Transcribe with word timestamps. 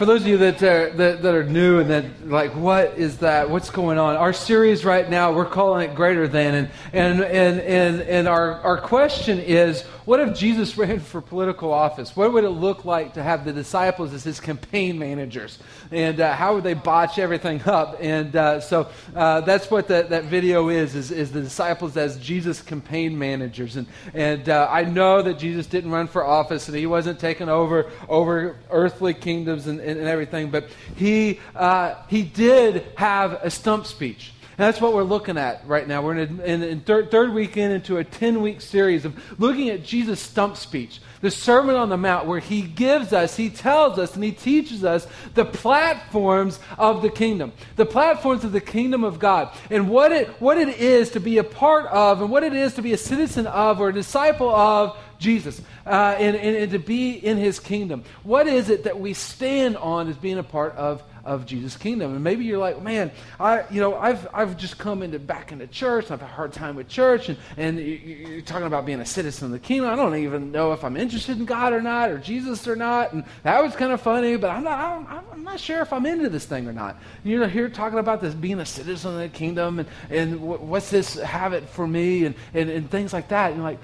For 0.00 0.06
those 0.06 0.22
of 0.22 0.28
you 0.28 0.38
that, 0.38 0.62
uh, 0.62 0.96
that, 0.96 1.20
that 1.20 1.34
are 1.34 1.44
new 1.44 1.78
and 1.78 1.90
that 1.90 2.26
like, 2.26 2.52
what 2.52 2.96
is 2.96 3.18
that? 3.18 3.50
What's 3.50 3.68
going 3.68 3.98
on? 3.98 4.16
Our 4.16 4.32
series 4.32 4.82
right 4.82 5.06
now, 5.10 5.30
we're 5.30 5.44
calling 5.44 5.90
it 5.90 5.94
Greater 5.94 6.26
Than, 6.26 6.54
and 6.54 6.70
and 6.94 7.20
and 7.22 7.60
and, 7.60 8.00
and 8.00 8.26
our 8.26 8.54
our 8.62 8.80
question 8.80 9.38
is, 9.38 9.84
what 10.10 10.18
if 10.18 10.36
Jesus 10.36 10.76
ran 10.76 10.98
for 10.98 11.20
political 11.20 11.72
office? 11.72 12.16
What 12.16 12.32
would 12.32 12.42
it 12.42 12.50
look 12.50 12.84
like 12.84 13.14
to 13.14 13.22
have 13.22 13.44
the 13.44 13.52
disciples 13.52 14.12
as 14.12 14.24
his 14.24 14.40
campaign 14.40 14.98
managers? 14.98 15.58
And 15.92 16.18
uh, 16.18 16.34
how 16.34 16.54
would 16.54 16.64
they 16.64 16.74
botch 16.74 17.18
everything 17.18 17.62
up? 17.66 17.96
And 18.00 18.34
uh, 18.34 18.60
so 18.60 18.90
uh, 19.14 19.42
that's 19.42 19.70
what 19.70 19.86
the, 19.86 20.06
that 20.08 20.24
video 20.24 20.68
is, 20.68 20.96
is, 20.96 21.10
is, 21.10 21.30
the 21.30 21.40
disciples 21.40 21.96
as 21.96 22.18
Jesus' 22.18 22.60
campaign 22.60 23.18
managers. 23.18 23.76
And, 23.76 23.86
and 24.12 24.48
uh, 24.48 24.66
I 24.68 24.82
know 24.82 25.22
that 25.22 25.38
Jesus 25.38 25.66
didn't 25.66 25.92
run 25.92 26.08
for 26.08 26.24
office 26.24 26.66
and 26.68 26.76
he 26.76 26.86
wasn't 26.86 27.20
taking 27.20 27.48
over, 27.48 27.90
over 28.08 28.56
earthly 28.70 29.14
kingdoms 29.14 29.68
and, 29.68 29.80
and, 29.98 30.08
everything, 30.08 30.50
but 30.50 30.68
he, 30.96 31.40
uh, 31.54 31.94
he 32.08 32.22
did 32.22 32.86
have 32.96 33.34
a 33.42 33.50
stump 33.50 33.86
speech. 33.86 34.32
And 34.60 34.66
that's 34.66 34.78
what 34.78 34.92
we're 34.92 35.04
looking 35.04 35.38
at 35.38 35.66
right 35.66 35.88
now. 35.88 36.02
We're 36.02 36.18
in, 36.18 36.38
a, 36.38 36.42
in, 36.42 36.62
in 36.62 36.80
third, 36.80 37.10
third 37.10 37.32
weekend 37.32 37.72
into 37.72 37.96
a 37.96 38.04
10 38.04 38.42
week 38.42 38.60
series 38.60 39.06
of 39.06 39.40
looking 39.40 39.70
at 39.70 39.82
Jesus' 39.82 40.20
stump 40.20 40.58
speech, 40.58 41.00
the 41.22 41.30
Sermon 41.30 41.76
on 41.76 41.88
the 41.88 41.96
Mount, 41.96 42.26
where 42.26 42.40
he 42.40 42.60
gives 42.60 43.14
us, 43.14 43.36
he 43.36 43.48
tells 43.48 43.98
us, 43.98 44.14
and 44.14 44.22
he 44.22 44.32
teaches 44.32 44.84
us 44.84 45.06
the 45.32 45.46
platforms 45.46 46.60
of 46.76 47.00
the 47.00 47.08
kingdom, 47.08 47.54
the 47.76 47.86
platforms 47.86 48.44
of 48.44 48.52
the 48.52 48.60
kingdom 48.60 49.02
of 49.02 49.18
God, 49.18 49.50
and 49.70 49.88
what 49.88 50.12
it, 50.12 50.28
what 50.42 50.58
it 50.58 50.68
is 50.68 51.08
to 51.12 51.20
be 51.20 51.38
a 51.38 51.44
part 51.44 51.86
of, 51.86 52.20
and 52.20 52.30
what 52.30 52.42
it 52.42 52.52
is 52.52 52.74
to 52.74 52.82
be 52.82 52.92
a 52.92 52.98
citizen 52.98 53.46
of 53.46 53.80
or 53.80 53.88
a 53.88 53.94
disciple 53.94 54.50
of 54.50 54.94
Jesus 55.20 55.60
uh, 55.86 56.16
and, 56.18 56.34
and, 56.34 56.56
and 56.56 56.72
to 56.72 56.78
be 56.78 57.12
in 57.12 57.36
his 57.36 57.60
kingdom. 57.60 58.02
What 58.24 58.48
is 58.48 58.70
it 58.70 58.84
that 58.84 58.98
we 58.98 59.12
stand 59.12 59.76
on 59.76 60.08
as 60.08 60.16
being 60.16 60.38
a 60.38 60.42
part 60.42 60.74
of 60.74 61.02
of 61.24 61.46
Jesus' 61.46 61.76
kingdom. 61.76 62.14
And 62.14 62.24
maybe 62.24 62.44
you're 62.44 62.58
like, 62.58 62.82
man, 62.82 63.10
I, 63.38 63.64
you 63.70 63.80
know, 63.80 63.96
I've, 63.96 64.26
I've 64.32 64.56
just 64.56 64.78
come 64.78 65.02
into 65.02 65.18
back 65.18 65.52
into 65.52 65.66
church. 65.66 66.10
I've 66.10 66.20
had 66.20 66.28
a 66.28 66.32
hard 66.32 66.52
time 66.52 66.76
with 66.76 66.88
church, 66.88 67.28
and, 67.28 67.38
and 67.56 67.78
you're 67.78 68.40
talking 68.40 68.66
about 68.66 68.86
being 68.86 69.00
a 69.00 69.06
citizen 69.06 69.46
of 69.46 69.52
the 69.52 69.58
kingdom. 69.58 69.90
I 69.90 69.96
don't 69.96 70.16
even 70.16 70.52
know 70.52 70.72
if 70.72 70.84
I'm 70.84 70.96
interested 70.96 71.38
in 71.38 71.44
God 71.44 71.72
or 71.72 71.80
not, 71.80 72.10
or 72.10 72.18
Jesus 72.18 72.66
or 72.66 72.76
not. 72.76 73.12
And 73.12 73.24
that 73.42 73.62
was 73.62 73.76
kind 73.76 73.92
of 73.92 74.00
funny, 74.00 74.36
but 74.36 74.50
I'm 74.50 74.64
not, 74.64 75.24
I'm, 75.32 75.44
not 75.44 75.60
sure 75.60 75.80
if 75.82 75.92
I'm 75.92 76.06
into 76.06 76.28
this 76.28 76.46
thing 76.46 76.66
or 76.66 76.72
not. 76.72 76.96
And 77.22 77.32
You're 77.32 77.46
here 77.48 77.68
talking 77.68 77.98
about 77.98 78.20
this 78.20 78.34
being 78.34 78.60
a 78.60 78.66
citizen 78.66 79.12
of 79.12 79.18
the 79.18 79.28
kingdom, 79.28 79.80
and, 79.80 79.88
and 80.10 80.40
what's 80.40 80.90
this 80.90 81.14
habit 81.14 81.68
for 81.68 81.86
me, 81.86 82.24
and, 82.24 82.34
and, 82.54 82.70
and 82.70 82.90
things 82.90 83.12
like 83.12 83.28
that. 83.28 83.48
And 83.48 83.56
you're 83.56 83.64
like, 83.64 83.80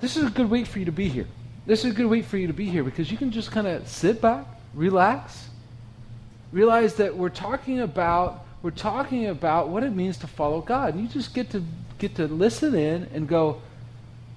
this 0.00 0.16
is 0.16 0.24
a 0.24 0.30
good 0.30 0.50
week 0.50 0.66
for 0.66 0.78
you 0.78 0.84
to 0.84 0.92
be 0.92 1.08
here. 1.08 1.26
This 1.66 1.84
is 1.84 1.92
a 1.92 1.94
good 1.94 2.06
week 2.06 2.26
for 2.26 2.36
you 2.36 2.46
to 2.46 2.52
be 2.52 2.68
here 2.68 2.84
because 2.84 3.10
you 3.10 3.16
can 3.16 3.30
just 3.30 3.50
kind 3.50 3.66
of 3.66 3.88
sit 3.88 4.20
back, 4.20 4.46
relax, 4.74 5.48
realize 6.52 6.94
that 6.94 7.16
we're 7.16 7.28
talking 7.28 7.80
about 7.80 8.44
we're 8.62 8.70
talking 8.70 9.26
about 9.26 9.68
what 9.68 9.84
it 9.84 9.94
means 9.94 10.16
to 10.18 10.26
follow 10.26 10.60
God. 10.60 10.94
And 10.94 11.02
you 11.02 11.08
just 11.08 11.34
get 11.34 11.50
to 11.50 11.62
get 11.98 12.16
to 12.16 12.26
listen 12.26 12.74
in 12.74 13.08
and 13.14 13.28
go, 13.28 13.62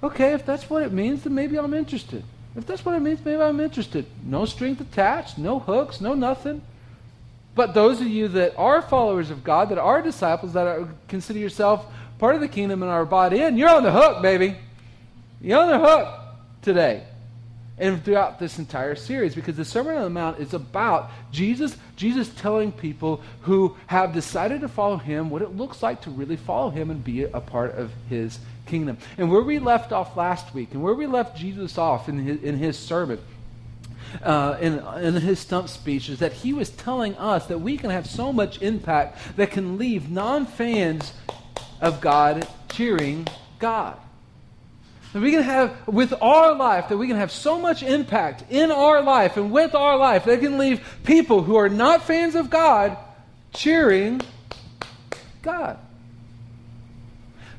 okay, 0.03 0.33
if 0.33 0.45
that's 0.45 0.69
what 0.69 0.83
it 0.83 0.91
means, 0.91 1.23
then 1.23 1.33
maybe 1.33 1.57
I'm 1.57 1.73
interested. 1.73 2.23
If 2.55 2.65
that's 2.67 2.85
what 2.85 2.95
it 2.95 2.99
means, 2.99 3.23
maybe 3.23 3.41
I'm 3.41 3.59
interested. 3.59 4.05
No 4.23 4.45
strings 4.45 4.79
attached, 4.81 5.37
no 5.37 5.59
hooks, 5.59 5.99
no 5.99 6.13
nothing. 6.13 6.61
But 7.55 7.73
those 7.73 8.01
of 8.01 8.07
you 8.07 8.27
that 8.29 8.53
are 8.57 8.81
followers 8.81 9.31
of 9.31 9.43
God, 9.43 9.69
that 9.69 9.77
are 9.77 10.01
disciples, 10.01 10.53
that 10.53 10.67
are, 10.67 10.87
consider 11.07 11.39
yourself 11.39 11.85
part 12.19 12.35
of 12.35 12.41
the 12.41 12.47
kingdom 12.47 12.83
and 12.83 12.91
are 12.91 13.05
bought 13.05 13.33
in, 13.33 13.57
you're 13.57 13.69
on 13.69 13.83
the 13.83 13.91
hook, 13.91 14.21
baby. 14.21 14.55
You're 15.41 15.61
on 15.61 15.69
the 15.69 15.79
hook 15.79 16.19
today 16.61 17.03
and 17.77 18.03
throughout 18.03 18.39
this 18.39 18.59
entire 18.59 18.95
series 18.95 19.35
because 19.35 19.55
the 19.55 19.63
Sermon 19.63 19.95
on 19.95 20.03
the 20.03 20.09
Mount 20.09 20.39
is 20.39 20.53
about 20.53 21.11
Jesus, 21.31 21.77
Jesus 21.95 22.27
telling 22.27 22.73
people 22.73 23.21
who 23.41 23.77
have 23.87 24.13
decided 24.13 24.61
to 24.61 24.67
follow 24.67 24.97
him 24.97 25.29
what 25.29 25.41
it 25.41 25.55
looks 25.55 25.81
like 25.81 26.01
to 26.01 26.09
really 26.09 26.35
follow 26.35 26.69
him 26.69 26.91
and 26.91 27.01
be 27.01 27.23
a 27.23 27.39
part 27.39 27.75
of 27.75 27.91
his 28.09 28.37
kingdom. 28.65 28.97
And 29.17 29.31
where 29.31 29.41
we 29.41 29.59
left 29.59 29.93
off 29.93 30.17
last 30.17 30.53
week 30.53 30.73
and 30.73 30.83
where 30.83 30.93
we 30.93 31.07
left 31.07 31.37
Jesus 31.37 31.77
off 31.77 32.09
in 32.09 32.19
his, 32.19 32.43
in 32.43 32.57
his 32.57 32.77
sermon, 32.77 33.19
uh, 34.21 34.57
in, 34.59 34.79
in 35.01 35.13
his 35.13 35.39
stump 35.39 35.69
speech 35.69 36.09
is 36.09 36.19
that 36.19 36.33
he 36.33 36.51
was 36.51 36.69
telling 36.69 37.15
us 37.15 37.45
that 37.45 37.61
we 37.61 37.77
can 37.77 37.91
have 37.91 38.07
so 38.07 38.33
much 38.33 38.61
impact 38.61 39.17
that 39.37 39.51
can 39.51 39.77
leave 39.77 40.09
non 40.09 40.45
fans 40.45 41.13
of 41.79 42.01
God 42.01 42.45
cheering 42.69 43.25
God. 43.57 43.97
That 45.13 45.21
we 45.21 45.31
can 45.31 45.41
have 45.41 45.87
with 45.87 46.13
our 46.21 46.53
life, 46.53 46.89
that 46.89 46.97
we 46.97 47.07
can 47.07 47.17
have 47.17 47.31
so 47.31 47.59
much 47.59 47.81
impact 47.81 48.43
in 48.51 48.69
our 48.69 49.01
life 49.01 49.37
and 49.37 49.51
with 49.51 49.73
our 49.73 49.97
life 49.97 50.25
that 50.25 50.39
can 50.39 50.57
leave 50.57 50.99
people 51.03 51.41
who 51.41 51.55
are 51.55 51.69
not 51.69 52.03
fans 52.03 52.35
of 52.35 52.49
God 52.49 52.97
cheering 53.53 54.21
God. 55.41 55.79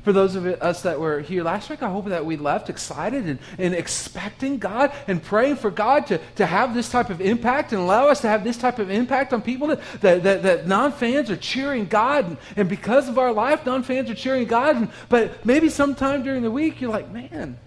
For 0.03 0.11
those 0.11 0.35
of 0.35 0.47
us 0.47 0.81
that 0.81 0.99
were 0.99 1.19
here 1.19 1.43
last 1.43 1.69
week, 1.69 1.83
I 1.83 1.89
hope 1.89 2.05
that 2.05 2.25
we 2.25 2.35
left 2.35 2.69
excited 2.71 3.25
and, 3.27 3.39
and 3.59 3.75
expecting 3.75 4.57
God 4.57 4.91
and 5.07 5.21
praying 5.21 5.57
for 5.57 5.69
God 5.69 6.07
to, 6.07 6.19
to 6.37 6.45
have 6.45 6.73
this 6.73 6.89
type 6.89 7.11
of 7.11 7.21
impact 7.21 7.71
and 7.71 7.81
allow 7.81 8.07
us 8.07 8.21
to 8.21 8.27
have 8.27 8.43
this 8.43 8.57
type 8.57 8.79
of 8.79 8.89
impact 8.89 9.31
on 9.31 9.43
people 9.43 9.67
that, 9.67 9.81
that, 10.01 10.41
that, 10.41 10.67
non 10.67 10.91
fans 10.91 11.29
are 11.29 11.37
cheering 11.37 11.85
God. 11.85 12.25
And, 12.25 12.37
and 12.55 12.69
because 12.69 13.09
of 13.09 13.19
our 13.19 13.31
life, 13.31 13.63
non 13.63 13.83
fans 13.83 14.09
are 14.09 14.15
cheering 14.15 14.47
God. 14.47 14.75
And, 14.75 14.89
but 15.07 15.45
maybe 15.45 15.69
sometime 15.69 16.23
during 16.23 16.41
the 16.41 16.51
week, 16.51 16.81
you're 16.81 16.91
like, 16.91 17.11
man, 17.11 17.59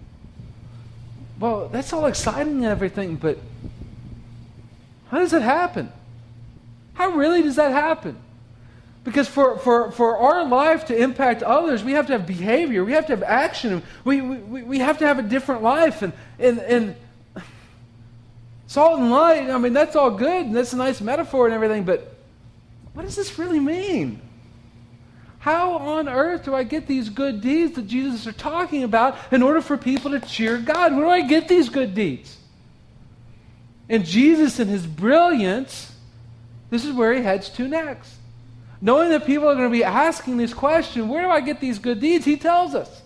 well, 1.39 1.69
that's 1.69 1.93
all 1.93 2.06
exciting 2.06 2.56
and 2.59 2.66
everything, 2.66 3.15
but 3.15 3.39
how 5.11 5.19
does 5.19 5.33
it 5.33 5.43
happen? 5.43 5.93
How 6.95 7.11
really 7.11 7.43
does 7.43 7.56
that 7.56 7.71
happen? 7.71 8.16
Because 9.04 9.28
for, 9.28 9.59
for, 9.59 9.92
for 9.92 10.16
our 10.16 10.47
life 10.47 10.87
to 10.87 10.97
impact 10.97 11.42
others, 11.42 11.84
we 11.84 11.92
have 11.92 12.06
to 12.06 12.12
have 12.15 12.26
behavior, 12.26 12.82
we 12.84 12.92
have 12.92 13.06
to 13.06 13.12
have 13.12 13.22
action, 13.22 13.82
we, 14.03 14.22
we, 14.22 14.62
we 14.62 14.78
have 14.78 14.98
to 14.98 15.06
have 15.06 15.19
a 15.19 15.22
different 15.22 15.62
life. 15.62 16.00
And, 16.00 16.15
and, 16.38 16.59
and 16.59 16.97
salt 18.66 18.98
and 18.98 19.10
light, 19.10 19.50
I 19.50 19.59
mean, 19.59 19.75
that's 19.75 19.94
all 19.94 20.10
good, 20.10 20.47
and 20.47 20.56
that's 20.56 20.72
a 20.72 20.78
nice 20.78 21.03
metaphor 21.03 21.44
and 21.44 21.54
everything, 21.54 21.84
but 21.84 22.16
what 22.94 23.04
does 23.04 23.15
this 23.15 23.38
really 23.38 23.60
mean? 23.60 24.22
How 25.38 25.76
on 25.76 26.09
earth 26.09 26.47
do 26.47 26.54
I 26.54 26.62
get 26.62 26.86
these 26.86 27.10
good 27.10 27.42
deeds 27.42 27.75
that 27.75 27.86
Jesus 27.86 28.26
is 28.26 28.34
talking 28.36 28.84
about 28.84 29.19
in 29.31 29.42
order 29.42 29.60
for 29.60 29.76
people 29.76 30.12
to 30.12 30.21
cheer 30.21 30.56
God? 30.56 30.97
Where 30.97 31.04
do 31.04 31.10
I 31.10 31.21
get 31.21 31.48
these 31.48 31.69
good 31.69 31.94
deeds? 31.94 32.38
And 33.91 34.06
Jesus, 34.06 34.59
in 34.59 34.69
his 34.69 34.86
brilliance, 34.86 35.94
this 36.71 36.86
is 36.86 36.92
where 36.94 37.12
he 37.12 37.22
heads 37.22 37.50
to 37.50 37.69
next 37.69 38.15
knowing 38.84 39.09
that 39.09 39.25
people 39.25 39.49
are 39.49 39.55
going 39.55 39.71
to 39.71 39.72
be 39.72 39.83
asking 39.83 40.37
this 40.37 40.53
question 40.53 41.09
where 41.09 41.22
do 41.22 41.31
I 41.31 41.41
get 41.41 41.59
these 41.59 41.78
good 41.78 42.00
deeds? 42.00 42.27
He 42.27 42.37
tells 42.37 42.75
us. 42.75 43.03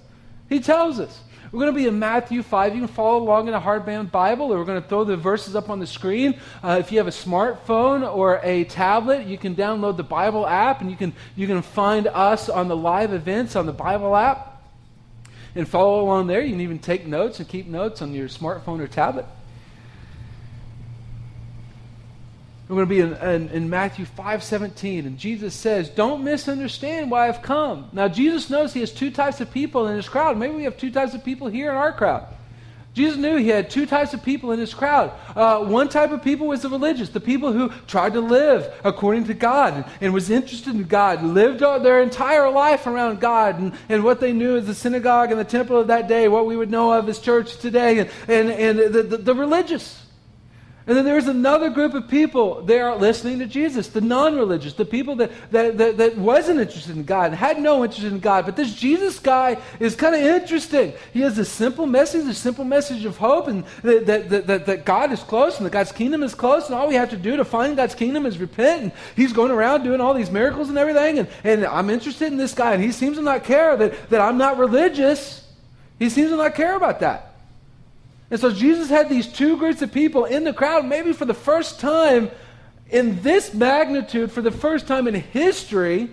He 0.48 0.58
tells 0.58 0.98
us. 0.98 1.20
We're 1.52 1.60
going 1.60 1.72
to 1.72 1.80
be 1.80 1.86
in 1.86 1.98
Matthew 1.98 2.42
5. 2.42 2.74
You 2.74 2.80
can 2.82 2.88
follow 2.88 3.22
along 3.22 3.48
in 3.48 3.54
a 3.54 3.60
hardbound 3.60 4.10
Bible, 4.10 4.52
or 4.52 4.58
we're 4.58 4.66
going 4.66 4.82
to 4.82 4.88
throw 4.88 5.04
the 5.04 5.16
verses 5.16 5.56
up 5.56 5.70
on 5.70 5.78
the 5.78 5.86
screen. 5.86 6.38
Uh, 6.62 6.78
if 6.80 6.92
you 6.92 6.98
have 6.98 7.06
a 7.06 7.10
smartphone 7.10 8.06
or 8.06 8.40
a 8.42 8.64
tablet, 8.64 9.26
you 9.26 9.38
can 9.38 9.54
download 9.54 9.96
the 9.96 10.02
Bible 10.02 10.46
app, 10.46 10.82
and 10.82 10.90
you 10.90 10.96
can, 10.96 11.14
you 11.36 11.46
can 11.46 11.62
find 11.62 12.06
us 12.08 12.50
on 12.50 12.68
the 12.68 12.76
live 12.76 13.14
events 13.14 13.56
on 13.56 13.64
the 13.64 13.72
Bible 13.72 14.14
app 14.14 14.62
and 15.54 15.66
follow 15.66 16.02
along 16.02 16.26
there. 16.26 16.42
You 16.42 16.50
can 16.50 16.60
even 16.60 16.80
take 16.80 17.06
notes 17.06 17.38
and 17.38 17.48
keep 17.48 17.66
notes 17.66 18.02
on 18.02 18.12
your 18.12 18.28
smartphone 18.28 18.80
or 18.80 18.88
tablet. 18.88 19.24
We're 22.68 22.84
going 22.84 22.88
to 22.88 22.94
be 22.94 23.00
in, 23.00 23.28
in, 23.28 23.48
in, 23.48 23.70
Matthew 23.70 24.04
5 24.04 24.44
17, 24.44 25.06
and 25.06 25.16
Jesus 25.18 25.54
says, 25.54 25.88
Don't 25.88 26.22
misunderstand 26.22 27.10
why 27.10 27.28
I've 27.28 27.40
come. 27.40 27.88
Now, 27.94 28.08
Jesus 28.08 28.50
knows 28.50 28.74
he 28.74 28.80
has 28.80 28.92
two 28.92 29.10
types 29.10 29.40
of 29.40 29.50
people 29.50 29.88
in 29.88 29.96
his 29.96 30.06
crowd. 30.06 30.36
Maybe 30.36 30.54
we 30.54 30.64
have 30.64 30.76
two 30.76 30.90
types 30.90 31.14
of 31.14 31.24
people 31.24 31.48
here 31.48 31.70
in 31.70 31.76
our 31.76 31.92
crowd. 31.92 32.26
Jesus 32.92 33.16
knew 33.16 33.36
he 33.36 33.48
had 33.48 33.70
two 33.70 33.86
types 33.86 34.12
of 34.12 34.22
people 34.22 34.50
in 34.50 34.58
his 34.58 34.74
crowd. 34.74 35.12
Uh, 35.34 35.64
one 35.64 35.88
type 35.88 36.10
of 36.10 36.22
people 36.22 36.48
was 36.48 36.62
the 36.62 36.68
religious, 36.68 37.08
the 37.08 37.20
people 37.20 37.52
who 37.52 37.70
tried 37.86 38.14
to 38.14 38.20
live 38.20 38.74
according 38.84 39.24
to 39.26 39.34
God 39.34 39.74
and, 39.74 39.84
and 40.00 40.12
was 40.12 40.30
interested 40.30 40.74
in 40.74 40.82
God, 40.82 41.22
lived 41.22 41.60
their 41.60 42.02
entire 42.02 42.50
life 42.50 42.86
around 42.86 43.20
God 43.20 43.60
and, 43.60 43.72
and 43.88 44.02
what 44.02 44.20
they 44.20 44.32
knew 44.32 44.56
as 44.56 44.66
the 44.66 44.74
synagogue 44.74 45.30
and 45.30 45.38
the 45.38 45.44
temple 45.44 45.78
of 45.78 45.86
that 45.86 46.08
day, 46.08 46.28
what 46.28 46.44
we 46.44 46.56
would 46.56 46.70
know 46.70 46.92
of 46.92 47.08
as 47.08 47.18
church 47.18 47.56
today, 47.58 48.00
and, 48.00 48.10
and, 48.26 48.50
and 48.50 48.78
the, 48.94 49.02
the, 49.04 49.16
the 49.18 49.34
religious. 49.34 50.04
And 50.88 50.96
then 50.96 51.04
there's 51.04 51.28
another 51.28 51.68
group 51.68 51.92
of 51.92 52.08
people 52.08 52.62
there 52.62 52.94
listening 52.94 53.40
to 53.40 53.46
Jesus, 53.46 53.88
the 53.88 54.00
non 54.00 54.36
religious, 54.36 54.72
the 54.72 54.86
people 54.86 55.16
that, 55.16 55.30
that, 55.52 55.76
that, 55.76 55.98
that, 55.98 56.16
wasn't 56.16 56.60
interested 56.60 56.96
in 56.96 57.04
God, 57.04 57.34
had 57.34 57.60
no 57.60 57.84
interest 57.84 58.04
in 58.04 58.20
God. 58.20 58.46
But 58.46 58.56
this 58.56 58.74
Jesus 58.74 59.18
guy 59.18 59.58
is 59.80 59.94
kind 59.94 60.14
of 60.14 60.22
interesting. 60.22 60.94
He 61.12 61.20
has 61.20 61.36
a 61.36 61.44
simple 61.44 61.86
message, 61.86 62.26
a 62.26 62.32
simple 62.32 62.64
message 62.64 63.04
of 63.04 63.18
hope, 63.18 63.48
and 63.48 63.64
that, 63.82 64.06
that, 64.06 64.46
that, 64.46 64.64
that 64.64 64.84
God 64.86 65.12
is 65.12 65.20
close 65.20 65.58
and 65.58 65.66
that 65.66 65.72
God's 65.72 65.92
kingdom 65.92 66.22
is 66.22 66.34
close, 66.34 66.64
and 66.66 66.74
all 66.74 66.88
we 66.88 66.94
have 66.94 67.10
to 67.10 67.18
do 67.18 67.36
to 67.36 67.44
find 67.44 67.76
God's 67.76 67.94
kingdom 67.94 68.24
is 68.24 68.38
repent. 68.38 68.84
And 68.84 68.92
he's 69.14 69.34
going 69.34 69.50
around 69.50 69.82
doing 69.82 70.00
all 70.00 70.14
these 70.14 70.30
miracles 70.30 70.70
and 70.70 70.78
everything. 70.78 71.18
And, 71.18 71.28
and 71.44 71.66
I'm 71.66 71.90
interested 71.90 72.28
in 72.28 72.38
this 72.38 72.54
guy, 72.54 72.72
and 72.72 72.82
he 72.82 72.92
seems 72.92 73.18
to 73.18 73.22
not 73.22 73.44
care 73.44 73.76
that, 73.76 74.08
that 74.08 74.22
I'm 74.22 74.38
not 74.38 74.56
religious. 74.56 75.46
He 75.98 76.08
seems 76.08 76.30
to 76.30 76.36
not 76.36 76.54
care 76.54 76.76
about 76.76 77.00
that. 77.00 77.27
And 78.30 78.38
so 78.38 78.52
Jesus 78.52 78.90
had 78.90 79.08
these 79.08 79.26
two 79.26 79.56
groups 79.56 79.80
of 79.80 79.92
people 79.92 80.24
in 80.24 80.44
the 80.44 80.52
crowd, 80.52 80.84
maybe 80.84 81.12
for 81.12 81.24
the 81.24 81.34
first 81.34 81.80
time 81.80 82.30
in 82.90 83.22
this 83.22 83.54
magnitude, 83.54 84.32
for 84.32 84.42
the 84.42 84.50
first 84.50 84.86
time 84.86 85.08
in 85.08 85.14
history, 85.14 86.10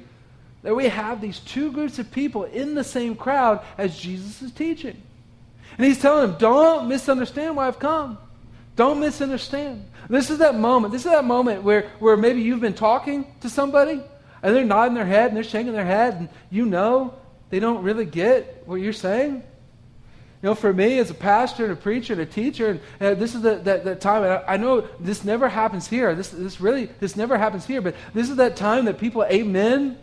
that 0.63 0.75
we 0.75 0.87
have 0.87 1.21
these 1.21 1.39
two 1.39 1.71
groups 1.71 1.99
of 1.99 2.11
people 2.11 2.45
in 2.45 2.73
the 2.73 2.83
same 2.83 3.15
crowd 3.15 3.63
as 3.77 3.97
Jesus 3.97 4.41
is 4.41 4.51
teaching. 4.51 5.01
And 5.77 5.85
he's 5.85 5.99
telling 5.99 6.27
them, 6.27 6.39
don't 6.39 6.87
misunderstand 6.87 7.55
why 7.55 7.67
I've 7.67 7.79
come. 7.79 8.17
Don't 8.75 8.99
misunderstand. 8.99 9.85
This 10.09 10.29
is 10.29 10.39
that 10.39 10.55
moment. 10.55 10.91
This 10.91 11.05
is 11.05 11.11
that 11.11 11.25
moment 11.25 11.63
where, 11.63 11.91
where 11.99 12.17
maybe 12.17 12.41
you've 12.41 12.61
been 12.61 12.73
talking 12.73 13.33
to 13.41 13.49
somebody 13.49 14.01
and 14.41 14.55
they're 14.55 14.65
nodding 14.65 14.95
their 14.95 15.05
head 15.05 15.27
and 15.27 15.37
they're 15.37 15.43
shaking 15.43 15.73
their 15.73 15.85
head 15.85 16.15
and 16.15 16.29
you 16.49 16.65
know 16.65 17.13
they 17.49 17.59
don't 17.59 17.83
really 17.83 18.05
get 18.05 18.63
what 18.65 18.75
you're 18.75 18.93
saying. 18.93 19.43
You 20.45 20.51
know, 20.51 20.55
for 20.55 20.73
me 20.73 20.99
as 20.99 21.09
a 21.09 21.15
pastor 21.15 21.63
and 21.63 21.73
a 21.73 21.75
preacher 21.75 22.13
and 22.13 22.21
a 22.21 22.25
teacher, 22.27 22.69
and 22.69 22.79
uh, 23.01 23.15
this 23.15 23.33
is 23.33 23.41
the, 23.41 23.55
that, 23.55 23.83
that 23.83 23.99
time, 23.99 24.21
I, 24.21 24.53
I, 24.53 24.57
know 24.57 24.81
this 24.99 25.23
never 25.23 25.49
happens 25.49 25.87
here. 25.87 26.13
This, 26.13 26.29
this 26.29 26.61
really, 26.61 26.85
this 26.99 27.15
never 27.15 27.35
happens 27.35 27.65
here, 27.65 27.81
but 27.81 27.95
this 28.13 28.29
is 28.29 28.35
that 28.35 28.55
time 28.55 28.85
that 28.85 28.99
people 28.99 29.25
amen. 29.25 29.97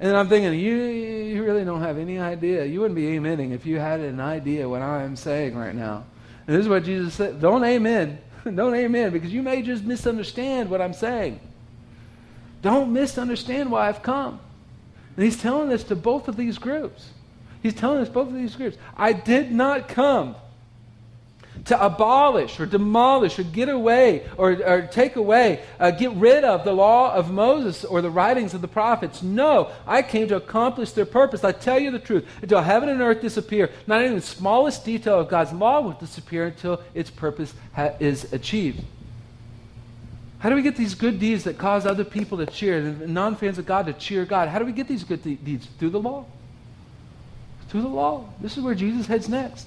And 0.00 0.16
I'm 0.16 0.28
thinking, 0.28 0.58
you, 0.58 0.74
you 0.78 1.44
really 1.44 1.64
don't 1.64 1.80
have 1.80 1.96
any 1.96 2.18
idea. 2.18 2.64
You 2.64 2.80
wouldn't 2.80 2.96
be 2.96 3.16
amening 3.16 3.52
if 3.52 3.66
you 3.66 3.78
had 3.78 4.00
an 4.00 4.18
idea 4.18 4.68
what 4.68 4.82
I'm 4.82 5.14
saying 5.14 5.56
right 5.56 5.76
now. 5.76 6.02
And 6.48 6.56
this 6.56 6.64
is 6.64 6.68
what 6.68 6.82
Jesus 6.82 7.14
said. 7.14 7.40
Don't 7.40 7.62
amen. 7.62 8.18
don't 8.42 8.74
amen 8.74 9.12
because 9.12 9.32
you 9.32 9.44
may 9.44 9.62
just 9.62 9.84
misunderstand 9.84 10.70
what 10.70 10.80
I'm 10.80 10.94
saying. 10.94 11.38
Don't 12.62 12.92
misunderstand 12.92 13.70
why 13.70 13.86
I've 13.86 14.02
come. 14.02 14.40
And 15.14 15.24
he's 15.24 15.40
telling 15.40 15.68
this 15.68 15.84
to 15.84 15.94
both 15.94 16.26
of 16.26 16.36
these 16.36 16.58
groups. 16.58 17.10
He's 17.62 17.74
telling 17.74 18.00
us 18.00 18.08
both 18.08 18.28
of 18.28 18.34
these 18.34 18.52
scriptures. 18.52 18.80
I 18.96 19.12
did 19.12 19.52
not 19.52 19.88
come 19.88 20.36
to 21.66 21.84
abolish 21.84 22.58
or 22.58 22.66
demolish 22.66 23.38
or 23.38 23.42
get 23.42 23.68
away 23.68 24.26
or, 24.36 24.52
or 24.52 24.82
take 24.82 25.16
away, 25.16 25.62
uh, 25.78 25.90
get 25.90 26.12
rid 26.12 26.44
of 26.44 26.64
the 26.64 26.72
law 26.72 27.12
of 27.14 27.30
Moses 27.30 27.84
or 27.84 28.00
the 28.00 28.10
writings 28.10 28.54
of 28.54 28.60
the 28.62 28.68
prophets. 28.68 29.22
No, 29.22 29.70
I 29.86 30.02
came 30.02 30.28
to 30.28 30.36
accomplish 30.36 30.92
their 30.92 31.04
purpose. 31.04 31.44
I 31.44 31.52
tell 31.52 31.78
you 31.78 31.90
the 31.90 31.98
truth. 31.98 32.26
Until 32.40 32.62
heaven 32.62 32.88
and 32.88 33.00
earth 33.00 33.20
disappear, 33.20 33.70
not 33.86 34.02
even 34.02 34.16
the 34.16 34.22
smallest 34.22 34.84
detail 34.84 35.20
of 35.20 35.28
God's 35.28 35.52
law 35.52 35.80
will 35.80 35.92
disappear 35.92 36.46
until 36.46 36.80
its 36.94 37.10
purpose 37.10 37.52
ha- 37.74 37.92
is 38.00 38.32
achieved. 38.32 38.82
How 40.38 40.48
do 40.48 40.54
we 40.54 40.62
get 40.62 40.76
these 40.76 40.94
good 40.94 41.20
deeds 41.20 41.44
that 41.44 41.58
cause 41.58 41.84
other 41.84 42.04
people 42.04 42.38
to 42.38 42.46
cheer, 42.46 42.80
non 42.80 43.36
fans 43.36 43.58
of 43.58 43.66
God 43.66 43.84
to 43.86 43.92
cheer 43.92 44.24
God? 44.24 44.48
How 44.48 44.58
do 44.58 44.64
we 44.64 44.72
get 44.72 44.88
these 44.88 45.04
good 45.04 45.22
deeds? 45.22 45.68
Through 45.78 45.90
the 45.90 46.00
law 46.00 46.24
through 47.70 47.82
the 47.82 47.88
law. 47.88 48.28
This 48.40 48.56
is 48.56 48.62
where 48.62 48.74
Jesus 48.74 49.06
heads 49.06 49.28
next. 49.28 49.66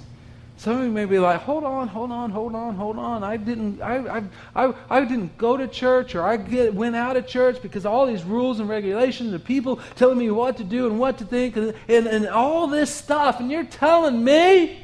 Some 0.58 0.78
of 0.78 0.84
you 0.84 0.92
may 0.92 1.06
be 1.06 1.20
like, 1.20 1.42
hold 1.42 1.64
on, 1.64 1.88
hold 1.88 2.12
on, 2.12 2.30
hold 2.30 2.54
on, 2.54 2.76
hold 2.76 2.98
on. 3.00 3.24
I 3.24 3.38
didn't, 3.38 3.82
I, 3.82 4.20
I, 4.20 4.24
I, 4.56 4.74
I 4.90 5.06
didn't 5.06 5.38
go 5.38 5.58
to 5.58 5.68
church 5.68 6.14
or 6.14 6.22
I 6.22 6.38
get, 6.38 6.74
went 6.74 6.96
out 6.96 7.18
of 7.18 7.28
church 7.28 7.62
because 7.62 7.86
all 7.86 8.06
these 8.06 8.24
rules 8.24 8.60
and 8.60 8.70
regulations 8.70 9.34
and 9.34 9.44
people 9.44 9.80
telling 9.96 10.18
me 10.18 10.30
what 10.30 10.58
to 10.58 10.64
do 10.64 10.86
and 10.86 11.00
what 11.00 11.18
to 11.18 11.26
think 11.26 11.56
and, 11.56 11.74
and, 11.88 12.08
and 12.08 12.28
all 12.28 12.68
this 12.68 12.94
stuff. 12.94 13.40
And 13.40 13.50
you're 13.50 13.66
telling 13.66 14.24
me, 14.24 14.80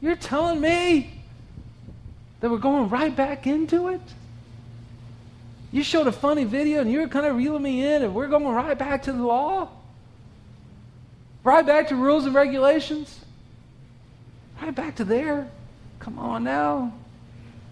you're 0.00 0.16
telling 0.16 0.60
me 0.60 1.12
that 2.40 2.50
we're 2.50 2.58
going 2.58 2.88
right 2.88 3.14
back 3.14 3.46
into 3.46 3.88
it? 3.88 4.00
You 5.72 5.82
showed 5.82 6.06
a 6.06 6.12
funny 6.12 6.44
video 6.44 6.80
and 6.80 6.90
you 6.90 7.00
were 7.00 7.08
kind 7.08 7.26
of 7.26 7.36
reeling 7.36 7.62
me 7.62 7.84
in 7.84 8.02
and 8.02 8.14
we're 8.14 8.28
going 8.28 8.46
right 8.46 8.78
back 8.78 9.02
to 9.04 9.12
the 9.12 9.22
law? 9.22 9.68
Right 11.44 11.64
back 11.64 11.88
to 11.88 11.96
rules 11.96 12.24
and 12.24 12.34
regulations. 12.34 13.20
Right 14.60 14.74
back 14.74 14.96
to 14.96 15.04
there. 15.04 15.48
Come 16.00 16.18
on 16.18 16.42
now. 16.42 16.92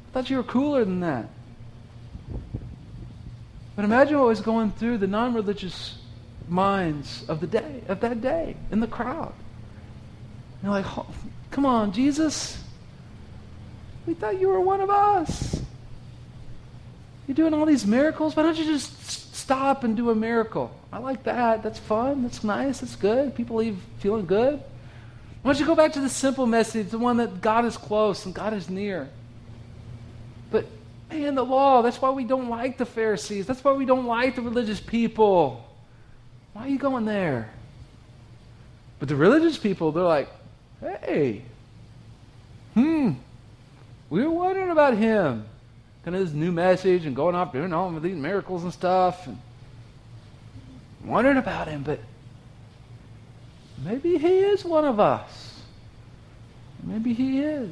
I 0.09 0.13
thought 0.13 0.29
you 0.29 0.37
were 0.37 0.43
cooler 0.43 0.85
than 0.85 1.01
that. 1.01 1.29
But 3.75 3.87
imagine 3.87 4.19
what 4.19 4.29
was 4.29 4.43
going 4.43 4.73
through 4.73 4.99
the 4.99 5.07
non 5.07 5.33
religious 5.33 5.97
minds 6.49 7.25
of 7.29 7.41
the 7.41 7.47
day, 7.47 7.83
of 7.89 8.01
that 8.01 8.21
day, 8.21 8.57
in 8.71 8.81
the 8.81 8.87
crowd. 8.87 9.33
And 10.61 10.65
they're 10.65 10.83
like, 10.83 10.99
oh, 10.99 11.07
come 11.51 11.65
on, 11.65 11.93
Jesus. 11.93 12.63
We 14.07 14.13
thought 14.13 14.39
you 14.39 14.49
were 14.49 14.61
one 14.61 14.83
of 14.83 14.91
us. 14.91 15.63
You're 17.27 17.35
doing 17.35 17.55
all 17.55 17.65
these 17.65 17.87
miracles. 17.87 18.37
Why 18.37 18.43
don't 18.43 18.59
you 18.59 18.65
just 18.65 19.22
stop 19.53 19.85
and 19.85 19.95
do 19.95 20.09
a 20.09 20.15
miracle. 20.15 20.75
I 20.91 20.99
like 20.99 21.25
that. 21.25 21.63
That's 21.63 21.79
fun. 21.79 22.23
That's 22.23 22.43
nice. 22.43 22.81
That's 22.81 22.97
good. 22.97 23.35
People 23.35 23.57
leave 23.57 23.79
feeling 23.99 24.25
good. 24.25 24.55
Why 25.43 25.53
don't 25.53 25.61
you 25.61 25.67
go 25.67 25.75
back 25.75 25.93
to 25.93 26.01
the 26.01 26.09
simple 26.09 26.47
message, 26.47 26.89
the 26.89 26.99
one 26.99 27.19
that 27.19 27.43
God 27.43 27.67
is 27.67 27.77
close 27.77 28.25
and 28.25 28.35
God 28.35 28.55
is 28.55 28.71
near? 28.71 29.11
But, 30.51 30.65
man, 31.11 31.35
the 31.35 31.45
law, 31.45 31.83
that's 31.83 32.01
why 32.01 32.09
we 32.11 32.25
don't 32.25 32.49
like 32.49 32.79
the 32.79 32.87
Pharisees. 32.87 33.47
That's 33.47 33.63
why 33.63 33.73
we 33.73 33.85
don't 33.85 34.07
like 34.07 34.37
the 34.37 34.43
religious 34.43 34.81
people. 34.81 35.69
Why 36.55 36.63
are 36.63 36.69
you 36.69 36.79
going 36.79 37.05
there? 37.05 37.51
But 39.01 39.09
the 39.11 39.17
religious 39.17 39.59
people, 39.59 39.93
they're 39.93 40.03
like, 40.03 40.31
hey, 40.81 41.43
hmm, 42.73 43.13
we 44.09 44.23
were 44.23 44.31
wondering 44.31 44.71
about 44.71 44.97
him 44.97 45.45
kind 46.05 46.17
of 46.17 46.25
this 46.25 46.33
new 46.33 46.51
message 46.51 47.07
and 47.07 47.15
going 47.15 47.35
off 47.35 47.53
doing 47.53 47.73
all 47.73 47.95
of 47.95 48.03
these 48.03 48.17
miracles 48.17 48.65
and 48.65 48.73
stuff 48.73 49.27
and 49.27 49.39
wondering 51.05 51.37
about 51.37 51.69
him, 51.69 51.83
but 51.83 52.01
maybe 53.79 54.19
he 54.19 54.39
is 54.39 54.65
one 54.65 54.85
of 54.85 54.99
us. 54.99 55.61
Maybe 56.83 57.13
he 57.13 57.41
is. 57.41 57.71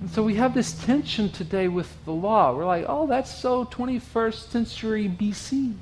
And 0.00 0.10
so 0.10 0.22
we 0.22 0.34
have 0.36 0.54
this 0.54 0.72
tension 0.84 1.30
today 1.30 1.68
with 1.68 1.92
the 2.04 2.12
law. 2.12 2.54
We're 2.54 2.66
like, 2.66 2.86
oh, 2.88 3.06
that's 3.06 3.34
so 3.34 3.66
21st 3.66 4.50
century 4.50 5.08
BC. 5.08 5.74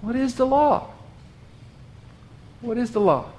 What 0.00 0.16
is 0.16 0.34
the 0.34 0.46
law? 0.46 0.90
What 2.60 2.78
is 2.78 2.90
the 2.90 3.00
law? 3.00 3.30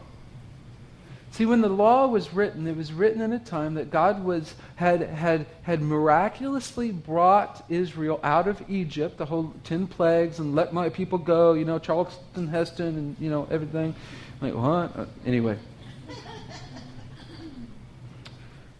See, 1.34 1.48
when 1.48 1.62
the 1.62 1.70
law 1.70 2.06
was 2.06 2.32
written, 2.32 2.68
it 2.68 2.78
was 2.78 2.94
written 2.94 3.20
in 3.20 3.34
a 3.34 3.40
time 3.40 3.74
that 3.74 3.90
God 3.90 4.24
was, 4.24 4.54
had, 4.76 5.02
had, 5.02 5.48
had 5.64 5.82
miraculously 5.82 6.92
brought 6.92 7.66
Israel 7.70 8.20
out 8.22 8.48
of 8.48 8.62
Egypt, 8.70 9.18
the 9.18 9.26
whole 9.26 9.52
ten 9.64 9.88
plagues, 9.88 10.38
and 10.38 10.54
let 10.54 10.74
my 10.74 10.90
people 10.90 11.18
go, 11.18 11.54
you 11.54 11.66
know, 11.66 11.80
Charlton 11.80 12.48
Heston 12.48 12.86
and, 12.86 13.16
you 13.20 13.32
know, 13.32 13.48
everything. 13.50 13.96
Like, 14.42 14.54
what? 14.54 14.96
Uh, 14.96 15.06
anyway. 15.26 15.58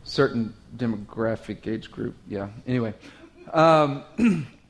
Certain 0.04 0.54
demographic 0.78 1.66
age 1.66 1.90
group, 1.90 2.14
yeah. 2.28 2.50
Anyway. 2.68 2.94
Um, 3.52 4.04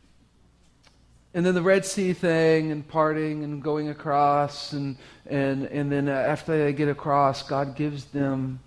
and 1.33 1.45
then 1.45 1.55
the 1.55 1.61
Red 1.61 1.85
Sea 1.85 2.13
thing 2.13 2.71
and 2.71 2.87
parting 2.87 3.43
and 3.43 3.61
going 3.61 3.89
across 3.89 4.73
and 4.73 4.97
and 5.25 5.65
and 5.65 5.91
then 5.91 6.07
after 6.07 6.57
they 6.57 6.73
get 6.73 6.89
across, 6.89 7.43
God 7.43 7.75
gives 7.75 8.05
them 8.05 8.59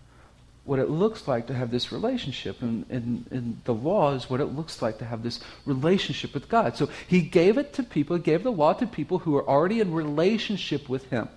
what 0.64 0.80
it 0.80 0.90
looks 0.90 1.28
like 1.28 1.46
to 1.46 1.54
have 1.54 1.70
this 1.70 1.92
relationship 1.92 2.60
and, 2.60 2.84
and, 2.90 3.24
and 3.30 3.60
the 3.64 3.72
law 3.72 4.12
is 4.12 4.28
what 4.28 4.40
it 4.40 4.46
looks 4.46 4.82
like 4.82 4.98
to 4.98 5.04
have 5.04 5.22
this 5.22 5.38
relationship 5.64 6.34
with 6.34 6.48
God. 6.48 6.76
So 6.76 6.88
he 7.06 7.22
gave 7.22 7.56
it 7.56 7.72
to 7.74 7.84
people, 7.84 8.16
he 8.16 8.22
gave 8.22 8.42
the 8.42 8.50
law 8.50 8.72
to 8.72 8.86
people 8.86 9.18
who 9.18 9.36
are 9.36 9.48
already 9.48 9.80
in 9.80 9.92
relationship 9.94 10.88
with 10.88 11.08
him 11.08 11.28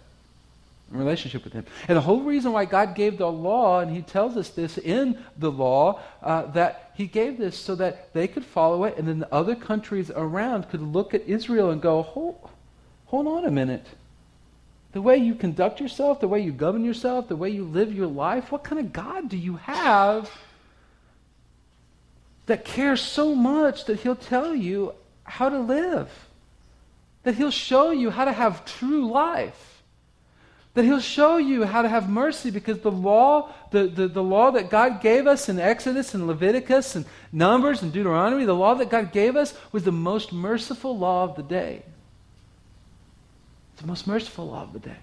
In 0.91 0.97
relationship 0.97 1.43
with 1.43 1.53
Him. 1.53 1.65
And 1.87 1.95
the 1.95 2.01
whole 2.01 2.21
reason 2.21 2.51
why 2.51 2.65
God 2.65 2.95
gave 2.95 3.19
the 3.19 3.31
law, 3.31 3.79
and 3.79 3.95
He 3.95 4.01
tells 4.01 4.35
us 4.35 4.49
this 4.49 4.79
in 4.79 5.19
the 5.37 5.51
law, 5.51 5.99
uh, 6.23 6.47
that 6.53 6.88
He 6.99 7.07
gave 7.07 7.37
this 7.37 7.57
so 7.57 7.75
that 7.75 8.13
they 8.13 8.27
could 8.27 8.43
follow 8.43 8.83
it, 8.83 8.97
and 8.97 9.07
then 9.07 9.19
the 9.19 9.33
other 9.33 9.55
countries 9.55 10.11
around 10.13 10.67
could 10.67 10.81
look 10.81 11.13
at 11.13 11.21
Israel 11.21 11.71
and 11.71 11.81
go, 11.81 12.01
hold, 12.01 12.49
hold 13.05 13.25
on 13.25 13.45
a 13.45 13.49
minute. 13.49 13.87
The 14.91 15.01
way 15.01 15.15
you 15.15 15.33
conduct 15.33 15.79
yourself, 15.79 16.19
the 16.19 16.27
way 16.27 16.41
you 16.41 16.51
govern 16.51 16.83
yourself, 16.83 17.29
the 17.29 17.37
way 17.37 17.51
you 17.51 17.63
live 17.63 17.93
your 17.93 18.07
life, 18.07 18.51
what 18.51 18.65
kind 18.65 18.81
of 18.81 18.91
God 18.91 19.29
do 19.29 19.37
you 19.37 19.55
have 19.55 20.29
that 22.47 22.65
cares 22.65 23.01
so 23.01 23.33
much 23.33 23.85
that 23.85 24.01
He'll 24.01 24.13
tell 24.13 24.53
you 24.53 24.93
how 25.23 25.47
to 25.47 25.59
live? 25.59 26.11
That 27.23 27.35
He'll 27.35 27.49
show 27.49 27.91
you 27.91 28.09
how 28.09 28.25
to 28.25 28.33
have 28.33 28.65
true 28.65 29.09
life? 29.09 29.68
That 30.75 30.85
he'll 30.85 30.99
show 30.99 31.37
you 31.37 31.65
how 31.65 31.81
to 31.81 31.89
have 31.89 32.09
mercy 32.09 32.51
because 32.51 32.79
the 32.79 32.91
law, 32.91 33.49
the, 33.71 33.87
the, 33.87 34.07
the 34.07 34.23
law 34.23 34.51
that 34.51 34.69
God 34.69 35.01
gave 35.01 35.25
us 35.25 35.49
in 35.49 35.59
Exodus 35.59 36.13
and 36.13 36.27
Leviticus 36.27 36.95
and 36.95 37.05
Numbers 37.31 37.81
and 37.81 37.91
Deuteronomy, 37.91 38.45
the 38.45 38.53
law 38.53 38.75
that 38.75 38.89
God 38.89 39.11
gave 39.11 39.35
us 39.35 39.53
was 39.71 39.83
the 39.83 39.91
most 39.91 40.31
merciful 40.31 40.97
law 40.97 41.23
of 41.23 41.35
the 41.35 41.43
day. 41.43 41.83
It's 43.73 43.81
the 43.81 43.87
most 43.87 44.07
merciful 44.07 44.47
law 44.47 44.63
of 44.63 44.73
the 44.73 44.79
day. 44.79 44.97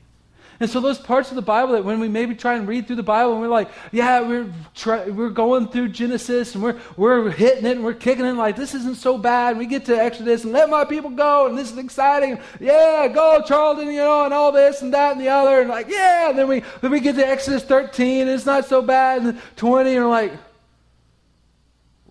And 0.58 0.70
so 0.70 0.80
those 0.80 0.98
parts 0.98 1.30
of 1.30 1.36
the 1.36 1.42
Bible 1.42 1.75
that 1.75 1.84
when 1.84 2.00
we 2.00 2.08
maybe 2.08 2.34
try 2.34 2.54
and 2.54 2.66
read 2.66 2.86
through 2.86 2.96
the 2.96 3.02
Bible 3.02 3.32
and 3.32 3.40
we're 3.40 3.48
like, 3.48 3.68
yeah, 3.92 4.20
we're 4.20 4.50
try, 4.75 5.08
we're 5.08 5.30
going 5.30 5.68
through 5.68 5.88
Genesis 5.90 6.54
and 6.54 6.64
we're 6.64 6.80
we're 6.96 7.30
hitting 7.30 7.66
it 7.66 7.76
and 7.76 7.84
we're 7.84 7.94
kicking 7.94 8.25
it 8.25 8.32
like 8.32 8.56
this 8.56 8.75
isn't 8.75 8.96
so 8.96 9.18
bad. 9.18 9.58
We 9.58 9.66
get 9.66 9.84
to 9.86 9.96
Exodus 9.96 10.44
and 10.44 10.52
let 10.52 10.70
my 10.70 10.84
people 10.84 11.10
go 11.10 11.46
and 11.46 11.58
this 11.58 11.70
is 11.70 11.78
exciting. 11.78 12.40
Yeah, 12.58 13.08
go 13.08 13.42
Charlton, 13.46 13.88
you 13.88 13.98
know, 13.98 14.25
and 14.25 14.32
all 14.32 14.52
this 14.52 14.80
and 14.80 14.94
that 14.94 15.12
and 15.12 15.20
the 15.20 15.28
other 15.28 15.60
and 15.60 15.68
like 15.68 15.88
yeah. 15.88 16.30
And 16.30 16.38
then 16.38 16.48
we 16.48 16.62
then 16.80 16.90
we 16.90 17.00
get 17.00 17.16
to 17.16 17.26
Exodus 17.26 17.62
13 17.62 18.22
and 18.22 18.30
it's 18.30 18.46
not 18.46 18.64
so 18.64 18.80
bad 18.80 19.22
and 19.22 19.40
20 19.56 19.96
and 19.96 20.08
like, 20.08 20.32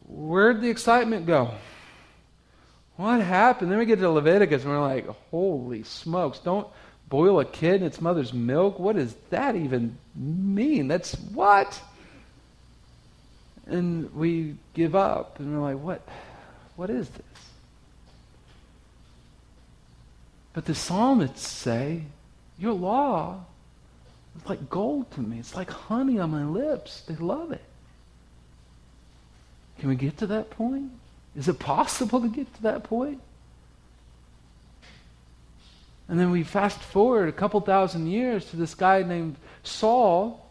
where'd 0.08 0.62
the 0.62 0.70
excitement 0.70 1.25
go? 1.25 1.52
What 2.96 3.20
happened? 3.22 3.72
Then 3.72 3.80
we 3.80 3.86
get 3.86 4.00
to 4.00 4.10
Leviticus 4.10 4.64
and 4.64 4.72
we're 4.72 4.80
like, 4.80 5.08
holy 5.30 5.84
smokes! 5.84 6.40
Don't 6.40 6.68
boil 7.10 7.40
a 7.40 7.46
kid 7.46 7.82
in 7.82 7.84
its 7.84 8.02
mother's 8.02 8.34
milk? 8.34 8.80
What 8.80 8.96
does 8.96 9.16
that 9.30 9.56
even 9.56 9.98
mean? 10.16 10.88
That's 10.88 11.14
what? 11.16 11.82
And 13.68 14.14
we 14.14 14.56
give 14.74 14.96
up 14.96 15.40
and 15.40 15.54
we're 15.54 15.74
like, 15.74 15.84
what, 15.84 16.02
what 16.76 16.90
is 16.90 17.10
this? 17.10 17.26
But 20.56 20.66
the 20.66 20.74
psalmists 20.74 21.46
say, 21.46 22.04
Your 22.58 22.72
law 22.72 23.44
is 24.38 24.48
like 24.48 24.70
gold 24.70 25.12
to 25.12 25.22
me. 25.22 25.40
It's 25.40 25.54
like 25.54 25.70
honey 25.70 26.18
on 26.18 26.32
my 26.32 26.46
lips. 26.46 27.02
They 27.02 27.16
love 27.16 27.52
it. 27.52 27.64
Can 29.80 29.90
we 29.90 29.96
get 29.96 30.18
to 30.20 30.28
that 30.28 30.50
point? 30.52 30.92
Is 31.36 31.50
it 31.50 31.60
possible 31.60 32.22
to 32.22 32.30
get 32.30 32.54
to 32.56 32.62
that 32.64 32.86
point? 32.86 33.20
And 36.08 36.20
then 36.20 36.32
we 36.32 36.44
fast 36.44 36.80
forward 36.80 37.30
a 37.30 37.32
couple 37.32 37.60
thousand 37.62 38.08
years 38.08 38.46
to 38.52 38.58
this 38.58 38.76
guy 38.76 39.02
named 39.04 39.38
Saul, 39.64 40.50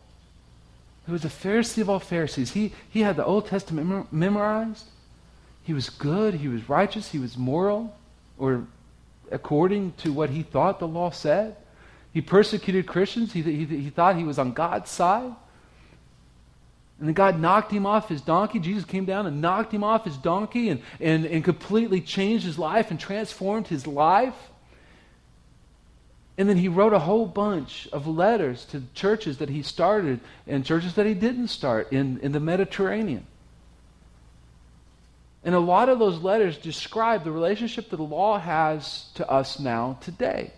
who 1.07 1.13
was 1.13 1.25
a 1.25 1.29
Pharisee 1.29 1.83
of 1.83 1.91
all 1.91 2.01
Pharisees. 2.01 2.53
He, 2.53 2.73
he 2.91 3.01
had 3.01 3.17
the 3.17 3.25
Old 3.25 3.47
Testament 3.47 4.13
memorized. 4.13 4.87
He 5.63 5.73
was 5.73 5.91
good, 5.91 6.35
he 6.35 6.49
was 6.49 6.69
righteous, 6.69 7.11
he 7.11 7.19
was 7.19 7.39
moral, 7.39 7.97
or 8.39 8.67
according 9.31 9.93
to 9.99 10.13
what 10.13 10.31
he 10.31 10.43
thought 10.43 10.79
the 10.79 10.89
law 10.89 11.11
said. 11.11 11.57
He 12.13 12.21
persecuted 12.21 12.87
Christians, 12.87 13.33
he, 13.33 13.43
he, 13.43 13.65
he 13.65 13.91
thought 13.91 14.17
he 14.17 14.25
was 14.25 14.39
on 14.39 14.53
God's 14.53 14.91
side. 14.91 15.35
And 16.99 17.09
then 17.09 17.15
God 17.15 17.41
knocked 17.41 17.73
him 17.73 17.87
off 17.87 18.09
his 18.09 18.21
donkey. 18.21 18.61
Jesus 18.61 18.85
came 18.85 19.05
down 19.05 19.27
and 19.27 19.41
knocked 19.41 19.73
him 19.73 19.83
off 19.83 20.05
his 20.05 20.17
donkey 20.17 20.69
and, 20.69 20.81
and, 21.01 21.27
and 21.27 21.43
completely 21.43 22.01
changed 22.01 22.45
his 22.45 22.59
life 22.59 22.91
and 22.91 23.01
transformed 23.01 23.67
his 23.67 23.87
life. 23.87 24.35
And 26.37 26.49
then 26.49 26.57
he 26.57 26.69
wrote 26.69 26.93
a 26.93 26.99
whole 26.99 27.27
bunch 27.27 27.89
of 27.93 28.07
letters 28.07 28.65
to 28.67 28.83
churches 28.95 29.39
that 29.39 29.49
he 29.49 29.63
started 29.63 30.21
and 30.47 30.65
churches 30.65 30.95
that 30.95 31.07
he 31.07 31.15
didn't 31.15 31.49
start 31.49 31.93
in, 31.93 32.19
in 32.21 32.33
the 32.33 32.41
Mediterranean. 32.41 33.27
And 35.45 35.55
a 35.55 35.61
lot 35.61 35.89
of 35.89 35.99
those 35.99 36.19
letters 36.21 36.57
describe 36.57 37.23
the 37.23 37.31
relationship 37.31 37.91
that 37.91 37.99
the 37.99 38.03
law 38.03 38.39
has 38.39 39.07
to 39.15 39.31
us 39.31 39.61
now 39.61 39.99
today. 40.01 40.51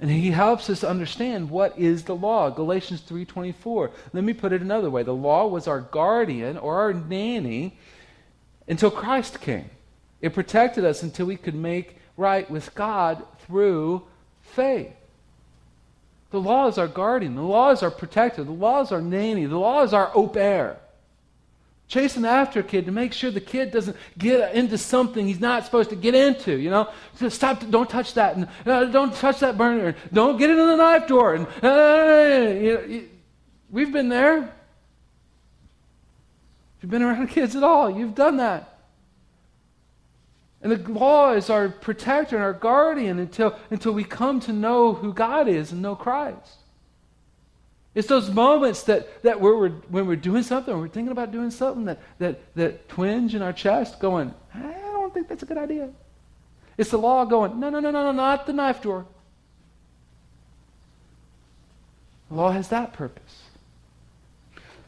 And 0.00 0.10
he 0.10 0.30
helps 0.30 0.70
us 0.70 0.82
understand 0.82 1.50
what 1.50 1.78
is 1.78 2.04
the 2.04 2.16
law. 2.16 2.48
Galatians 2.48 3.02
3:24. 3.02 3.90
Let 4.14 4.24
me 4.24 4.32
put 4.32 4.52
it 4.52 4.62
another 4.62 4.88
way. 4.88 5.02
The 5.02 5.14
law 5.14 5.46
was 5.46 5.68
our 5.68 5.80
guardian 5.80 6.56
or 6.56 6.80
our 6.80 6.94
nanny 6.94 7.76
until 8.66 8.90
Christ 8.90 9.42
came. 9.42 9.68
It 10.22 10.32
protected 10.32 10.86
us 10.86 11.02
until 11.02 11.26
we 11.26 11.36
could 11.36 11.54
make 11.54 11.99
right 12.20 12.48
with 12.50 12.74
God 12.74 13.24
through 13.46 14.02
faith. 14.42 14.92
The 16.30 16.40
law 16.40 16.68
is 16.68 16.78
our 16.78 16.86
guardian. 16.86 17.34
The 17.34 17.42
law 17.42 17.70
is 17.70 17.82
our 17.82 17.90
protector. 17.90 18.44
The 18.44 18.52
law 18.52 18.82
is 18.82 18.92
our 18.92 19.00
nanny. 19.00 19.46
The 19.46 19.58
law 19.58 19.82
is 19.82 19.92
our 19.92 20.12
au 20.14 20.28
pair. 20.28 20.78
Chasing 21.88 22.24
after 22.24 22.60
a 22.60 22.62
kid 22.62 22.86
to 22.86 22.92
make 22.92 23.12
sure 23.12 23.32
the 23.32 23.40
kid 23.40 23.72
doesn't 23.72 23.96
get 24.16 24.54
into 24.54 24.78
something 24.78 25.26
he's 25.26 25.40
not 25.40 25.64
supposed 25.64 25.90
to 25.90 25.96
get 25.96 26.14
into. 26.14 26.56
You 26.56 26.70
know, 26.70 26.88
Just 27.18 27.34
stop. 27.34 27.68
Don't 27.68 27.90
touch 27.90 28.14
that. 28.14 28.36
And 28.36 28.46
uh, 28.64 28.84
don't 28.84 29.12
touch 29.12 29.40
that 29.40 29.58
burner. 29.58 29.96
Don't 30.12 30.36
get 30.36 30.50
into 30.50 30.66
the 30.66 30.76
knife 30.76 31.08
drawer. 31.08 31.34
And 31.34 31.46
uh, 31.64 32.50
you 32.52 32.74
know, 32.74 33.02
we've 33.70 33.92
been 33.92 34.08
there. 34.08 34.38
If 36.76 36.84
you've 36.84 36.90
been 36.90 37.02
around 37.02 37.26
kids 37.30 37.56
at 37.56 37.64
all, 37.64 37.90
you've 37.90 38.14
done 38.14 38.36
that. 38.36 38.79
And 40.62 40.72
the 40.72 40.92
law 40.92 41.32
is 41.32 41.48
our 41.48 41.68
protector 41.68 42.36
and 42.36 42.44
our 42.44 42.52
guardian 42.52 43.18
until, 43.18 43.56
until 43.70 43.92
we 43.92 44.04
come 44.04 44.40
to 44.40 44.52
know 44.52 44.92
who 44.92 45.14
God 45.14 45.48
is 45.48 45.72
and 45.72 45.80
know 45.80 45.96
Christ. 45.96 46.56
It's 47.94 48.06
those 48.06 48.30
moments 48.30 48.84
that, 48.84 49.22
that 49.22 49.40
we're, 49.40 49.68
when 49.68 50.06
we're 50.06 50.16
doing 50.16 50.42
something, 50.42 50.76
we're 50.78 50.88
thinking 50.88 51.12
about 51.12 51.32
doing 51.32 51.50
something, 51.50 51.86
that, 51.86 51.98
that, 52.18 52.54
that 52.54 52.88
twinge 52.88 53.34
in 53.34 53.42
our 53.42 53.52
chest 53.52 53.98
going, 53.98 54.32
I 54.54 54.72
don't 54.92 55.12
think 55.12 55.28
that's 55.28 55.42
a 55.42 55.46
good 55.46 55.58
idea. 55.58 55.90
It's 56.76 56.90
the 56.90 56.98
law 56.98 57.24
going, 57.24 57.58
no, 57.58 57.68
no, 57.68 57.80
no, 57.80 57.90
no, 57.90 58.04
no, 58.04 58.12
not 58.12 58.46
the 58.46 58.52
knife 58.52 58.80
drawer. 58.80 59.06
The 62.28 62.36
law 62.36 62.52
has 62.52 62.68
that 62.68 62.92
purpose. 62.92 63.42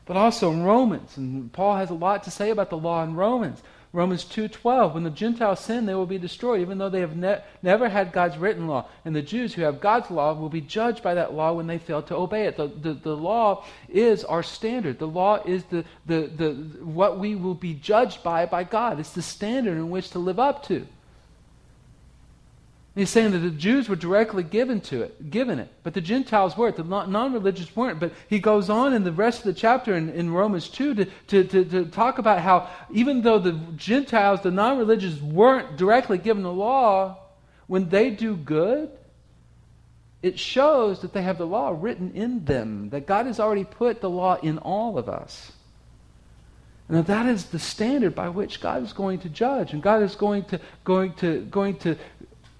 But 0.04 0.16
also 0.16 0.52
in 0.52 0.62
Romans, 0.62 1.16
and 1.16 1.52
Paul 1.52 1.76
has 1.76 1.90
a 1.90 1.94
lot 1.94 2.24
to 2.24 2.30
say 2.30 2.50
about 2.50 2.70
the 2.70 2.78
law 2.78 3.02
in 3.02 3.14
Romans. 3.14 3.62
Romans 3.94 4.25
2:12 4.25 4.94
when 4.94 5.04
the 5.04 5.11
Gentiles 5.11 5.61
sin 5.61 5.84
they 5.84 5.94
will 5.94 6.06
be 6.06 6.16
destroyed 6.16 6.62
even 6.62 6.78
though 6.78 6.88
they 6.88 7.00
have 7.00 7.14
ne- 7.14 7.42
never 7.62 7.90
had 7.90 8.12
God's 8.12 8.38
written 8.38 8.66
law. 8.66 8.87
And 9.04 9.14
the 9.14 9.20
Jews 9.20 9.52
who 9.52 9.62
have 9.62 9.80
God's 9.80 10.11
law 10.11 10.32
will 10.32 10.49
be 10.49 10.62
judged 10.62 11.02
by 11.02 11.14
that 11.14 11.34
law 11.34 11.52
when 11.52 11.66
they 11.66 11.78
fail 11.78 12.02
to 12.04 12.16
obey 12.16 12.46
it. 12.46 12.56
The, 12.56 12.68
the, 12.68 12.94
the 12.94 13.16
law 13.16 13.64
is 13.90 14.25
our 14.25 14.42
standard. 14.42 14.99
The 14.99 15.06
law 15.06 15.42
is 15.44 15.64
the, 15.64 15.84
the, 16.06 16.26
the 16.34 16.52
what 16.82 17.18
we 17.18 17.34
will 17.34 17.54
be 17.54 17.75
judged 17.75 18.22
by 18.22 18.46
by 18.46 18.64
God. 18.64 18.99
It's 18.99 19.12
the 19.12 19.22
standard 19.22 19.76
in 19.76 19.90
which 19.90 20.11
to 20.11 20.18
live 20.18 20.38
up 20.38 20.62
to 20.68 20.87
He's 22.94 23.08
saying 23.08 23.30
that 23.30 23.38
the 23.38 23.50
Jews 23.50 23.88
were 23.88 23.96
directly 23.96 24.42
given 24.42 24.82
to 24.82 25.00
it, 25.00 25.30
given 25.30 25.58
it, 25.58 25.70
but 25.82 25.94
the 25.94 26.02
Gentiles 26.02 26.58
weren't. 26.58 26.76
The 26.76 26.84
non-religious 26.84 27.75
weren't. 27.75 27.99
But 27.99 28.12
he 28.28 28.38
goes 28.38 28.68
on 28.68 28.92
in 28.92 29.02
the 29.02 29.12
rest 29.12 29.38
of 29.38 29.44
the 29.46 29.54
chapter 29.54 29.94
in, 29.94 30.11
in 30.11 30.30
Romans 30.30 30.68
2 30.68 30.94
to, 30.96 31.04
to, 31.04 31.44
to, 31.44 31.64
to, 31.64 31.84
talk 31.87 32.18
about 32.18 32.40
how 32.40 32.68
even 32.90 33.22
though 33.22 33.38
the 33.38 33.58
Gentiles, 33.76 34.42
the 34.42 34.50
non-religious, 34.50 35.22
weren't 35.22 35.78
directly 35.78 36.18
given 36.18 36.42
the 36.42 36.52
law, 36.52 37.16
when 37.66 37.88
they 37.88 38.11
do 38.11 38.37
good, 38.37 38.90
it 40.22 40.38
shows 40.38 41.00
that 41.00 41.14
they 41.14 41.22
have 41.22 41.38
the 41.38 41.46
law 41.46 41.75
written 41.75 42.12
in 42.12 42.44
them, 42.44 42.90
that 42.90 43.06
God 43.06 43.25
has 43.25 43.40
already 43.40 43.64
put 43.64 44.02
the 44.02 44.11
law 44.11 44.34
in 44.34 44.58
all 44.58 44.99
of 44.99 45.08
us. 45.08 45.52
And 46.88 46.99
that, 46.99 47.06
that 47.06 47.26
is 47.26 47.46
the 47.46 47.58
standard 47.58 48.14
by 48.14 48.28
which 48.28 48.61
God 48.61 48.82
is 48.82 48.92
going 48.92 49.20
to 49.20 49.30
judge, 49.30 49.72
and 49.72 49.82
God 49.82 50.02
is 50.02 50.14
going 50.14 50.44
to, 50.44 50.61
going 50.84 51.14
to, 51.14 51.40
going 51.46 51.76
to 51.78 51.96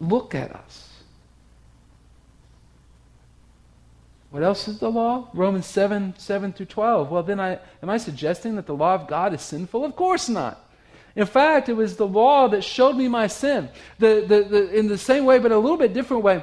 look 0.03 0.35
at 0.35 0.55
us. 0.55 0.89
What 4.31 4.43
else 4.43 4.67
is 4.67 4.79
the 4.79 4.91
law? 4.91 5.29
Romans 5.35 5.67
7, 5.67 6.15
7 6.17 6.53
through 6.53 6.67
12. 6.67 7.11
Well, 7.11 7.23
then 7.23 7.39
I, 7.39 7.59
am 7.83 7.91
I 7.91 7.99
suggesting 7.99 8.57
that 8.57 8.67
the 8.67 8.75
law 8.75 8.95
of 8.95 9.07
God 9.07 9.35
is 9.35 9.43
sinful? 9.43 9.85
Of 9.85 9.95
course 9.95 10.29
not. 10.29 10.59
In 11.15 11.27
fact, 11.27 11.69
it 11.69 11.75
was 11.75 11.97
the 11.97 12.07
law 12.07 12.49
that 12.49 12.65
showed 12.65 12.97
me 12.97 13.09
my 13.09 13.27
sin. 13.27 13.69
The, 13.99 14.25
the, 14.27 14.43
the, 14.43 14.71
in 14.79 14.89
the 14.89 14.97
same 14.97 15.27
way, 15.27 15.39
but 15.39 15.53
a 15.53 15.59
little 15.59 15.77
bit 15.77 15.93
different 15.93 16.23
way, 16.23 16.43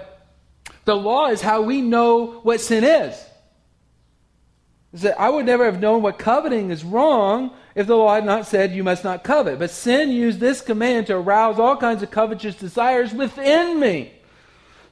the 0.85 0.95
law 0.95 1.29
is 1.29 1.41
how 1.41 1.63
we 1.63 1.81
know 1.81 2.39
what 2.43 2.61
sin 2.61 2.83
is. 2.83 3.25
Is 4.93 5.01
that 5.01 5.19
I 5.19 5.29
would 5.29 5.45
never 5.45 5.65
have 5.65 5.79
known 5.79 6.01
what 6.01 6.17
coveting 6.17 6.71
is 6.71 6.83
wrong 6.83 7.51
if 7.75 7.85
the 7.85 7.95
law 7.95 8.15
had 8.15 8.25
not 8.25 8.47
said, 8.47 8.73
You 8.73 8.83
must 8.83 9.03
not 9.03 9.23
covet. 9.23 9.59
But 9.59 9.69
sin 9.69 10.09
used 10.09 10.39
this 10.39 10.61
command 10.61 11.07
to 11.07 11.15
arouse 11.15 11.59
all 11.59 11.77
kinds 11.77 12.01
of 12.01 12.09
covetous 12.09 12.55
desires 12.55 13.13
within 13.13 13.79
me. 13.79 14.13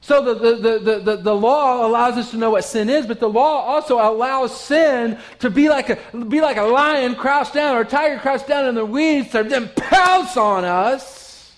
So 0.00 0.22
the, 0.22 0.34
the, 0.34 0.78
the, 0.78 0.98
the, 1.00 1.16
the, 1.16 1.34
law 1.34 1.84
allows 1.84 2.16
us 2.16 2.30
to 2.30 2.36
know 2.36 2.50
what 2.50 2.62
sin 2.62 2.88
is, 2.88 3.04
but 3.04 3.18
the 3.18 3.28
law 3.28 3.64
also 3.64 3.96
allows 3.96 4.58
sin 4.58 5.18
to 5.40 5.50
be 5.50 5.68
like 5.68 5.90
a, 5.90 5.98
be 6.16 6.40
like 6.40 6.56
a 6.56 6.62
lion 6.62 7.16
crouched 7.16 7.54
down 7.54 7.76
or 7.76 7.80
a 7.80 7.84
tiger 7.84 8.20
crouched 8.20 8.46
down 8.46 8.66
in 8.66 8.76
the 8.76 8.86
weeds 8.86 9.32
to 9.32 9.42
then 9.42 9.68
pounce 9.74 10.36
on 10.36 10.64
us 10.64 11.52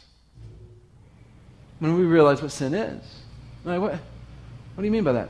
when 1.81 1.99
we 1.99 2.05
realize 2.05 2.41
what 2.41 2.51
sin 2.51 2.73
is. 2.73 3.03
Like, 3.63 3.79
what, 3.79 3.93
what 3.93 4.79
do 4.79 4.85
you 4.85 4.91
mean 4.91 5.05
by 5.05 5.13
that? 5.13 5.29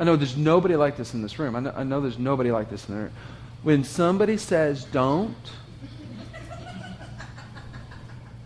I 0.00 0.04
know 0.04 0.16
there's 0.16 0.34
nobody 0.34 0.76
like 0.76 0.96
this 0.96 1.12
in 1.12 1.20
this 1.20 1.38
room. 1.38 1.54
I 1.54 1.60
know, 1.60 1.74
I 1.76 1.84
know 1.84 2.00
there's 2.00 2.18
nobody 2.18 2.50
like 2.50 2.70
this 2.70 2.88
in 2.88 2.94
the 2.94 3.00
room. 3.02 3.12
When 3.62 3.84
somebody 3.84 4.38
says 4.38 4.84
don't, 4.86 5.36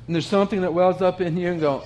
and 0.06 0.16
there's 0.16 0.26
something 0.26 0.62
that 0.62 0.74
wells 0.74 1.00
up 1.00 1.20
in 1.20 1.36
you 1.36 1.52
and 1.52 1.60
go, 1.60 1.84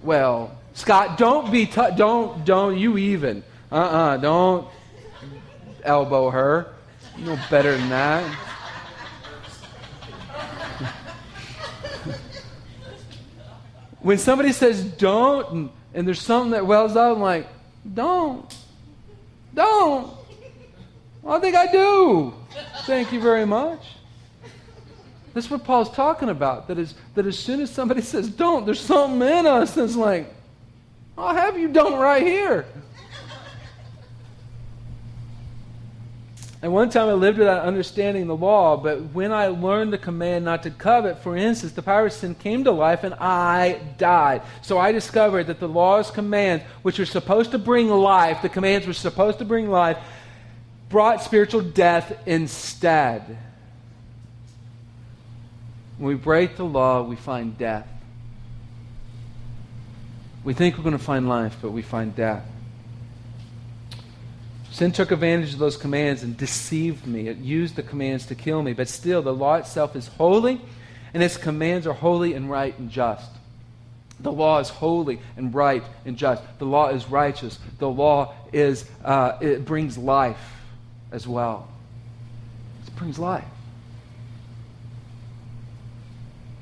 well, 0.00 0.56
Scott, 0.74 1.18
don't 1.18 1.50
be, 1.50 1.66
t- 1.66 1.90
don't, 1.96 2.44
don't, 2.44 2.78
you 2.78 2.98
even. 2.98 3.42
Uh-uh, 3.72 4.18
don't 4.18 4.68
elbow 5.82 6.30
her. 6.30 6.72
You 7.18 7.24
know 7.24 7.38
better 7.50 7.76
than 7.76 7.88
that. 7.88 8.32
when 14.02 14.18
somebody 14.18 14.52
says 14.52 14.84
don't, 14.84 15.50
and, 15.50 15.70
and 15.94 16.06
there's 16.06 16.22
something 16.22 16.52
that 16.52 16.64
wells 16.64 16.94
up, 16.94 17.16
I'm 17.16 17.20
like, 17.20 17.48
don't. 17.92 18.56
Don't. 19.52 20.12
I 21.26 21.38
think 21.38 21.56
I 21.56 21.70
do. 21.70 22.34
Thank 22.84 23.12
you 23.12 23.20
very 23.20 23.46
much. 23.46 23.80
That's 25.32 25.50
what 25.50 25.64
Paul's 25.64 25.90
talking 25.90 26.28
about. 26.28 26.68
That 26.68 26.78
is 26.78 26.94
that 27.14 27.26
as 27.26 27.38
soon 27.38 27.60
as 27.60 27.70
somebody 27.70 28.02
says 28.02 28.28
don't, 28.28 28.64
there's 28.64 28.80
something 28.80 29.26
in 29.26 29.46
us 29.46 29.74
that's 29.74 29.96
like, 29.96 30.32
I'll 31.18 31.34
have 31.34 31.58
you 31.58 31.68
don't 31.68 31.98
right 31.98 32.22
here. 32.22 32.66
And 36.64 36.72
one 36.72 36.88
time 36.88 37.10
I 37.10 37.12
lived 37.12 37.36
without 37.36 37.66
understanding 37.66 38.26
the 38.26 38.34
law, 38.34 38.78
but 38.78 39.12
when 39.12 39.32
I 39.32 39.48
learned 39.48 39.92
the 39.92 39.98
command 39.98 40.46
not 40.46 40.62
to 40.62 40.70
covet, 40.70 41.18
for 41.18 41.36
instance, 41.36 41.72
the 41.72 41.82
power 41.82 42.06
of 42.06 42.12
sin 42.14 42.34
came 42.34 42.64
to 42.64 42.70
life 42.70 43.04
and 43.04 43.12
I 43.12 43.82
died. 43.98 44.40
So 44.62 44.78
I 44.78 44.90
discovered 44.90 45.48
that 45.48 45.60
the 45.60 45.68
law's 45.68 46.10
commands, 46.10 46.64
which 46.80 46.98
were 46.98 47.04
supposed 47.04 47.50
to 47.50 47.58
bring 47.58 47.90
life, 47.90 48.40
the 48.40 48.48
commands 48.48 48.86
were 48.86 48.94
supposed 48.94 49.40
to 49.40 49.44
bring 49.44 49.68
life, 49.68 49.98
brought 50.88 51.22
spiritual 51.22 51.60
death 51.60 52.16
instead. 52.24 53.36
When 55.98 56.08
we 56.08 56.14
break 56.14 56.56
the 56.56 56.64
law, 56.64 57.02
we 57.02 57.16
find 57.16 57.58
death. 57.58 57.86
We 60.44 60.54
think 60.54 60.78
we're 60.78 60.84
going 60.84 60.96
to 60.96 61.04
find 61.04 61.28
life, 61.28 61.58
but 61.60 61.72
we 61.72 61.82
find 61.82 62.16
death. 62.16 62.53
Sin 64.74 64.90
took 64.90 65.12
advantage 65.12 65.52
of 65.52 65.60
those 65.60 65.76
commands 65.76 66.24
and 66.24 66.36
deceived 66.36 67.06
me. 67.06 67.28
It 67.28 67.36
used 67.36 67.76
the 67.76 67.82
commands 67.84 68.26
to 68.26 68.34
kill 68.34 68.60
me. 68.60 68.72
But 68.72 68.88
still, 68.88 69.22
the 69.22 69.32
law 69.32 69.54
itself 69.54 69.94
is 69.94 70.08
holy, 70.08 70.60
and 71.14 71.22
its 71.22 71.36
commands 71.36 71.86
are 71.86 71.92
holy 71.92 72.34
and 72.34 72.50
right 72.50 72.76
and 72.76 72.90
just. 72.90 73.30
The 74.18 74.32
law 74.32 74.58
is 74.58 74.70
holy 74.70 75.20
and 75.36 75.54
right 75.54 75.84
and 76.04 76.16
just. 76.16 76.42
The 76.58 76.64
law 76.64 76.88
is 76.88 77.08
righteous. 77.08 77.60
The 77.78 77.88
law 77.88 78.34
is 78.52 78.84
uh, 79.04 79.38
it 79.40 79.64
brings 79.64 79.96
life 79.96 80.56
as 81.12 81.24
well. 81.24 81.68
It 82.84 82.96
brings 82.96 83.16
life. 83.16 83.44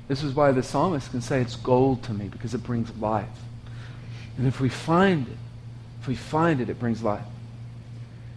This 0.09 0.23
is 0.23 0.35
why 0.35 0.53
the 0.53 0.63
psalmist 0.63 1.13
can 1.13 1.23
say 1.23 1.41
it's 1.41 1.57
gold 1.57 2.03
to 2.03 2.13
me 2.13 2.29
because 2.29 2.53
it 2.53 2.63
brings 2.63 2.95
life. 2.99 3.27
And 4.37 4.47
if 4.47 4.61
we 4.61 4.69
find 4.69 5.29
it, 5.29 5.39
if 6.03 6.09
we 6.09 6.15
find 6.15 6.61
it, 6.61 6.69
it 6.69 6.79
brings 6.79 7.03
life. 7.03 7.25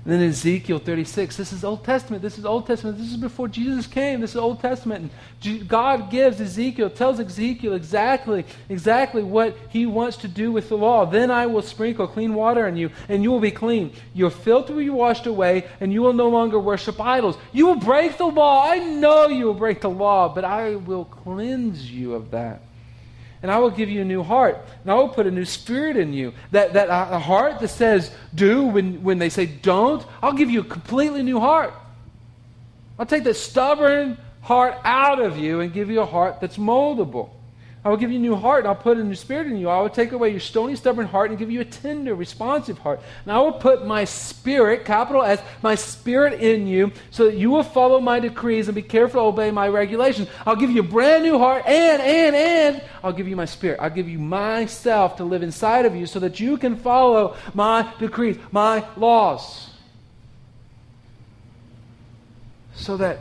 And 0.06 0.14
then 0.14 0.30
Ezekiel 0.30 0.78
36, 0.78 1.36
this 1.36 1.52
is 1.52 1.64
Old 1.64 1.84
Testament. 1.84 2.22
This 2.22 2.38
is 2.38 2.46
Old 2.46 2.68
Testament. 2.68 3.00
This 3.00 3.10
is 3.10 3.18
before 3.18 3.48
Jesus 3.48 3.88
came. 3.88 4.22
This 4.22 4.32
is 4.32 4.36
Old 4.36 4.62
Testament. 4.62 5.12
And 5.42 5.68
God 5.68 6.12
gives 6.12 6.40
Ezekiel, 6.40 6.92
tells 6.92 7.20
Ezekiel 7.20 7.74
exactly, 7.74 8.46
exactly 8.70 9.24
what 9.24 9.58
he 9.70 9.88
wants 9.88 10.18
to 10.18 10.28
do 10.28 10.52
with 10.52 10.70
the 10.70 10.78
law. 10.78 11.06
Then 11.08 11.32
I 11.32 11.48
will 11.48 11.64
sprinkle 11.64 12.08
clean 12.08 12.36
water 12.36 12.68
on 12.68 12.78
you, 12.78 12.92
and 13.10 13.24
you 13.24 13.32
will 13.32 13.40
be 13.40 13.50
clean. 13.50 13.94
Your 14.14 14.30
filth 14.30 14.70
will 14.70 14.78
be 14.78 14.92
washed 14.92 15.26
away, 15.26 15.66
and 15.80 15.92
you 15.92 16.04
will 16.04 16.14
no 16.14 16.30
longer 16.30 16.60
worship 16.60 17.02
idols. 17.02 17.36
You 17.52 17.66
will 17.66 17.76
break 17.80 18.20
the 18.20 18.26
law. 18.26 18.70
I 18.70 18.78
know 18.78 19.28
you 19.28 19.46
will 19.46 19.56
break 19.56 19.82
the 19.82 19.90
law, 19.90 20.30
but 20.30 20.46
I 20.46 20.76
will 20.76 21.06
cleanse 21.06 21.92
you 21.92 22.14
of 22.14 22.30
that 22.30 22.62
and 23.46 23.52
I 23.52 23.60
will 23.60 23.70
give 23.70 23.92
you 23.92 24.02
a 24.02 24.06
new 24.06 24.24
heart, 24.24 24.58
and 24.82 24.92
I 24.92 24.96
will 24.96 25.08
put 25.08 25.28
a 25.28 25.32
new 25.32 25.46
spirit 25.46 25.98
in 25.98 26.14
you. 26.14 26.34
That, 26.50 26.74
that 26.74 26.90
uh, 26.90 27.10
a 27.12 27.20
heart 27.20 27.60
that 27.60 27.68
says 27.68 28.10
do 28.34 28.64
when, 28.64 29.04
when 29.04 29.20
they 29.20 29.30
say 29.30 29.46
don't, 29.46 30.04
I'll 30.24 30.34
give 30.34 30.50
you 30.50 30.62
a 30.62 30.64
completely 30.64 31.22
new 31.22 31.40
heart. 31.40 31.72
I'll 32.98 33.06
take 33.06 33.24
that 33.26 33.36
stubborn 33.36 34.18
heart 34.42 34.80
out 34.84 35.22
of 35.22 35.38
you 35.38 35.60
and 35.60 35.72
give 35.72 35.92
you 35.92 36.02
a 36.02 36.08
heart 36.08 36.42
that's 36.42 36.58
moldable. 36.58 37.30
I 37.86 37.90
will 37.90 37.98
give 37.98 38.10
you 38.10 38.18
a 38.18 38.22
new 38.22 38.36
heart, 38.36 38.62
and 38.62 38.68
I'll 38.68 38.76
put 38.76 38.98
a 38.98 39.04
new 39.04 39.14
spirit 39.14 39.46
in 39.46 39.58
you. 39.58 39.70
I 39.70 39.80
will 39.80 39.92
take 39.92 40.12
away 40.12 40.32
your 40.32 40.40
stony, 40.40 40.76
stubborn 40.76 41.06
heart 41.06 41.30
and 41.30 41.38
give 41.38 41.52
you 41.52 41.62
a 41.62 41.66
tender, 41.66 42.16
responsive 42.16 42.80
heart. 42.80 43.00
And 43.24 43.32
I 43.32 43.38
will 43.38 43.52
put 43.52 43.86
my 43.86 44.06
spirit, 44.06 44.86
capital 44.86 45.22
S, 45.22 45.40
my 45.62 45.76
spirit 45.76 46.42
in 46.42 46.66
you, 46.66 46.92
so 47.12 47.26
that 47.26 47.38
you 47.38 47.52
will 47.52 47.62
follow 47.62 48.02
my 48.02 48.20
decrees 48.20 48.68
and 48.68 48.74
be 48.74 48.82
careful 48.82 49.22
to 49.22 49.28
obey 49.28 49.52
my 49.52 49.68
regulations. 49.68 50.30
I'll 50.48 50.56
give 50.56 50.72
you 50.72 50.80
a 50.80 50.84
brand 50.84 51.24
new 51.24 51.38
heart, 51.38 51.64
and, 51.68 52.02
and, 52.02 52.36
and, 52.36 52.84
I'll 53.04 53.14
give 53.14 53.28
you 53.28 53.36
my 53.36 53.46
spirit. 53.46 53.80
I'll 53.80 53.92
give 53.92 54.10
you 54.10 54.18
myself 54.18 55.18
to 55.18 55.24
live 55.24 55.44
inside 55.44 55.86
of 55.86 55.96
you 55.96 56.08
so 56.08 56.20
that 56.22 56.40
you 56.40 56.58
can 56.58 56.78
follow 56.78 57.36
my 57.54 57.94
decrees, 58.00 58.40
my 58.52 58.84
laws. 58.98 59.70
So 62.74 62.98
that, 62.98 63.20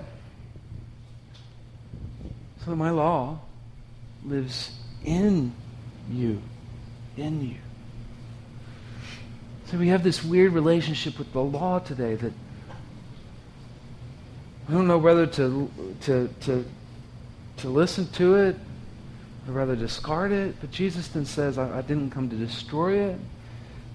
so 2.64 2.70
that 2.70 2.76
my 2.76 2.88
law 2.88 3.40
lives 4.24 4.72
in 5.04 5.52
you. 6.10 6.40
In 7.16 7.48
you. 7.48 7.56
So 9.66 9.78
we 9.78 9.88
have 9.88 10.02
this 10.02 10.22
weird 10.22 10.52
relationship 10.52 11.18
with 11.18 11.32
the 11.32 11.42
law 11.42 11.78
today 11.78 12.14
that 12.14 12.32
we 14.68 14.74
don't 14.74 14.86
know 14.86 14.98
whether 14.98 15.26
to, 15.26 15.70
to, 16.02 16.28
to, 16.40 16.64
to 17.58 17.68
listen 17.68 18.06
to 18.12 18.36
it 18.36 18.56
or 19.46 19.52
rather 19.52 19.76
discard 19.76 20.32
it. 20.32 20.56
But 20.60 20.70
Jesus 20.70 21.08
then 21.08 21.26
says, 21.26 21.58
I, 21.58 21.78
I 21.78 21.82
didn't 21.82 22.10
come 22.10 22.30
to 22.30 22.36
destroy 22.36 22.98
it. 22.98 23.18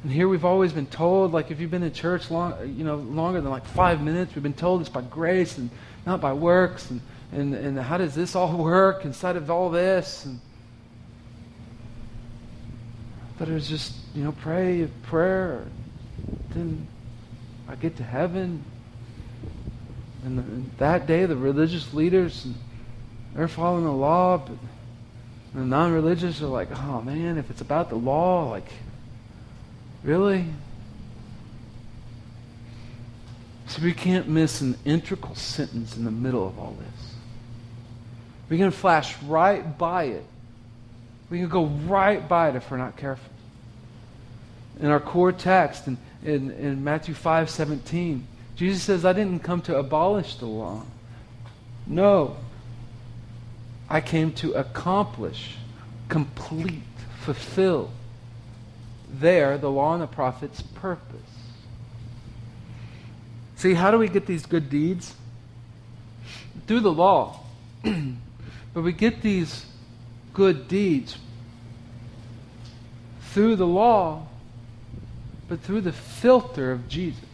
And 0.03 0.11
here 0.11 0.29
we've 0.29 0.45
always 0.45 0.71
been 0.71 0.85
told, 0.85 1.33
like 1.33 1.51
if 1.51 1.59
you've 1.59 1.71
been 1.71 1.83
in 1.83 1.91
church 1.91 2.31
long, 2.31 2.53
you 2.77 2.85
know, 2.85 2.95
longer 2.95 3.41
than 3.41 3.51
like 3.51 3.65
five 3.65 4.01
minutes, 4.01 4.33
we've 4.33 4.43
been 4.43 4.53
told 4.53 4.81
it's 4.81 4.89
by 4.89 5.01
grace 5.01 5.57
and 5.57 5.69
not 6.05 6.21
by 6.21 6.33
works. 6.33 6.89
And 6.89 7.01
and, 7.31 7.53
and 7.53 7.79
how 7.79 7.97
does 7.97 8.15
this 8.15 8.35
all 8.35 8.57
work 8.63 9.05
inside 9.05 9.35
of 9.35 9.49
all 9.49 9.69
this? 9.69 10.25
And 10.25 10.39
but 13.39 13.47
it 13.47 13.53
was 13.53 13.69
just, 13.69 13.93
you 14.13 14.25
know, 14.25 14.33
pray 14.33 14.83
a 14.83 14.87
prayer. 14.87 15.65
Then 16.49 16.85
I 17.69 17.75
get 17.75 17.95
to 17.97 18.03
heaven. 18.03 18.65
And, 20.25 20.37
the, 20.37 20.41
and 20.41 20.71
that 20.77 21.07
day, 21.07 21.25
the 21.25 21.37
religious 21.37 21.93
leaders, 21.93 22.45
they're 23.33 23.47
following 23.47 23.85
the 23.85 23.93
law, 23.93 24.39
but 24.39 24.57
the 25.53 25.61
non-religious 25.61 26.41
are 26.41 26.47
like, 26.47 26.67
oh 26.77 27.01
man, 27.01 27.37
if 27.37 27.49
it's 27.49 27.61
about 27.61 27.89
the 27.89 27.95
law, 27.95 28.49
like, 28.49 28.69
really? 30.03 30.45
So 33.67 33.81
we 33.81 33.93
can't 33.93 34.27
miss 34.27 34.59
an 34.59 34.77
integral 34.83 35.35
sentence 35.35 35.95
in 35.95 36.03
the 36.03 36.11
middle 36.11 36.45
of 36.45 36.59
all 36.59 36.75
this. 36.77 37.08
We 38.49 38.57
can 38.57 38.71
flash 38.71 39.15
right 39.23 39.77
by 39.77 40.05
it. 40.05 40.25
We 41.29 41.39
can 41.39 41.49
go 41.49 41.65
right 41.65 42.27
by 42.27 42.49
it 42.49 42.55
if 42.55 42.69
we're 42.69 42.77
not 42.77 42.97
careful. 42.97 43.31
In 44.79 44.87
our 44.87 44.99
core 44.99 45.31
text 45.31 45.87
in, 45.87 45.97
in, 46.23 46.51
in 46.51 46.83
Matthew 46.83 47.13
5 47.13 47.49
17, 47.49 48.25
Jesus 48.55 48.83
says, 48.83 49.05
I 49.05 49.13
didn't 49.13 49.39
come 49.39 49.61
to 49.61 49.77
abolish 49.77 50.35
the 50.35 50.47
law. 50.47 50.83
No. 51.85 52.37
I 53.89 54.01
came 54.01 54.33
to 54.33 54.53
accomplish, 54.53 55.55
complete, 56.07 56.83
fulfill 57.21 57.91
there 59.11 59.57
the 59.57 59.69
law 59.69 59.93
and 59.93 60.01
the 60.01 60.07
prophet's 60.07 60.61
purpose. 60.61 61.19
See, 63.55 63.73
how 63.73 63.91
do 63.91 63.97
we 63.97 64.07
get 64.07 64.25
these 64.25 64.45
good 64.45 64.69
deeds? 64.69 65.13
Through 66.67 66.81
the 66.81 66.91
law. 66.91 67.39
But 68.79 68.85
we 68.85 68.93
get 68.93 69.21
these 69.21 69.65
good 70.33 70.69
deeds 70.69 71.17
through 73.33 73.57
the 73.57 73.67
law, 73.67 74.25
but 75.49 75.59
through 75.59 75.81
the 75.81 75.91
filter 75.91 76.71
of 76.71 76.87
Jesus. 76.87 77.25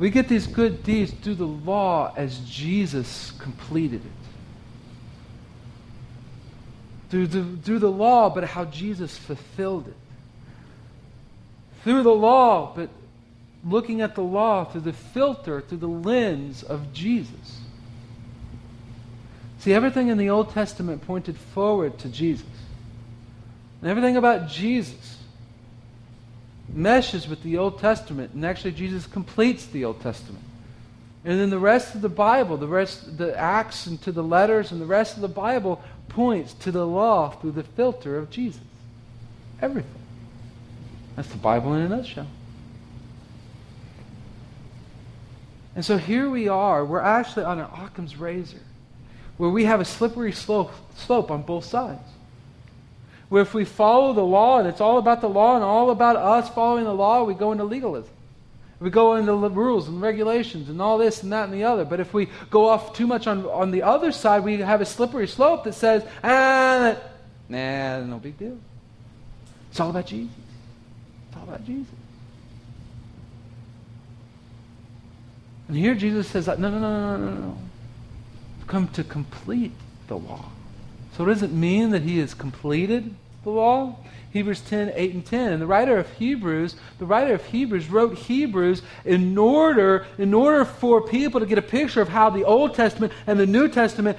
We 0.00 0.10
get 0.10 0.26
these 0.26 0.48
good 0.48 0.82
deeds 0.82 1.12
through 1.12 1.36
the 1.36 1.46
law 1.46 2.12
as 2.16 2.40
Jesus 2.40 3.30
completed 3.38 4.04
it. 4.04 4.10
Through 7.10 7.28
the, 7.28 7.62
through 7.62 7.78
the 7.78 7.92
law, 7.92 8.30
but 8.30 8.42
how 8.42 8.64
Jesus 8.64 9.16
fulfilled 9.16 9.86
it. 9.86 9.96
Through 11.84 12.02
the 12.02 12.10
law, 12.10 12.72
but 12.74 12.90
looking 13.64 14.00
at 14.00 14.16
the 14.16 14.24
law 14.24 14.64
through 14.64 14.80
the 14.80 14.92
filter, 14.92 15.60
through 15.60 15.78
the 15.78 15.86
lens 15.86 16.64
of 16.64 16.92
Jesus. 16.92 17.57
See, 19.58 19.72
everything 19.72 20.08
in 20.08 20.18
the 20.18 20.30
Old 20.30 20.50
Testament 20.50 21.06
pointed 21.06 21.36
forward 21.36 21.98
to 21.98 22.08
Jesus. 22.08 22.46
And 23.80 23.90
everything 23.90 24.16
about 24.16 24.48
Jesus 24.48 25.18
meshes 26.68 27.26
with 27.26 27.42
the 27.42 27.58
Old 27.58 27.78
Testament, 27.78 28.32
and 28.34 28.44
actually 28.44 28.72
Jesus 28.72 29.06
completes 29.06 29.66
the 29.66 29.84
Old 29.84 30.00
Testament. 30.00 30.44
And 31.24 31.40
then 31.40 31.50
the 31.50 31.58
rest 31.58 31.94
of 31.94 32.02
the 32.02 32.08
Bible, 32.08 32.56
the 32.56 32.68
rest 32.68 33.18
the 33.18 33.36
Acts 33.36 33.86
and 33.86 34.00
to 34.02 34.12
the 34.12 34.22
letters 34.22 34.70
and 34.70 34.80
the 34.80 34.86
rest 34.86 35.16
of 35.16 35.22
the 35.22 35.28
Bible 35.28 35.82
points 36.08 36.54
to 36.54 36.70
the 36.70 36.86
law 36.86 37.30
through 37.30 37.52
the 37.52 37.64
filter 37.64 38.16
of 38.16 38.30
Jesus. 38.30 38.60
Everything. 39.60 39.90
That's 41.16 41.28
the 41.28 41.36
Bible 41.36 41.74
in 41.74 41.82
a 41.82 41.88
nutshell. 41.88 42.28
And 45.74 45.84
so 45.84 45.96
here 45.96 46.30
we 46.30 46.48
are. 46.48 46.84
We're 46.84 47.00
actually 47.00 47.44
on 47.44 47.58
an 47.58 47.66
Occam's 47.66 48.16
razor 48.16 48.60
where 49.38 49.50
we 49.50 49.64
have 49.64 49.80
a 49.80 49.84
slippery 49.84 50.32
slope, 50.32 50.72
slope 50.96 51.30
on 51.30 51.42
both 51.42 51.64
sides. 51.64 52.02
where 53.28 53.42
if 53.42 53.54
we 53.54 53.64
follow 53.64 54.12
the 54.12 54.24
law 54.24 54.58
and 54.58 54.66
it's 54.68 54.80
all 54.80 54.98
about 54.98 55.20
the 55.20 55.28
law 55.28 55.54
and 55.54 55.64
all 55.64 55.90
about 55.90 56.16
us 56.16 56.48
following 56.50 56.84
the 56.84 56.94
law, 56.94 57.24
we 57.24 57.34
go 57.34 57.52
into 57.52 57.64
legalism. 57.64 58.12
We 58.80 58.90
go 58.90 59.16
into 59.16 59.32
the 59.32 59.50
rules 59.50 59.88
and 59.88 60.00
regulations 60.00 60.68
and 60.68 60.80
all 60.80 60.98
this 60.98 61.22
and 61.22 61.32
that 61.32 61.44
and 61.44 61.52
the 61.52 61.64
other. 61.64 61.84
But 61.84 62.00
if 62.00 62.14
we 62.14 62.28
go 62.48 62.68
off 62.68 62.94
too 62.94 63.06
much 63.06 63.26
on, 63.26 63.44
on 63.46 63.70
the 63.70 63.82
other 63.82 64.12
side, 64.12 64.44
we 64.44 64.58
have 64.58 64.80
a 64.80 64.86
slippery 64.86 65.26
slope 65.26 65.64
that 65.64 65.74
says, 65.74 66.04
ah, 66.22 66.96
nah, 67.48 68.00
no 68.04 68.18
big 68.18 68.38
deal. 68.38 68.56
It's 69.70 69.80
all 69.80 69.90
about 69.90 70.06
Jesus. 70.06 70.32
It's 71.28 71.36
all 71.36 71.42
about 71.42 71.66
Jesus. 71.66 71.92
And 75.66 75.76
here 75.76 75.94
Jesus 75.94 76.28
says, 76.28 76.46
no, 76.46 76.54
no, 76.54 76.70
no, 76.70 76.78
no, 76.78 77.16
no, 77.16 77.34
no. 77.34 77.58
Come 78.68 78.88
to 78.88 79.02
complete 79.02 79.72
the 80.06 80.16
law. 80.16 80.44
So 81.16 81.24
does 81.24 81.42
it 81.42 81.50
mean 81.50 81.90
that 81.90 82.02
he 82.02 82.18
has 82.18 82.34
completed 82.34 83.14
the 83.42 83.50
law? 83.50 83.96
Hebrews 84.32 84.60
10, 84.60 84.92
8, 84.94 85.14
and 85.14 85.26
10. 85.26 85.52
And 85.52 85.62
the 85.62 85.66
writer 85.66 85.96
of 85.96 86.10
Hebrews, 86.12 86.76
the 86.98 87.06
writer 87.06 87.34
of 87.34 87.44
Hebrews 87.46 87.90
wrote 87.90 88.16
Hebrews 88.16 88.82
in 89.04 89.36
order, 89.36 90.06
in 90.18 90.34
order 90.34 90.64
for 90.64 91.00
people 91.00 91.40
to 91.40 91.46
get 91.46 91.58
a 91.58 91.62
picture 91.62 92.00
of 92.00 92.08
how 92.08 92.30
the 92.30 92.44
Old 92.44 92.74
Testament 92.74 93.12
and 93.26 93.40
the 93.40 93.46
New 93.46 93.68
Testament 93.68 94.18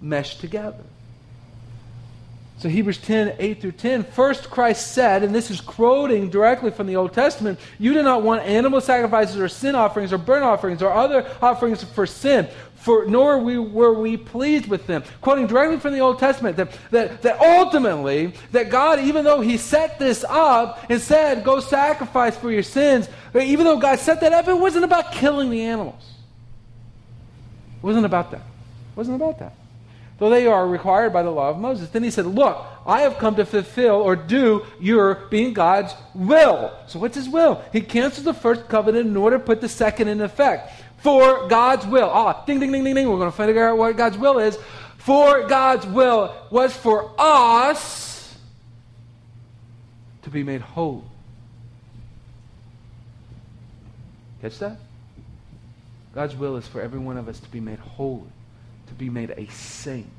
mesh 0.00 0.38
together. 0.38 0.84
So 2.58 2.70
Hebrews 2.70 2.98
10, 2.98 3.36
8 3.38 3.60
through 3.60 3.72
10. 3.72 4.04
First 4.04 4.50
Christ 4.50 4.92
said, 4.92 5.22
and 5.22 5.34
this 5.34 5.50
is 5.50 5.60
quoting 5.60 6.30
directly 6.30 6.70
from 6.70 6.86
the 6.86 6.96
Old 6.96 7.12
Testament, 7.12 7.58
you 7.78 7.92
do 7.92 8.02
not 8.02 8.22
want 8.22 8.42
animal 8.42 8.80
sacrifices 8.80 9.38
or 9.38 9.48
sin 9.48 9.74
offerings 9.74 10.10
or 10.10 10.18
burnt 10.18 10.42
offerings 10.42 10.80
or 10.80 10.90
other 10.90 11.30
offerings 11.42 11.84
for 11.84 12.06
sin, 12.06 12.48
for 12.86 13.04
nor 13.04 13.38
we, 13.40 13.58
were 13.58 13.92
we 13.92 14.16
pleased 14.16 14.68
with 14.68 14.86
them. 14.86 15.02
Quoting 15.20 15.48
directly 15.48 15.80
from 15.80 15.92
the 15.92 15.98
Old 15.98 16.20
Testament, 16.20 16.56
that, 16.56 16.70
that, 16.92 17.20
that 17.22 17.40
ultimately, 17.40 18.32
that 18.52 18.70
God, 18.70 19.00
even 19.00 19.24
though 19.24 19.40
He 19.40 19.56
set 19.56 19.98
this 19.98 20.24
up 20.28 20.88
and 20.88 21.00
said, 21.00 21.42
go 21.42 21.58
sacrifice 21.58 22.36
for 22.36 22.48
your 22.48 22.62
sins, 22.62 23.08
even 23.34 23.64
though 23.64 23.78
God 23.78 23.98
set 23.98 24.20
that 24.20 24.32
up, 24.32 24.46
it 24.46 24.54
wasn't 24.54 24.84
about 24.84 25.10
killing 25.10 25.50
the 25.50 25.62
animals. 25.62 26.00
It 27.78 27.82
wasn't 27.82 28.06
about 28.06 28.30
that. 28.30 28.42
It 28.42 28.96
wasn't 28.96 29.16
about 29.16 29.40
that 29.40 29.56
though 30.18 30.30
they 30.30 30.46
are 30.46 30.66
required 30.66 31.12
by 31.12 31.22
the 31.22 31.30
law 31.30 31.50
of 31.50 31.58
Moses. 31.58 31.90
Then 31.90 32.02
he 32.02 32.10
said, 32.10 32.26
Look, 32.26 32.64
I 32.86 33.02
have 33.02 33.18
come 33.18 33.36
to 33.36 33.44
fulfill 33.44 33.96
or 33.96 34.16
do 34.16 34.64
your 34.80 35.26
being 35.30 35.52
God's 35.52 35.94
will. 36.14 36.72
So 36.86 36.98
what's 36.98 37.16
his 37.16 37.28
will? 37.28 37.62
He 37.72 37.80
cancels 37.80 38.24
the 38.24 38.34
first 38.34 38.68
covenant 38.68 39.06
in 39.06 39.16
order 39.16 39.38
to 39.38 39.44
put 39.44 39.60
the 39.60 39.68
second 39.68 40.08
in 40.08 40.20
effect. 40.20 40.72
For 41.06 41.46
God's 41.46 41.86
will. 41.86 42.10
Ah, 42.12 42.42
ding, 42.46 42.58
ding, 42.58 42.72
ding, 42.72 42.82
ding, 42.82 42.96
ding. 42.96 43.08
We're 43.08 43.18
going 43.18 43.30
to 43.30 43.36
figure 43.36 43.68
out 43.68 43.78
what 43.78 43.96
God's 43.96 44.18
will 44.18 44.40
is. 44.40 44.58
For 44.98 45.46
God's 45.46 45.86
will 45.86 46.34
was 46.50 46.76
for 46.76 47.12
us 47.16 48.36
to 50.22 50.30
be 50.30 50.42
made 50.42 50.62
whole. 50.62 51.04
Catch 54.42 54.58
that? 54.58 54.78
God's 56.12 56.34
will 56.34 56.56
is 56.56 56.66
for 56.66 56.80
every 56.80 56.98
one 56.98 57.16
of 57.16 57.28
us 57.28 57.38
to 57.38 57.48
be 57.50 57.60
made 57.60 57.78
holy 57.78 58.32
to 58.88 58.94
be 58.94 59.08
made 59.08 59.32
a 59.36 59.46
saint. 59.46 60.10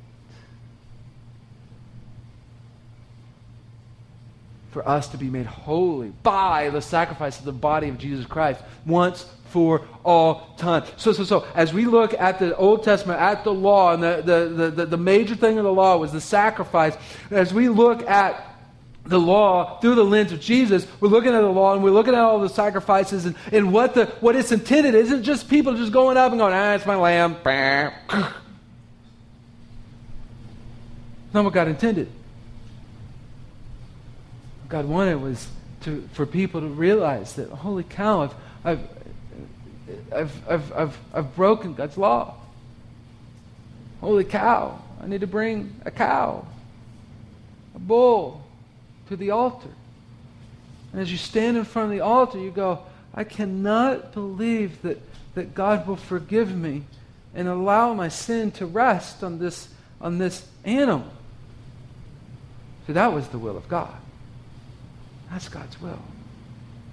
For 4.71 4.87
us 4.87 5.09
to 5.09 5.17
be 5.17 5.29
made 5.29 5.47
holy 5.47 6.13
by 6.23 6.69
the 6.69 6.81
sacrifice 6.81 7.39
of 7.39 7.43
the 7.43 7.51
body 7.51 7.89
of 7.89 7.97
Jesus 7.97 8.25
Christ 8.25 8.61
once 8.85 9.25
for 9.49 9.87
all 10.03 10.53
time. 10.57 10.83
So, 10.97 11.11
so, 11.13 11.23
so, 11.23 11.47
as 11.55 11.73
we 11.73 11.85
look 11.85 12.13
at 12.13 12.39
the 12.39 12.55
Old 12.55 12.83
Testament, 12.83 13.19
at 13.19 13.43
the 13.43 13.53
law, 13.53 13.93
and 13.93 14.03
the, 14.03 14.21
the, 14.23 14.69
the, 14.69 14.85
the 14.85 14.97
major 14.97 15.35
thing 15.35 15.57
of 15.57 15.63
the 15.63 15.73
law 15.73 15.97
was 15.97 16.11
the 16.11 16.21
sacrifice, 16.21 16.95
as 17.31 17.53
we 17.53 17.69
look 17.69 18.07
at 18.07 18.57
the 19.07 19.19
law 19.19 19.79
through 19.79 19.95
the 19.95 20.03
lens 20.03 20.31
of 20.31 20.39
Jesus, 20.39 20.85
we're 20.99 21.09
looking 21.09 21.33
at 21.33 21.41
the 21.41 21.47
law 21.47 21.73
and 21.73 21.83
we're 21.83 21.91
looking 21.91 22.13
at 22.13 22.19
all 22.19 22.39
the 22.39 22.49
sacrifices 22.49 23.25
and, 23.25 23.35
and 23.51 23.71
what, 23.71 23.93
the, 23.93 24.05
what 24.19 24.35
it's 24.35 24.51
intended 24.51 24.95
isn't 24.95 25.23
just 25.23 25.49
people 25.49 25.75
just 25.75 25.93
going 25.93 26.17
up 26.17 26.31
and 26.31 26.39
going, 26.39 26.53
ah, 26.53 26.73
it's 26.73 26.85
my 26.85 26.95
lamb. 26.95 27.37
not 31.33 31.43
what 31.43 31.53
God 31.53 31.67
intended. 31.67 32.07
What 34.61 34.69
God 34.69 34.85
wanted 34.85 35.21
was 35.21 35.47
to, 35.81 36.07
for 36.13 36.25
people 36.25 36.61
to 36.61 36.67
realize 36.67 37.35
that, 37.35 37.49
holy 37.49 37.83
cow, 37.83 38.23
I've, 38.23 38.33
I've, 38.65 38.79
I've, 40.13 40.49
I've, 40.49 40.73
I've, 40.73 40.97
I've 41.13 41.35
broken 41.35 41.73
God's 41.73 41.97
law. 41.97 42.35
Holy 44.01 44.23
cow, 44.23 44.81
I 45.01 45.07
need 45.07 45.21
to 45.21 45.27
bring 45.27 45.79
a 45.85 45.91
cow, 45.91 46.45
a 47.75 47.79
bull 47.79 48.43
to 49.09 49.15
the 49.15 49.31
altar. 49.31 49.69
And 50.91 51.01
as 51.01 51.11
you 51.11 51.17
stand 51.17 51.57
in 51.57 51.65
front 51.65 51.91
of 51.91 51.91
the 51.91 52.03
altar, 52.03 52.37
you 52.37 52.51
go, 52.51 52.79
I 53.13 53.23
cannot 53.23 54.13
believe 54.13 54.81
that, 54.83 54.99
that 55.35 55.53
God 55.53 55.87
will 55.87 55.95
forgive 55.95 56.55
me 56.55 56.83
and 57.33 57.47
allow 57.47 57.93
my 57.93 58.09
sin 58.09 58.51
to 58.51 58.65
rest 58.65 59.23
on 59.23 59.39
this, 59.39 59.69
on 59.99 60.17
this 60.17 60.47
animal. 60.63 61.11
So 62.85 62.93
that 62.93 63.11
was 63.13 63.27
the 63.27 63.39
will 63.39 63.57
of 63.57 63.67
God. 63.67 63.93
That's 65.29 65.49
God's 65.49 65.79
will. 65.81 66.01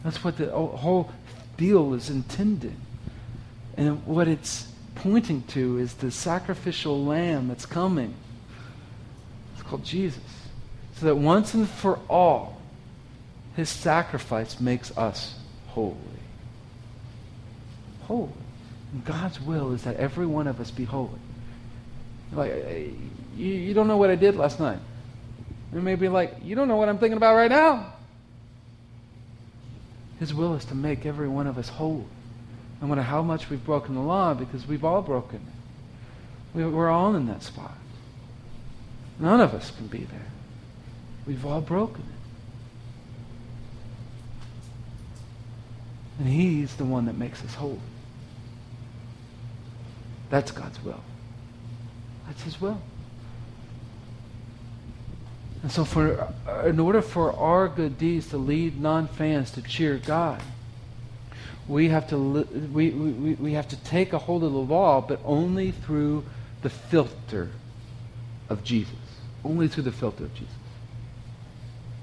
That's 0.02 0.24
what 0.24 0.37
the 0.37 0.50
whole 0.50 1.11
deal 1.56 1.94
is 1.94 2.10
intended. 2.10 2.74
And 3.76 4.04
what 4.06 4.28
it's 4.28 4.68
pointing 4.94 5.42
to 5.48 5.78
is 5.78 5.94
the 5.94 6.10
sacrificial 6.10 7.04
lamb 7.04 7.48
that's 7.48 7.66
coming. 7.66 8.14
It's 9.54 9.62
called 9.62 9.84
Jesus. 9.84 10.22
So 10.96 11.06
that 11.06 11.16
once 11.16 11.54
and 11.54 11.68
for 11.68 11.98
all, 12.08 12.60
his 13.56 13.68
sacrifice 13.68 14.60
makes 14.60 14.96
us 14.96 15.34
holy. 15.68 15.96
Holy. 18.02 18.30
And 18.92 19.04
God's 19.04 19.40
will 19.40 19.72
is 19.72 19.82
that 19.82 19.96
every 19.96 20.26
one 20.26 20.46
of 20.46 20.60
us 20.60 20.70
be 20.70 20.84
holy. 20.84 21.10
Like, 22.32 22.52
uh, 22.52 22.70
you, 23.36 23.46
you 23.46 23.74
don't 23.74 23.88
know 23.88 23.96
what 23.96 24.10
I 24.10 24.14
did 24.14 24.36
last 24.36 24.60
night. 24.60 24.78
You 25.72 25.80
may 25.80 25.96
be 25.96 26.08
like, 26.08 26.36
you 26.42 26.54
don't 26.54 26.68
know 26.68 26.76
what 26.76 26.88
I'm 26.88 26.98
thinking 26.98 27.16
about 27.16 27.34
right 27.34 27.50
now. 27.50 27.93
His 30.24 30.32
will 30.32 30.54
is 30.54 30.64
to 30.64 30.74
make 30.74 31.04
every 31.04 31.28
one 31.28 31.46
of 31.46 31.58
us 31.58 31.68
whole. 31.68 32.06
No 32.80 32.87
matter 32.88 33.02
how 33.02 33.20
much 33.20 33.50
we've 33.50 33.62
broken 33.62 33.94
the 33.94 34.00
law, 34.00 34.32
because 34.32 34.66
we've 34.66 34.82
all 34.82 35.02
broken 35.02 35.46
it. 36.54 36.64
We're 36.64 36.88
all 36.88 37.14
in 37.14 37.26
that 37.26 37.42
spot. 37.42 37.76
None 39.18 39.42
of 39.42 39.52
us 39.52 39.70
can 39.70 39.87
be 39.87 39.98
there. 39.98 40.30
We've 41.26 41.44
all 41.44 41.60
broken 41.60 42.04
it. 46.18 46.20
And 46.20 46.28
He's 46.32 46.74
the 46.76 46.87
one 46.87 47.04
that 47.04 47.18
makes 47.18 47.44
us 47.44 47.56
whole. 47.56 47.80
That's 50.30 50.52
God's 50.52 50.82
will. 50.82 51.04
That's 52.28 52.40
His 52.44 52.58
will. 52.62 52.80
And 55.64 55.72
so, 55.72 55.87
for, 55.87 56.31
uh, 56.46 56.66
in 56.66 56.79
order 56.79 57.00
for 57.00 57.33
our 57.33 57.68
good 57.68 57.96
deeds 57.96 58.29
to 58.29 58.37
lead 58.37 58.79
non 58.79 59.09
fans 59.09 59.50
to 59.53 59.62
cheer 59.62 59.96
God, 59.96 60.42
we 61.66 61.88
have 61.88 62.07
to, 62.11 62.18
we, 62.70 62.90
we, 62.90 63.33
we 63.33 63.53
have 63.55 63.66
to 63.68 63.77
take 63.77 64.12
a 64.12 64.18
hold 64.18 64.44
of 64.44 64.53
the 64.53 64.59
law, 64.59 65.00
but 65.00 65.20
only 65.24 65.70
through 65.70 66.22
the 66.61 66.68
filter 66.68 67.50
of 68.50 68.62
Jesus. 68.62 68.92
Only 69.42 69.66
through 69.66 69.85
the 69.85 69.92
filter 69.92 70.24
of 70.24 70.35
Jesus. 70.35 70.53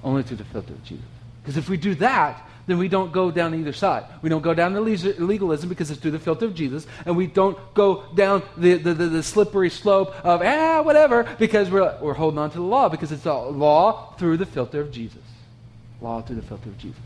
Only 0.04 0.24
through 0.24 0.38
the 0.38 0.46
filter 0.46 0.74
of 0.74 0.84
Jesus. 0.84 1.06
Because 1.42 1.58
if 1.58 1.70
we 1.70 1.78
do 1.78 1.96
that, 1.96 2.48
then 2.68 2.78
we 2.78 2.88
don't 2.88 3.12
go 3.12 3.32
down 3.32 3.56
either 3.56 3.74
side. 3.74 4.06
We 4.22 4.30
don't 4.30 4.42
go 4.42 4.54
down 4.54 4.74
the 4.74 4.82
legalism 4.82 5.70
because 5.70 5.92
it's 5.92 6.00
through 6.00 6.12
the 6.12 6.20
filter 6.20 6.46
of 6.46 6.56
Jesus, 6.56 6.86
and 7.06 7.18
we 7.18 7.28
don't 7.28 7.58
go 7.74 8.04
down 8.14 8.44
the, 8.56 8.76
the, 8.76 8.94
the, 8.94 9.06
the 9.08 9.24
slippery 9.24 9.70
slope 9.70 10.14
of, 10.24 10.42
ah, 10.42 10.82
whatever, 10.84 11.24
because 11.40 11.70
we're, 11.70 11.98
we're 12.02 12.14
holding 12.14 12.38
on 12.38 12.52
to 12.52 12.58
the 12.58 12.64
law, 12.64 12.90
because 12.90 13.12
it's 13.12 13.26
a 13.26 13.34
law 13.34 14.14
through 14.18 14.38
the 14.38 14.46
filter 14.46 14.80
of 14.80 14.92
Jesus. 14.92 15.22
Law 16.02 16.22
through 16.22 16.38
the 16.38 16.42
filter 16.42 16.70
of 16.70 16.78
Jesus. 16.78 17.02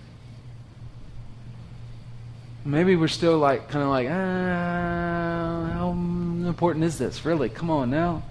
Maybe 2.64 2.96
we're 2.96 3.08
still 3.08 3.38
like, 3.38 3.70
kind 3.70 3.84
of 3.84 3.90
like, 3.90 4.08
ah, 4.10 5.70
how 5.74 5.92
important 5.92 6.84
is 6.84 6.98
this? 6.98 7.24
Really? 7.24 7.50
Come 7.50 7.70
on 7.70 7.90
now. 7.90 8.24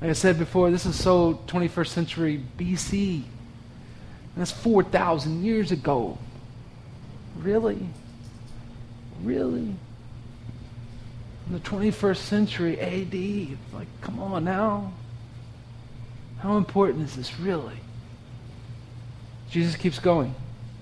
Like 0.00 0.10
I 0.10 0.14
said 0.14 0.38
before, 0.38 0.70
this 0.70 0.86
is 0.86 0.98
so 0.98 1.34
21st 1.46 1.88
century 1.88 2.42
BC. 2.58 3.24
That's 4.36 4.50
4,000 4.52 5.44
years 5.44 5.72
ago. 5.72 6.18
Really? 7.38 7.88
Really? 9.22 9.74
In 11.46 11.52
the 11.52 11.60
21st 11.60 12.16
century 12.16 12.80
AD. 12.80 13.58
Like, 13.74 13.88
come 14.00 14.20
on 14.20 14.44
now. 14.44 14.92
How 16.38 16.56
important 16.56 17.04
is 17.04 17.16
this 17.16 17.38
really? 17.38 17.76
Jesus 19.50 19.76
keeps 19.76 19.98
going. 19.98 20.34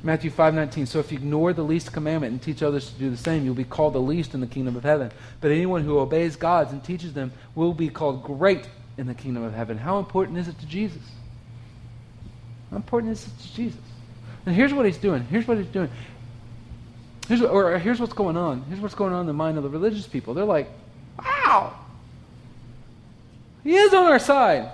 Matthew 0.03 0.31
5:19 0.31 0.87
So 0.87 1.01
if 1.01 1.11
you 1.11 1.19
ignore 1.19 1.53
the 1.53 1.65
least 1.65 1.93
commandment 1.93 2.33
and 2.33 2.41
teach 2.41 2.63
others 2.63 2.91
to 2.91 2.99
do 2.99 3.11
the 3.11 3.17
same 3.17 3.45
you'll 3.45 3.55
be 3.55 3.65
called 3.65 3.95
the 3.95 4.01
least 4.01 4.33
in 4.35 4.41
the 4.41 4.47
kingdom 4.47 4.77
of 4.77 4.85
heaven 4.85 5.11
but 5.41 5.51
anyone 5.51 5.83
who 5.83 5.99
obeys 5.99 6.37
God's 6.37 6.71
and 6.71 6.85
teaches 6.85 7.15
them 7.15 7.33
will 7.57 7.75
be 7.75 7.89
called 7.89 8.23
great 8.23 8.69
in 8.97 9.09
the 9.09 9.15
kingdom 9.15 9.43
of 9.43 9.55
heaven 9.55 9.79
how 9.79 9.99
important 9.99 10.39
is 10.39 10.47
it 10.47 10.59
to 10.61 10.67
Jesus 10.67 11.03
How 12.71 12.77
important 12.77 13.13
is 13.13 13.27
it 13.27 13.39
to 13.39 13.55
Jesus? 13.55 13.81
And 14.47 14.55
here's 14.55 14.73
what 14.73 14.87
he's 14.87 14.99
doing. 14.99 15.25
Here's 15.25 15.47
what 15.47 15.59
he's 15.59 15.67
doing. 15.67 15.91
Here's 17.27 17.41
what, 17.41 17.51
or 17.51 17.79
here's 17.79 18.01
what's 18.01 18.13
going 18.13 18.37
on. 18.37 18.63
Here's 18.69 18.81
what's 18.81 18.95
going 18.95 19.13
on 19.13 19.21
in 19.21 19.27
the 19.27 19.33
mind 19.33 19.59
of 19.59 19.63
the 19.63 19.69
religious 19.69 20.07
people. 20.07 20.35
They're 20.35 20.45
like, 20.45 20.71
wow, 21.19 21.75
he 23.65 23.75
is 23.75 23.93
on 23.93 24.07
our 24.07 24.19
side. 24.19 24.71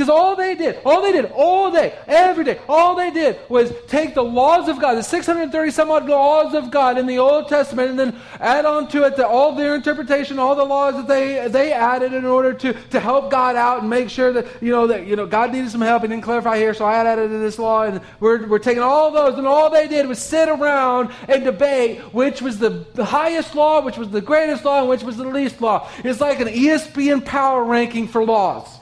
Because 0.00 0.14
all 0.14 0.34
they 0.34 0.54
did, 0.54 0.78
all 0.82 1.02
they 1.02 1.12
did, 1.12 1.30
all 1.34 1.70
day, 1.70 1.94
every 2.06 2.42
day, 2.42 2.58
all 2.70 2.94
they 2.94 3.10
did 3.10 3.38
was 3.50 3.70
take 3.86 4.14
the 4.14 4.24
laws 4.24 4.66
of 4.66 4.80
God, 4.80 4.94
the 4.94 5.02
630 5.02 5.70
some 5.70 5.90
odd 5.90 6.08
laws 6.08 6.54
of 6.54 6.70
God 6.70 6.96
in 6.96 7.04
the 7.04 7.18
Old 7.18 7.50
Testament, 7.50 7.90
and 7.90 7.98
then 7.98 8.16
add 8.40 8.64
on 8.64 8.88
to 8.88 9.04
it 9.04 9.16
the, 9.16 9.28
all 9.28 9.54
their 9.54 9.74
interpretation, 9.74 10.38
all 10.38 10.54
the 10.54 10.64
laws 10.64 10.94
that 10.94 11.06
they, 11.06 11.46
they 11.48 11.74
added 11.74 12.14
in 12.14 12.24
order 12.24 12.54
to, 12.54 12.72
to 12.72 12.98
help 12.98 13.30
God 13.30 13.56
out 13.56 13.80
and 13.80 13.90
make 13.90 14.08
sure 14.08 14.32
that, 14.32 14.46
you 14.62 14.70
know, 14.72 14.86
that, 14.86 15.06
you 15.06 15.16
know, 15.16 15.26
God 15.26 15.52
needed 15.52 15.70
some 15.70 15.82
help. 15.82 16.02
and 16.02 16.10
didn't 16.10 16.24
clarify 16.24 16.56
here, 16.56 16.72
so 16.72 16.86
I 16.86 16.94
added 16.94 17.28
to 17.28 17.36
this 17.36 17.58
law, 17.58 17.82
and 17.82 18.00
we're, 18.20 18.46
we're 18.46 18.58
taking 18.58 18.82
all 18.82 19.10
those, 19.10 19.36
and 19.36 19.46
all 19.46 19.68
they 19.68 19.86
did 19.86 20.06
was 20.06 20.18
sit 20.18 20.48
around 20.48 21.10
and 21.28 21.44
debate 21.44 21.98
which 22.14 22.40
was 22.40 22.58
the, 22.58 22.86
highest 23.04 23.54
law, 23.54 23.82
which 23.82 23.98
was 23.98 24.08
the 24.08 24.22
greatest 24.22 24.64
law, 24.64 24.80
and 24.80 24.88
which 24.88 25.02
was 25.02 25.18
the 25.18 25.24
least 25.24 25.60
law. 25.60 25.90
It's 26.02 26.22
like 26.22 26.40
an 26.40 26.48
ESPN 26.48 27.22
power 27.22 27.62
ranking 27.62 28.08
for 28.08 28.24
laws. 28.24 28.79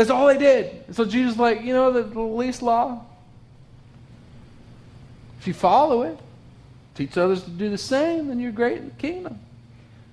That's 0.00 0.08
all 0.08 0.28
they 0.28 0.38
did. 0.38 0.94
So 0.94 1.04
Jesus 1.04 1.36
like, 1.36 1.60
you 1.60 1.74
know, 1.74 1.92
the, 1.92 2.04
the 2.04 2.22
least 2.22 2.62
law? 2.62 3.04
If 5.38 5.46
you 5.46 5.52
follow 5.52 6.04
it, 6.04 6.18
teach 6.94 7.18
others 7.18 7.42
to 7.42 7.50
do 7.50 7.68
the 7.68 7.76
same, 7.76 8.28
then 8.28 8.40
you're 8.40 8.50
great 8.50 8.78
in 8.78 8.86
the 8.86 8.94
kingdom. 8.94 9.38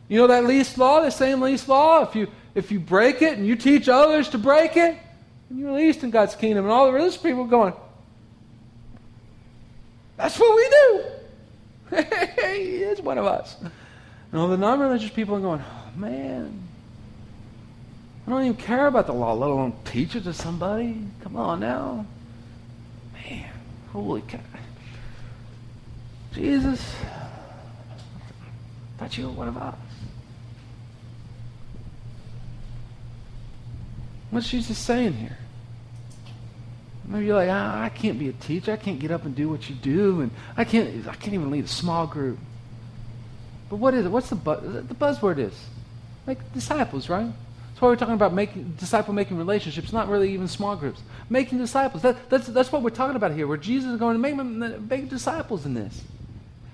You 0.10 0.18
know 0.18 0.28
that 0.28 0.44
least 0.44 0.78
law, 0.78 1.00
the 1.00 1.10
same 1.10 1.40
least 1.40 1.70
law, 1.70 2.02
if 2.02 2.18
you 2.18 2.28
if 2.54 2.70
you 2.70 2.82
break 2.82 3.22
it 3.22 3.38
and 3.38 3.48
you 3.48 3.56
teach 3.56 3.88
others 3.88 4.28
to 4.32 4.38
break 4.38 4.76
it, 4.76 4.98
then 5.50 5.58
you're 5.58 5.72
least 5.72 6.04
in 6.04 6.12
God's 6.12 6.36
kingdom. 6.36 6.66
And 6.66 6.74
all 6.74 6.88
the 6.88 6.92
religious 6.92 7.16
people 7.16 7.46
going, 7.46 7.72
That's 10.18 10.38
what 10.38 10.54
we 10.54 10.70
do. 10.70 12.04
he 12.58 12.84
is 12.84 13.00
one 13.00 13.18
of 13.18 13.26
us. 13.26 13.56
And 13.62 14.42
all 14.42 14.50
the 14.50 14.58
non 14.58 14.82
religious 14.82 15.12
people 15.12 15.38
are 15.38 15.40
going, 15.40 15.64
Oh 15.66 15.98
man, 15.98 16.67
I 18.28 18.30
don't 18.30 18.44
even 18.44 18.58
care 18.58 18.88
about 18.88 19.08
the 19.08 19.14
law, 19.14 19.32
let 19.32 19.50
alone 19.50 19.74
teach 19.86 20.14
it 20.18 20.26
to 20.26 20.34
somebody. 20.34 21.02
Come 21.24 21.38
on 21.38 21.62
now. 21.62 22.06
Man, 23.14 23.50
holy 23.94 24.22
cow. 24.22 24.40
Jesus, 26.34 26.94
thought 28.98 29.18
you 29.18 29.28
were 29.28 29.32
one 29.32 29.48
of 29.48 29.56
us. 29.56 29.76
What's 34.30 34.50
Jesus 34.50 34.78
saying 34.78 35.14
here? 35.14 35.38
Maybe 37.06 37.28
you're 37.28 37.38
like, 37.38 37.50
ah, 37.50 37.82
I 37.82 37.88
can't 37.88 38.20
be 38.20 38.28
a 38.28 38.34
teacher. 38.34 38.74
I 38.74 38.76
can't 38.76 39.00
get 39.00 39.10
up 39.10 39.24
and 39.24 39.34
do 39.34 39.48
what 39.48 39.70
you 39.70 39.76
do, 39.76 40.20
and 40.20 40.32
I 40.58 40.66
can't. 40.66 41.08
I 41.08 41.16
can't 41.16 41.34
even 41.34 41.50
lead 41.50 41.64
a 41.64 41.70
small 41.70 42.06
group. 42.06 42.38
But 43.70 43.78
what 43.78 43.94
is 43.94 44.06
it? 44.06 44.10
What's 44.10 44.30
the 44.30 44.36
buzz? 44.36 44.62
The 44.62 44.96
buzzword 44.96 45.40
is 45.40 45.54
like 46.28 46.54
disciples, 46.54 47.08
right? 47.08 47.32
That's 47.78 47.84
why 47.84 47.90
we're 47.90 47.96
talking 47.98 48.16
about 48.16 48.34
making 48.34 48.74
disciple 48.80 49.14
making 49.14 49.38
relationships, 49.38 49.94
not 49.94 50.10
really 50.10 50.34
even 50.34 50.48
small 50.48 50.76
groups. 50.76 51.00
Making 51.30 51.60
disciples. 51.60 52.02
That, 52.02 52.28
that's, 52.28 52.48
that's 52.48 52.72
what 52.72 52.82
we're 52.82 52.90
talking 52.90 53.16
about 53.16 53.34
here, 53.34 53.46
where 53.46 53.56
Jesus 53.56 53.92
is 53.92 54.00
going 54.00 54.16
to 54.16 54.20
make, 54.20 54.82
make 54.90 55.10
disciples 55.12 55.64
in 55.64 55.76
this. 55.76 56.02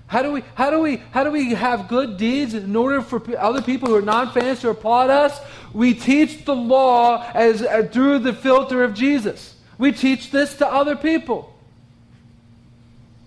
How 0.06 0.22
do, 0.22 0.32
we, 0.32 0.42
how, 0.54 0.70
do 0.70 0.80
we, 0.80 0.96
how 1.10 1.22
do 1.22 1.30
we 1.30 1.52
have 1.52 1.88
good 1.88 2.16
deeds 2.16 2.54
in 2.54 2.74
order 2.74 3.02
for 3.02 3.22
other 3.38 3.60
people 3.60 3.90
who 3.90 3.96
are 3.96 4.00
non 4.00 4.32
fans 4.32 4.62
to 4.62 4.70
applaud 4.70 5.10
us? 5.10 5.38
We 5.74 5.92
teach 5.92 6.46
the 6.46 6.56
law 6.56 7.30
as, 7.34 7.60
uh, 7.60 7.86
through 7.92 8.20
the 8.20 8.32
filter 8.32 8.82
of 8.82 8.94
Jesus. 8.94 9.56
We 9.76 9.92
teach 9.92 10.30
this 10.30 10.56
to 10.56 10.66
other 10.66 10.96
people. 10.96 11.54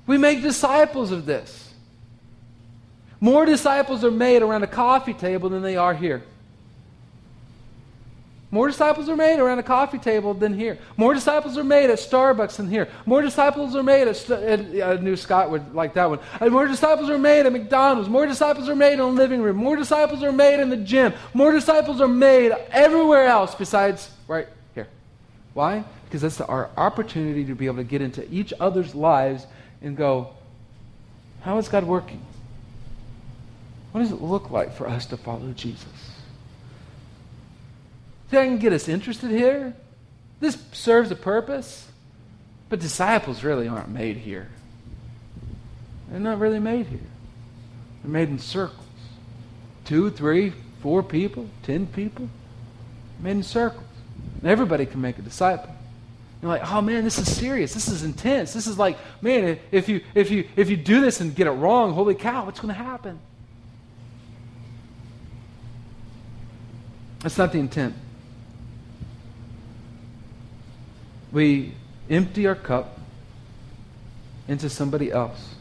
We 0.08 0.18
make 0.18 0.42
disciples 0.42 1.12
of 1.12 1.28
this. 1.28 1.72
More 3.20 3.46
disciples 3.46 4.04
are 4.04 4.10
made 4.10 4.42
around 4.42 4.63
a 4.63 4.68
coffee 4.68 5.13
table 5.13 5.50
than 5.50 5.62
they 5.62 5.78
are 5.78 5.94
here. 5.94 6.24
More 8.49 8.67
disciples 8.67 9.10
are 9.10 9.15
made 9.17 9.39
around 9.39 9.60
a 9.60 9.63
coffee 9.63 9.97
table 9.97 10.33
than 10.33 10.53
here. 10.53 10.77
More 10.95 11.13
disciples 11.13 11.57
are 11.57 11.65
made 11.65 11.89
at 11.89 11.99
Starbucks 11.99 12.55
than 12.55 12.69
here. 12.69 12.88
More 13.05 13.21
disciples 13.21 13.75
are 13.75 13.83
made 13.83 14.07
at, 14.07 14.29
at 14.29 14.60
uh, 14.60 14.93
New 15.01 15.17
Scott 15.17 15.51
would 15.51 15.75
like 15.75 15.93
that 15.95 16.10
one. 16.10 16.19
More 16.39 16.65
disciples 16.65 17.10
are 17.10 17.17
made 17.17 17.45
at 17.45 17.51
McDonald's. 17.51 18.07
More 18.07 18.25
disciples 18.25 18.69
are 18.69 18.75
made 18.75 18.93
in 18.93 18.99
the 18.99 19.05
living 19.07 19.41
room. 19.41 19.57
More 19.57 19.75
disciples 19.75 20.23
are 20.23 20.31
made 20.31 20.62
in 20.62 20.69
the 20.69 20.77
gym. 20.77 21.13
More 21.33 21.51
disciples 21.51 21.99
are 21.99 22.07
made 22.07 22.53
everywhere 22.71 23.25
else 23.25 23.53
besides 23.53 24.10
right 24.29 24.47
here. 24.73 24.88
Why? 25.53 25.83
Because 26.05 26.21
that's 26.21 26.39
our 26.39 26.69
opportunity 26.77 27.43
to 27.43 27.53
be 27.53 27.65
able 27.65 27.77
to 27.77 27.83
get 27.83 28.01
into 28.01 28.25
each 28.33 28.53
other's 28.62 28.95
lives 28.95 29.45
and 29.81 29.97
go, 29.97 30.29
how 31.41 31.57
is 31.57 31.67
God 31.67 31.83
working? 31.83 32.25
What 33.91 34.01
does 34.01 34.12
it 34.12 34.21
look 34.21 34.51
like 34.51 34.73
for 34.73 34.88
us 34.88 35.05
to 35.07 35.17
follow 35.17 35.51
Jesus? 35.51 36.07
I 38.32 38.46
can 38.46 38.58
get 38.58 38.74
us 38.74 38.88
interested 38.88 39.32
here. 39.32 39.74
This 40.40 40.58
serves 40.74 41.12
a 41.12 41.16
purpose. 41.16 41.88
But 42.70 42.80
disciples 42.80 43.44
really 43.44 43.68
aren't 43.68 43.90
made 43.90 44.18
here. 44.18 44.50
They're 46.10 46.20
not 46.20 46.40
really 46.40 46.60
made 46.60 46.88
here. 46.88 47.00
They're 48.04 48.12
made 48.12 48.30
in 48.30 48.40
circles. 48.40 48.86
Two, 49.86 50.10
three, 50.10 50.54
four 50.82 51.02
people, 51.02 51.50
ten 51.63 51.88
people. 51.88 52.30
Made 53.22 53.32
in 53.32 53.44
circles. 53.44 53.84
And 54.42 54.50
everybody 54.50 54.86
can 54.86 55.02
make 55.02 55.18
a 55.18 55.22
disciple. 55.22 55.74
You're 56.42 56.52
like, 56.52 56.70
oh 56.72 56.82
man, 56.82 57.04
this 57.04 57.18
is 57.18 57.36
serious. 57.36 57.74
This 57.74 57.88
is 57.88 58.04
intense. 58.04 58.54
This 58.54 58.68
is 58.68 58.78
like, 58.78 58.98
man, 59.22 59.60
if 59.72 59.90
you 59.90 60.02
if 60.13 60.30
you 60.30 60.48
if 60.56 60.70
you 60.70 60.78
do 60.78 61.02
this 61.02 61.20
and 61.20 61.34
get 61.34 61.48
it 61.48 61.52
wrong, 61.52 61.94
holy 61.94 62.13
cow, 62.16 62.46
what's 62.46 62.60
going 62.60 62.74
to 62.74 62.80
happen? 62.80 63.20
That's 67.22 67.38
not 67.38 67.52
the 67.52 67.60
intent. 67.60 67.96
We 71.32 71.74
empty 72.10 72.48
our 72.48 72.56
cup 72.56 73.00
into 74.48 74.70
somebody 74.70 75.12
else. 75.12 75.56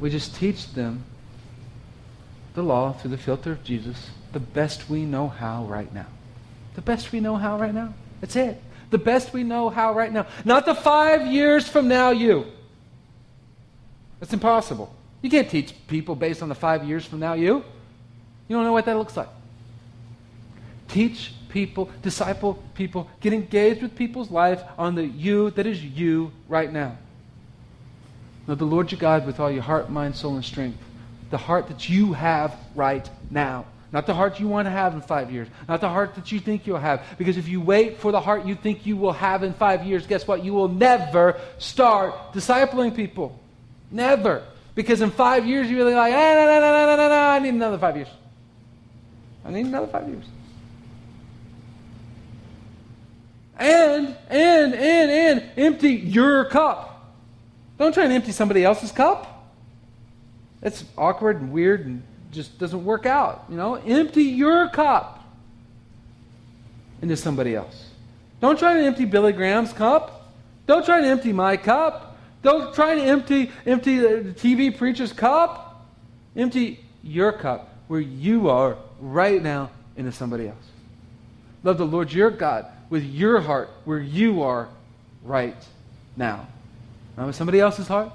We 0.00 0.10
just 0.10 0.34
teach 0.34 0.72
them 0.72 1.04
the 2.54 2.62
law 2.62 2.92
through 2.92 3.12
the 3.12 3.18
filter 3.18 3.52
of 3.52 3.64
Jesus 3.64 4.10
the 4.32 4.40
best 4.40 4.88
we 4.88 5.04
know 5.04 5.28
how 5.28 5.64
right 5.64 5.92
now. 5.94 6.06
The 6.74 6.82
best 6.82 7.12
we 7.12 7.20
know 7.20 7.36
how 7.36 7.58
right 7.58 7.74
now. 7.74 7.94
That's 8.20 8.34
it. 8.36 8.60
The 8.90 8.98
best 8.98 9.32
we 9.32 9.42
know 9.42 9.68
how 9.68 9.94
right 9.94 10.12
now. 10.12 10.26
Not 10.44 10.66
the 10.66 10.74
five 10.74 11.26
years 11.26 11.68
from 11.68 11.88
now 11.88 12.10
you. 12.10 12.46
That's 14.20 14.32
impossible. 14.32 14.94
You 15.20 15.30
can't 15.30 15.48
teach 15.48 15.74
people 15.86 16.14
based 16.14 16.42
on 16.42 16.48
the 16.48 16.54
five 16.54 16.84
years 16.84 17.04
from 17.04 17.20
now 17.20 17.34
you. 17.34 17.64
You 18.48 18.56
don't 18.56 18.64
know 18.64 18.72
what 18.72 18.86
that 18.86 18.96
looks 18.96 19.16
like. 19.16 19.28
Teach 20.88 21.32
people, 21.52 21.90
disciple 22.02 22.62
people, 22.74 23.08
get 23.20 23.32
engaged 23.32 23.82
with 23.82 23.94
people's 23.94 24.30
life 24.30 24.62
on 24.78 24.94
the 24.94 25.04
you 25.04 25.50
that 25.50 25.66
is 25.66 25.84
you 25.84 26.32
right 26.48 26.72
now. 26.72 26.96
Know 28.48 28.54
the 28.54 28.64
Lord 28.64 28.90
your 28.90 28.98
God 28.98 29.26
with 29.26 29.38
all 29.38 29.50
your 29.50 29.62
heart, 29.62 29.90
mind, 29.90 30.16
soul, 30.16 30.34
and 30.34 30.44
strength. 30.44 30.78
The 31.30 31.38
heart 31.38 31.68
that 31.68 31.88
you 31.88 32.14
have 32.14 32.56
right 32.74 33.08
now. 33.30 33.66
Not 33.92 34.06
the 34.06 34.14
heart 34.14 34.40
you 34.40 34.48
want 34.48 34.66
to 34.66 34.70
have 34.70 34.94
in 34.94 35.02
five 35.02 35.30
years. 35.30 35.48
Not 35.68 35.82
the 35.82 35.88
heart 35.88 36.14
that 36.14 36.32
you 36.32 36.40
think 36.40 36.66
you'll 36.66 36.78
have. 36.78 37.04
Because 37.18 37.36
if 37.36 37.46
you 37.46 37.60
wait 37.60 37.98
for 37.98 38.10
the 38.10 38.20
heart 38.20 38.46
you 38.46 38.54
think 38.54 38.86
you 38.86 38.96
will 38.96 39.12
have 39.12 39.42
in 39.42 39.52
five 39.52 39.84
years, 39.84 40.06
guess 40.06 40.26
what? 40.26 40.42
You 40.42 40.54
will 40.54 40.68
never 40.68 41.38
start 41.58 42.32
discipling 42.32 42.96
people. 42.96 43.38
Never. 43.90 44.42
Because 44.74 45.02
in 45.02 45.10
five 45.10 45.44
years, 45.44 45.70
you're 45.70 45.80
really 45.80 45.94
like, 45.94 46.14
ah, 46.14 46.16
no, 46.16 46.46
no, 46.46 46.60
no, 46.60 46.86
no, 46.86 46.96
no, 46.96 47.08
no, 47.08 47.14
I 47.14 47.38
need 47.38 47.52
another 47.52 47.78
five 47.78 47.96
years. 47.96 48.08
I 49.44 49.50
need 49.50 49.66
another 49.66 49.88
five 49.88 50.08
years. 50.08 50.24
And, 53.58 54.16
and, 54.28 54.74
and, 54.74 55.10
and 55.10 55.50
empty 55.56 55.90
your 55.90 56.46
cup. 56.46 57.12
Don't 57.78 57.92
try 57.92 58.04
and 58.04 58.12
empty 58.12 58.32
somebody 58.32 58.64
else's 58.64 58.92
cup. 58.92 59.28
It's 60.62 60.84
awkward 60.96 61.40
and 61.40 61.52
weird 61.52 61.86
and 61.86 62.02
just 62.30 62.58
doesn't 62.58 62.84
work 62.84 63.06
out. 63.06 63.44
You 63.48 63.56
know, 63.56 63.74
empty 63.74 64.24
your 64.24 64.68
cup 64.68 65.24
into 67.02 67.16
somebody 67.16 67.54
else. 67.54 67.88
Don't 68.40 68.58
try 68.58 68.74
to 68.74 68.84
empty 68.84 69.04
Billy 69.04 69.32
Graham's 69.32 69.72
cup. 69.72 70.32
Don't 70.66 70.84
try 70.84 71.00
to 71.00 71.06
empty 71.06 71.32
my 71.32 71.56
cup. 71.56 72.16
Don't 72.42 72.74
try 72.74 72.94
to 72.94 73.02
empty 73.02 73.50
empty 73.66 73.98
the 73.98 74.34
TV 74.34 74.76
preacher's 74.76 75.12
cup. 75.12 75.86
Empty 76.34 76.84
your 77.02 77.32
cup 77.32 77.76
where 77.88 78.00
you 78.00 78.48
are 78.48 78.76
right 79.00 79.42
now 79.42 79.70
into 79.96 80.12
somebody 80.12 80.48
else. 80.48 80.64
Love 81.62 81.78
the 81.78 81.86
Lord 81.86 82.12
your 82.12 82.30
God 82.30 82.66
with 82.92 83.04
your 83.04 83.40
heart 83.40 83.70
where 83.86 83.98
you 83.98 84.42
are 84.42 84.68
right 85.24 85.56
now. 86.14 86.46
Not 87.16 87.26
with 87.26 87.36
somebody 87.36 87.58
else's 87.58 87.88
heart. 87.88 88.12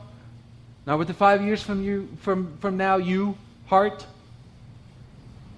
Not 0.86 1.00
with 1.00 1.08
the 1.08 1.16
five 1.16 1.42
years 1.42 1.64
from 1.64 1.84
you 1.84 2.08
from, 2.22 2.56
from 2.60 2.78
now 2.78 2.98
you 2.98 3.36
heart. 3.66 4.06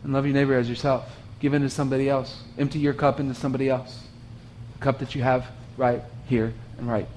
And 0.05 0.13
love 0.13 0.25
your 0.25 0.33
neighbor 0.33 0.57
as 0.57 0.69
yourself. 0.69 1.05
give 1.41 1.53
in 1.53 1.63
to 1.63 1.69
somebody 1.69 2.07
else. 2.07 2.43
Empty 2.57 2.79
your 2.79 2.93
cup 2.93 3.19
into 3.19 3.33
somebody 3.33 3.67
else. 3.67 4.07
The 4.77 4.79
cup 4.79 4.99
that 4.99 5.13
you 5.13 5.21
have 5.21 5.45
right 5.75 6.01
here 6.27 6.53
and 6.77 6.87
right 6.87 7.07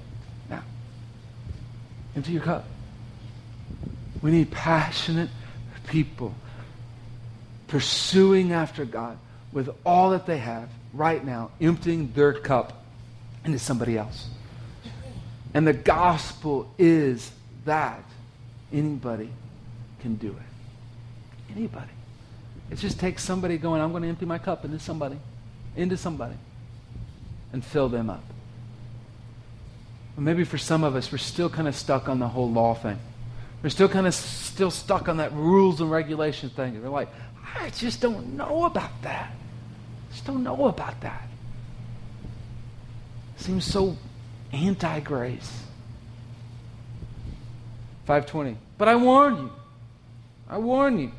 now. 0.49 0.63
Empty 2.17 2.33
your 2.33 2.41
cup. 2.41 2.65
We 4.21 4.31
need 4.31 4.51
passionate 4.51 5.29
people 5.87 6.35
pursuing 7.69 8.51
after 8.51 8.83
God 8.83 9.17
with 9.53 9.69
all 9.85 10.09
that 10.09 10.25
they 10.25 10.39
have 10.39 10.67
right 10.93 11.23
now, 11.23 11.51
emptying 11.59 12.11
their 12.13 12.33
cup 12.33 12.83
into 13.43 13.59
somebody 13.59 13.97
else. 13.97 14.27
And 15.53 15.67
the 15.67 15.73
gospel 15.73 16.71
is 16.77 17.31
that 17.65 18.03
anybody 18.71 19.29
can 20.01 20.15
do 20.15 20.29
it. 20.29 21.51
Anybody. 21.55 21.91
It 22.71 22.77
just 22.77 22.99
takes 22.99 23.23
somebody 23.23 23.57
going, 23.57 23.81
I'm 23.81 23.91
going 23.91 24.03
to 24.03 24.09
empty 24.09 24.25
my 24.25 24.37
cup 24.37 24.65
into 24.65 24.79
somebody, 24.79 25.17
into 25.75 25.97
somebody, 25.97 26.35
and 27.51 27.63
fill 27.63 27.89
them 27.89 28.09
up. 28.09 28.23
maybe 30.17 30.43
for 30.43 30.57
some 30.57 30.83
of 30.83 30.95
us, 30.95 31.11
we're 31.11 31.17
still 31.17 31.49
kind 31.49 31.67
of 31.67 31.75
stuck 31.75 32.09
on 32.09 32.19
the 32.19 32.27
whole 32.27 32.51
law 32.51 32.73
thing. 32.73 32.97
We're 33.61 33.69
still 33.69 33.89
kind 33.89 34.07
of 34.07 34.13
still 34.13 34.71
stuck 34.71 35.07
on 35.07 35.17
that 35.17 35.31
rules 35.33 35.81
and 35.81 35.89
regulation 35.89 36.49
thing. 36.49 36.81
We're 36.81 36.89
like, 36.89 37.09
I 37.57 37.69
just 37.69 38.01
don't 38.01 38.35
know 38.35 38.65
about 38.65 39.01
that. 39.03 39.31
Just 40.13 40.25
don't 40.25 40.43
know 40.43 40.67
about 40.67 41.01
that. 41.01 41.27
Seems 43.37 43.65
so 43.65 43.97
anti 44.53 44.99
grace. 45.01 45.63
520. 48.05 48.57
But 48.77 48.87
I 48.87 48.95
warn 48.95 49.37
you. 49.37 49.51
I 50.49 50.57
warn 50.57 50.99
you. 50.99 51.11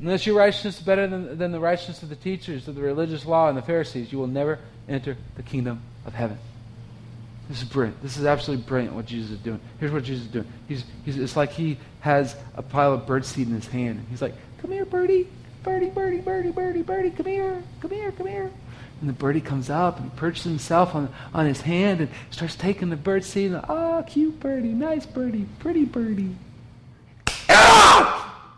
Unless 0.00 0.26
your 0.26 0.36
righteousness 0.36 0.78
is 0.78 0.84
better 0.84 1.06
than, 1.06 1.38
than 1.38 1.50
the 1.50 1.58
righteousness 1.58 2.02
of 2.02 2.08
the 2.08 2.16
teachers 2.16 2.68
of 2.68 2.74
the 2.74 2.82
religious 2.82 3.24
law 3.24 3.48
and 3.48 3.58
the 3.58 3.62
Pharisees, 3.62 4.12
you 4.12 4.18
will 4.18 4.28
never 4.28 4.60
enter 4.88 5.16
the 5.36 5.42
kingdom 5.42 5.82
of 6.04 6.14
heaven. 6.14 6.38
This 7.48 7.62
is 7.62 7.68
brilliant. 7.68 8.00
This 8.02 8.16
is 8.16 8.26
absolutely 8.26 8.64
brilliant 8.66 8.94
what 8.94 9.06
Jesus 9.06 9.30
is 9.30 9.38
doing. 9.38 9.60
Here's 9.80 9.90
what 9.90 10.04
Jesus 10.04 10.26
is 10.26 10.32
doing. 10.32 10.46
He's, 10.68 10.84
he's, 11.04 11.16
it's 11.16 11.36
like 11.36 11.52
he 11.52 11.78
has 12.00 12.36
a 12.54 12.62
pile 12.62 12.92
of 12.92 13.06
birdseed 13.06 13.46
in 13.46 13.54
his 13.54 13.66
hand. 13.66 14.06
He's 14.10 14.20
like, 14.20 14.34
come 14.60 14.70
here, 14.70 14.84
birdie. 14.84 15.26
Birdie, 15.62 15.90
birdie, 15.90 16.20
birdie, 16.20 16.50
birdie, 16.50 16.82
birdie, 16.82 17.10
come 17.10 17.26
here. 17.26 17.62
Come 17.80 17.90
here, 17.90 18.12
come 18.12 18.26
here. 18.26 18.50
And 19.00 19.08
the 19.08 19.12
birdie 19.12 19.40
comes 19.40 19.70
up 19.70 20.00
and 20.00 20.14
perches 20.16 20.44
himself 20.44 20.94
on, 20.94 21.12
on 21.32 21.46
his 21.46 21.60
hand 21.60 22.00
and 22.00 22.10
starts 22.30 22.56
taking 22.56 22.90
the 22.90 22.96
bird 22.96 23.22
birdseed. 23.22 23.54
And, 23.54 23.64
oh, 23.68 24.04
cute 24.06 24.40
birdie, 24.40 24.72
nice 24.72 25.06
birdie, 25.06 25.46
pretty 25.60 25.84
birdie. 25.84 26.36
Ah! 27.48 28.50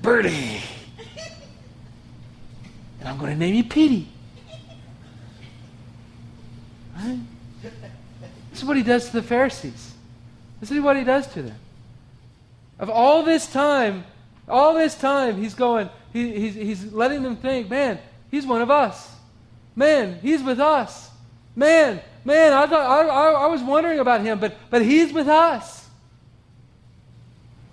Birdie. 0.00 0.60
And 3.00 3.08
I'm 3.08 3.18
going 3.18 3.32
to 3.32 3.38
name 3.38 3.54
you 3.54 3.64
Petey. 3.64 4.08
Right? 6.96 7.18
This 7.62 8.62
is 8.62 8.64
what 8.64 8.76
he 8.76 8.82
does 8.82 9.06
to 9.06 9.12
the 9.12 9.22
Pharisees. 9.22 9.92
This 10.60 10.70
is 10.70 10.80
what 10.80 10.96
he 10.96 11.04
does 11.04 11.26
to 11.34 11.42
them. 11.42 11.58
Of 12.78 12.88
all 12.88 13.22
this 13.22 13.46
time, 13.46 14.04
all 14.48 14.74
this 14.74 14.94
time, 14.94 15.36
he's 15.36 15.54
going, 15.54 15.88
he, 16.12 16.38
he's, 16.38 16.54
he's 16.54 16.92
letting 16.92 17.22
them 17.22 17.36
think, 17.36 17.68
man, 17.68 17.98
he's 18.30 18.46
one 18.46 18.62
of 18.62 18.70
us. 18.70 19.12
Man, 19.74 20.18
he's 20.22 20.42
with 20.42 20.60
us. 20.60 21.10
Man, 21.54 22.00
man, 22.24 22.52
I, 22.52 22.66
thought, 22.66 22.86
I, 22.86 23.06
I, 23.06 23.30
I 23.44 23.46
was 23.46 23.62
wondering 23.62 23.98
about 23.98 24.20
him, 24.20 24.38
but, 24.38 24.56
but 24.70 24.82
he's 24.82 25.12
with 25.12 25.28
us. 25.28 25.88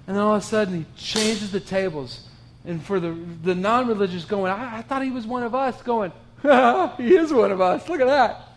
And 0.07 0.15
then 0.15 0.23
all 0.23 0.35
of 0.35 0.43
a 0.43 0.45
sudden, 0.45 0.79
he 0.79 0.85
changes 0.97 1.51
the 1.51 1.59
tables. 1.59 2.27
And 2.65 2.81
for 2.83 2.99
the, 2.99 3.11
the 3.43 3.55
non 3.55 3.87
religious 3.87 4.25
going, 4.25 4.51
I, 4.51 4.79
I 4.79 4.81
thought 4.81 5.03
he 5.03 5.11
was 5.11 5.27
one 5.27 5.43
of 5.43 5.53
us, 5.53 5.81
going, 5.81 6.11
he 6.41 7.15
is 7.15 7.31
one 7.31 7.51
of 7.51 7.61
us. 7.61 7.87
Look 7.87 8.01
at 8.01 8.07
that. 8.07 8.49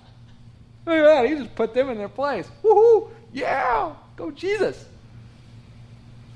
Look 0.87 0.97
at 0.97 1.05
that. 1.05 1.29
He 1.29 1.37
just 1.37 1.55
put 1.55 1.75
them 1.75 1.91
in 1.91 1.99
their 1.99 2.09
place. 2.09 2.49
Woohoo! 2.63 3.11
Yeah! 3.33 3.95
Go 4.17 4.31
Jesus! 4.31 4.87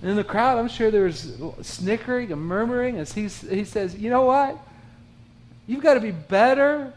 And 0.03 0.11
in 0.11 0.17
the 0.17 0.25
crowd, 0.25 0.59
I'm 0.59 0.69
sure 0.69 0.91
there 0.91 1.05
was 1.05 1.37
snickering 1.63 2.33
and 2.33 2.41
murmuring 2.41 2.97
as 2.97 3.13
he, 3.13 3.23
he 3.23 3.65
says, 3.65 3.95
You 3.95 4.11
know 4.11 4.23
what? 4.23 4.59
You've 5.67 5.83
got 5.83 5.95
to 5.95 6.01
be 6.01 6.11
better 6.11 6.93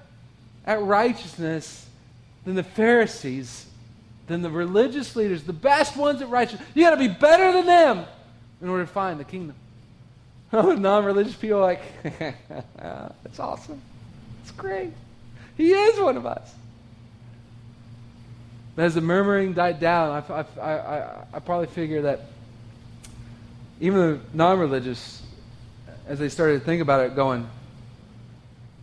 at 0.66 0.82
righteousness 0.82 1.86
than 2.46 2.56
the 2.56 2.64
Pharisees, 2.64 3.66
than 4.28 4.42
the 4.42 4.50
religious 4.50 5.16
leaders, 5.16 5.44
the 5.44 5.54
best 5.54 5.98
ones 5.98 6.22
at 6.22 6.30
righteousness. 6.30 6.68
You've 6.74 6.86
got 6.86 6.92
to 6.92 6.98
be 6.98 7.10
better 7.10 7.52
than 7.52 7.66
them 7.66 8.06
in 8.62 8.70
order 8.70 8.86
to 8.86 8.92
find 8.92 9.20
the 9.20 9.26
kingdom. 9.26 9.56
Non 10.54 11.04
religious 11.04 11.36
people 11.36 11.60
like, 11.60 11.82
That's 12.78 13.40
awesome. 13.40 13.82
It's 14.44 14.52
great. 14.52 14.92
He 15.58 15.72
is 15.72 16.00
one 16.00 16.16
of 16.16 16.26
us. 16.26 16.54
But 18.76 18.86
as 18.86 18.96
the 18.96 19.02
murmuring 19.02 19.54
died 19.54 19.80
down, 19.80 20.24
I, 20.30 20.46
I, 20.60 20.72
I, 20.72 21.26
I 21.34 21.40
probably 21.40 21.68
figure 21.68 22.04
that 22.04 22.22
even 23.84 24.00
the 24.00 24.20
non 24.34 24.60
religious, 24.60 25.22
as 26.08 26.18
they 26.18 26.30
started 26.30 26.60
to 26.60 26.66
think 26.66 26.82
about 26.82 27.06
it, 27.06 27.18
going, 27.18 27.46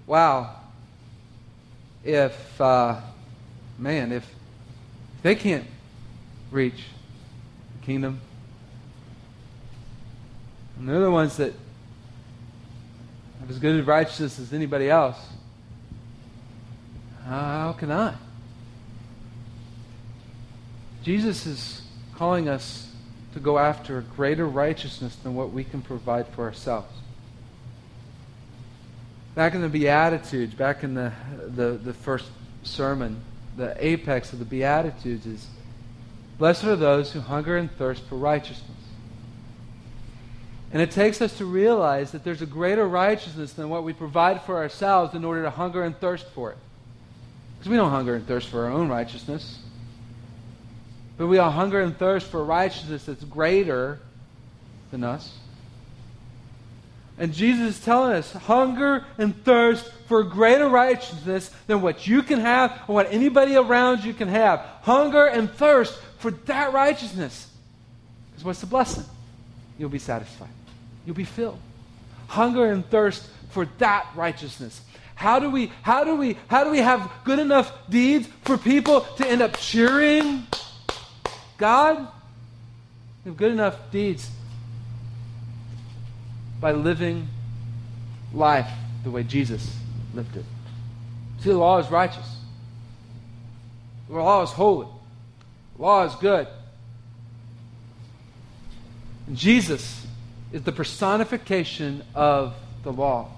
wow, 0.07 0.57
if, 2.05 2.61
uh, 2.61 3.01
man, 3.79 4.13
if 4.13 4.31
they 5.23 5.35
can't 5.35 5.65
reach 6.51 6.85
the 7.81 7.87
kingdom, 7.87 8.21
and 10.79 10.87
they're 10.87 11.01
the 11.01 11.11
ones 11.11 11.39
that 11.39 11.55
have 13.41 13.49
as 13.49 13.59
good 13.59 13.81
a 13.81 13.83
righteousness 13.83 14.39
as 14.39 14.53
anybody 14.53 14.91
else, 14.91 15.17
how 17.25 17.73
can 17.73 17.91
I? 17.91 18.17
Jesus 21.03 21.47
is 21.47 21.83
calling 22.17 22.51
us 22.51 22.90
to 23.35 23.41
go 23.41 23.59
after 23.59 23.99
a 23.99 24.03
greater 24.03 24.47
righteousness 24.47 25.17
than 25.17 25.35
what 25.35 25.53
we 25.53 25.65
can 25.65 25.83
provide 25.83 26.27
for 26.29 26.45
ourselves. 26.45 26.93
Back 29.35 29.55
in 29.55 29.61
the 29.61 29.69
Beatitudes, 29.69 30.55
back 30.55 30.83
in 30.83 30.95
the, 30.95 31.13
the, 31.47 31.79
the 31.83 31.95
first 31.95 32.27
sermon, 32.63 33.21
the 33.57 33.75
apex 33.85 34.33
of 34.33 34.39
the 34.39 34.45
Beatitudes 34.45 35.27
is 35.27 35.47
Blessed 36.41 36.65
are 36.65 36.77
those 36.77 37.13
who 37.13 37.21
hunger 37.21 37.59
and 37.59 37.71
thirst 37.73 38.03
for 38.05 38.17
righteousness. 38.17 38.79
And 40.73 40.81
it 40.81 40.91
takes 40.91 41.21
us 41.21 41.37
to 41.37 41.45
realize 41.45 42.13
that 42.13 42.25
there's 42.25 42.41
a 42.41 42.47
greater 42.47 42.89
righteousness 42.89 43.53
than 43.53 43.69
what 43.69 43.85
we 43.85 43.93
provide 43.93 44.41
for 44.45 44.57
ourselves 44.57 45.15
in 45.15 45.23
order 45.23 45.43
to 45.43 45.51
hunger 45.51 45.83
and 45.83 45.95
thirst 46.01 46.27
for 46.29 46.53
it. 46.53 46.57
Because 47.59 47.69
we 47.69 47.77
don't 47.77 47.91
hunger 47.91 48.15
and 48.15 48.27
thirst 48.27 48.49
for 48.49 48.65
our 48.65 48.71
own 48.71 48.89
righteousness. 48.89 49.59
But 51.21 51.27
we 51.27 51.37
all 51.37 51.51
hunger 51.51 51.83
and 51.83 51.95
thirst 51.95 52.29
for 52.29 52.43
righteousness 52.43 53.05
that's 53.05 53.25
greater 53.25 53.99
than 54.91 55.05
us. 55.05 55.37
And 57.19 57.35
Jesus 57.35 57.77
is 57.77 57.85
telling 57.85 58.13
us 58.13 58.33
hunger 58.33 59.05
and 59.19 59.37
thirst 59.45 59.93
for 60.09 60.23
greater 60.23 60.67
righteousness 60.67 61.51
than 61.67 61.83
what 61.83 62.07
you 62.07 62.23
can 62.23 62.41
have 62.41 62.73
or 62.89 62.95
what 62.95 63.13
anybody 63.13 63.55
around 63.55 64.03
you 64.03 64.15
can 64.15 64.29
have. 64.29 64.61
Hunger 64.81 65.27
and 65.27 65.51
thirst 65.51 66.01
for 66.21 66.31
that 66.31 66.73
righteousness. 66.73 67.51
Because 68.31 68.45
what's 68.47 68.61
the 68.63 68.67
blessing? 68.67 69.05
You'll 69.79 69.91
be 69.91 69.99
satisfied, 69.99 70.49
you'll 71.05 71.17
be 71.17 71.25
filled. 71.25 71.59
Hunger 72.29 72.73
and 72.73 72.83
thirst 72.89 73.29
for 73.51 73.67
that 73.77 74.07
righteousness. 74.15 74.81
How 75.17 75.39
do 75.39 75.51
we 75.51 75.71
how 75.83 76.03
do 76.03 76.17
we 76.17 76.39
how 76.49 76.65
do 76.65 76.71
we 76.71 76.79
have 76.79 77.13
good 77.25 77.41
enough 77.41 77.71
deeds 77.91 78.27
for 78.47 78.57
people 78.57 79.03
to 79.19 79.29
end 79.29 79.43
up 79.43 79.59
cheering 79.59 80.47
God, 81.61 82.09
we 83.23 83.29
have 83.29 83.37
good 83.37 83.53
enough 83.53 83.77
deeds 83.93 84.31
by 86.59 86.73
living 86.73 87.29
life 88.33 88.71
the 89.05 89.11
way 89.11 89.23
Jesus 89.23 89.77
lived 90.15 90.39
it. 90.39 90.45
See, 91.41 91.51
the 91.51 91.59
law 91.59 91.77
is 91.77 91.91
righteous. 91.91 92.39
The 94.09 94.15
law 94.15 94.43
is 94.43 94.49
holy. 94.51 94.89
The 95.77 95.83
law 95.83 96.05
is 96.05 96.15
good. 96.15 96.49
And 99.27 99.37
Jesus 99.37 100.07
is 100.53 100.63
the 100.63 100.73
personification 100.73 102.03
of 102.15 102.55
the 102.85 102.93
law. 102.93 103.29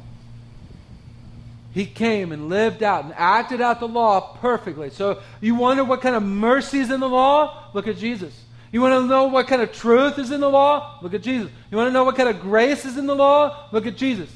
He 1.72 1.86
came 1.86 2.32
and 2.32 2.48
lived 2.48 2.82
out 2.82 3.04
and 3.04 3.14
acted 3.16 3.60
out 3.60 3.80
the 3.80 3.88
law 3.88 4.36
perfectly. 4.36 4.90
So 4.90 5.22
you 5.40 5.54
wonder 5.54 5.84
what 5.84 6.02
kind 6.02 6.14
of 6.14 6.22
mercy 6.22 6.80
is 6.80 6.90
in 6.90 7.00
the 7.00 7.08
law? 7.08 7.70
Look 7.72 7.88
at 7.88 7.96
Jesus. 7.96 8.38
You 8.70 8.80
want 8.80 9.02
to 9.02 9.06
know 9.06 9.26
what 9.26 9.48
kind 9.48 9.62
of 9.62 9.72
truth 9.72 10.18
is 10.18 10.30
in 10.30 10.40
the 10.40 10.48
law? 10.48 10.98
Look 11.02 11.14
at 11.14 11.22
Jesus. 11.22 11.50
You 11.70 11.76
want 11.76 11.88
to 11.88 11.92
know 11.92 12.04
what 12.04 12.16
kind 12.16 12.28
of 12.28 12.40
grace 12.40 12.84
is 12.84 12.98
in 12.98 13.06
the 13.06 13.14
law? 13.14 13.68
Look 13.72 13.86
at 13.86 13.96
Jesus. 13.96 14.30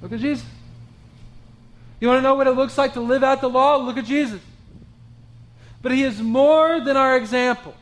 Look 0.00 0.12
at 0.12 0.20
Jesus. 0.20 0.46
You 2.00 2.08
want 2.08 2.18
to 2.18 2.22
know 2.22 2.34
what 2.34 2.48
it 2.48 2.52
looks 2.52 2.76
like 2.76 2.94
to 2.94 3.00
live 3.00 3.22
out 3.22 3.40
the 3.40 3.48
law? 3.48 3.76
Look 3.76 3.96
at 3.96 4.04
Jesus. 4.04 4.40
But 5.80 5.92
he 5.92 6.02
is 6.02 6.20
more 6.20 6.80
than 6.80 6.96
our 6.96 7.16
example. 7.16 7.74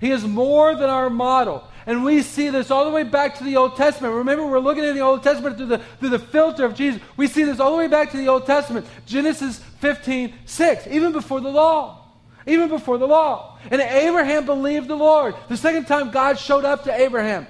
He 0.00 0.10
is 0.10 0.26
more 0.26 0.74
than 0.74 0.90
our 0.90 1.08
model. 1.08 1.64
And 1.86 2.04
we 2.04 2.22
see 2.22 2.48
this 2.48 2.70
all 2.70 2.84
the 2.84 2.90
way 2.90 3.02
back 3.02 3.38
to 3.38 3.44
the 3.44 3.56
Old 3.56 3.76
Testament. 3.76 4.14
Remember, 4.14 4.46
we're 4.46 4.60
looking 4.60 4.84
at 4.84 4.94
the 4.94 5.00
Old 5.00 5.22
Testament 5.22 5.56
through 5.56 5.66
the, 5.66 5.78
through 5.78 6.10
the 6.10 6.18
filter 6.18 6.64
of 6.64 6.74
Jesus. 6.74 7.00
We 7.16 7.26
see 7.26 7.42
this 7.42 7.60
all 7.60 7.72
the 7.72 7.76
way 7.76 7.88
back 7.88 8.10
to 8.12 8.16
the 8.16 8.28
Old 8.28 8.46
Testament. 8.46 8.86
Genesis 9.06 9.58
15, 9.80 10.34
6, 10.44 10.86
even 10.88 11.12
before 11.12 11.40
the 11.40 11.50
law. 11.50 12.04
Even 12.46 12.68
before 12.68 12.98
the 12.98 13.06
law. 13.06 13.58
And 13.70 13.80
Abraham 13.80 14.46
believed 14.46 14.88
the 14.88 14.96
Lord. 14.96 15.34
The 15.48 15.56
second 15.56 15.86
time 15.86 16.10
God 16.10 16.38
showed 16.38 16.64
up 16.64 16.84
to 16.84 16.92
Abraham, 16.94 17.46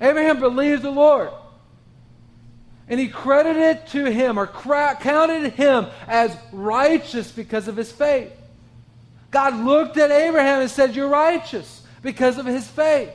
Abraham 0.00 0.40
believed 0.40 0.82
the 0.82 0.90
Lord. 0.90 1.30
And 2.88 2.98
he 2.98 3.08
credited 3.08 3.86
to 3.88 4.10
him 4.10 4.36
or 4.36 4.48
counted 4.48 5.52
him 5.52 5.86
as 6.08 6.36
righteous 6.50 7.30
because 7.30 7.68
of 7.68 7.76
his 7.76 7.92
faith. 7.92 8.32
God 9.30 9.54
looked 9.54 9.96
at 9.96 10.10
Abraham 10.10 10.60
and 10.60 10.70
said, 10.70 10.96
You're 10.96 11.08
righteous 11.08 11.86
because 12.02 12.38
of 12.38 12.46
his 12.46 12.66
faith. 12.66 13.10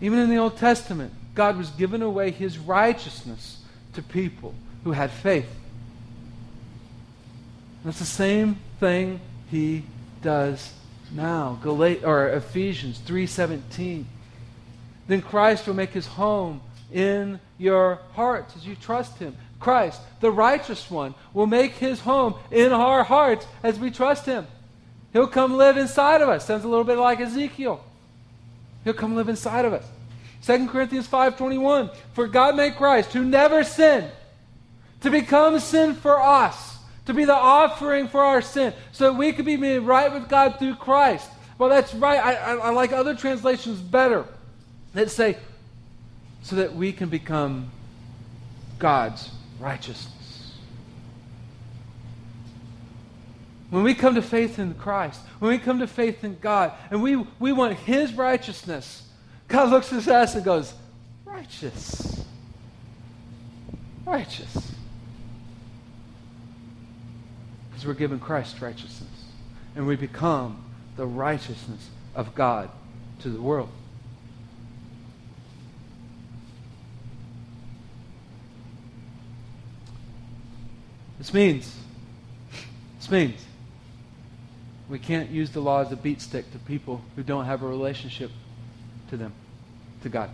Even 0.00 0.18
in 0.18 0.30
the 0.30 0.36
Old 0.36 0.56
Testament, 0.56 1.12
God 1.34 1.56
was 1.56 1.70
giving 1.70 2.02
away 2.02 2.30
his 2.30 2.58
righteousness 2.58 3.62
to 3.94 4.02
people 4.02 4.54
who 4.84 4.92
had 4.92 5.10
faith. 5.10 5.48
That's 7.84 7.98
the 7.98 8.04
same 8.04 8.58
thing 8.78 9.20
he 9.50 9.84
does 10.22 10.72
now. 11.12 11.58
Galat- 11.62 12.04
or 12.04 12.28
Ephesians 12.28 12.98
3:17 12.98 14.06
then 15.10 15.22
Christ 15.22 15.66
will 15.66 15.74
make 15.74 15.90
his 15.90 16.06
home 16.06 16.60
in 16.92 17.40
your 17.58 17.98
hearts 18.12 18.54
as 18.54 18.64
you 18.64 18.76
trust 18.76 19.18
him. 19.18 19.36
Christ, 19.58 20.00
the 20.20 20.30
righteous 20.30 20.88
one, 20.88 21.16
will 21.34 21.48
make 21.48 21.72
his 21.72 21.98
home 21.98 22.34
in 22.52 22.72
our 22.72 23.02
hearts 23.02 23.44
as 23.64 23.76
we 23.76 23.90
trust 23.90 24.24
him. 24.24 24.46
He'll 25.12 25.26
come 25.26 25.56
live 25.56 25.76
inside 25.76 26.22
of 26.22 26.28
us. 26.28 26.46
Sounds 26.46 26.64
a 26.64 26.68
little 26.68 26.84
bit 26.84 26.96
like 26.96 27.20
Ezekiel. 27.20 27.84
He'll 28.84 28.94
come 28.94 29.14
live 29.14 29.28
inside 29.28 29.64
of 29.64 29.72
us. 29.72 29.84
2 30.42 30.68
Corinthians 30.68 31.06
5:21 31.06 31.90
For 32.12 32.26
God 32.26 32.56
made 32.56 32.76
Christ 32.76 33.12
who 33.12 33.24
never 33.24 33.62
sinned 33.64 34.10
to 35.02 35.10
become 35.10 35.58
sin 35.60 35.94
for 35.94 36.20
us, 36.20 36.78
to 37.06 37.14
be 37.14 37.24
the 37.24 37.34
offering 37.34 38.08
for 38.08 38.22
our 38.22 38.42
sin, 38.42 38.72
so 38.92 39.10
that 39.10 39.18
we 39.18 39.32
could 39.32 39.44
be 39.44 39.56
made 39.56 39.80
right 39.80 40.12
with 40.12 40.28
God 40.28 40.58
through 40.58 40.76
Christ. 40.76 41.28
Well, 41.58 41.68
that's 41.68 41.92
right. 41.94 42.18
I, 42.18 42.34
I, 42.34 42.54
I 42.54 42.70
like 42.70 42.92
other 42.92 43.14
translations 43.14 43.80
better 43.80 44.24
that 44.94 45.10
say, 45.10 45.36
so 46.42 46.56
that 46.56 46.74
we 46.74 46.92
can 46.92 47.08
become 47.08 47.70
God's 48.78 49.30
righteousness. 49.58 50.19
When 53.70 53.84
we 53.84 53.94
come 53.94 54.16
to 54.16 54.22
faith 54.22 54.58
in 54.58 54.74
Christ, 54.74 55.20
when 55.38 55.52
we 55.52 55.58
come 55.58 55.78
to 55.78 55.86
faith 55.86 56.24
in 56.24 56.38
God, 56.40 56.72
and 56.90 57.02
we, 57.02 57.16
we 57.38 57.52
want 57.52 57.78
His 57.78 58.12
righteousness, 58.12 59.08
God 59.46 59.70
looks 59.70 59.92
at 59.92 60.06
us 60.08 60.34
and 60.34 60.44
goes, 60.44 60.74
Righteous. 61.24 62.24
Righteous. 64.04 64.72
Because 67.70 67.86
we're 67.86 67.94
given 67.94 68.18
Christ's 68.18 68.60
righteousness. 68.60 69.08
And 69.76 69.86
we 69.86 69.94
become 69.94 70.64
the 70.96 71.06
righteousness 71.06 71.88
of 72.16 72.34
God 72.34 72.70
to 73.20 73.28
the 73.28 73.40
world. 73.40 73.68
This 81.18 81.32
means, 81.32 81.76
this 82.98 83.10
means 83.10 83.40
we 84.90 84.98
can't 84.98 85.30
use 85.30 85.50
the 85.50 85.60
law 85.60 85.80
as 85.80 85.92
a 85.92 85.96
beat 85.96 86.20
stick 86.20 86.50
to 86.50 86.58
people 86.58 87.00
who 87.14 87.22
don't 87.22 87.44
have 87.44 87.62
a 87.62 87.66
relationship 87.66 88.32
to 89.08 89.16
them, 89.16 89.32
to 90.02 90.08
God. 90.08 90.30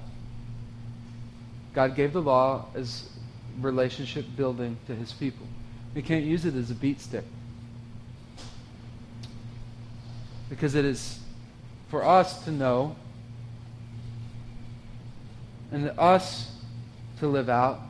God 1.75 1.95
gave 1.95 2.15
the 2.15 2.23
law 2.23 2.65
as 2.75 3.07
relationship 3.61 4.25
building 4.35 4.79
to 4.87 4.95
his 4.95 5.13
people. 5.13 5.47
We 5.95 6.01
can't 6.01 6.25
use 6.25 6.47
it 6.47 6.55
as 6.55 6.71
a 6.71 6.75
beat 6.75 7.03
stick. 7.03 7.25
Because 10.49 10.75
it 10.75 10.87
is 10.87 11.21
for 11.89 12.03
us 12.03 12.45
to 12.47 12.51
know 12.51 12.97
and 15.71 15.91
us 15.99 16.51
to 17.19 17.29
live 17.29 17.51
out 17.51 17.81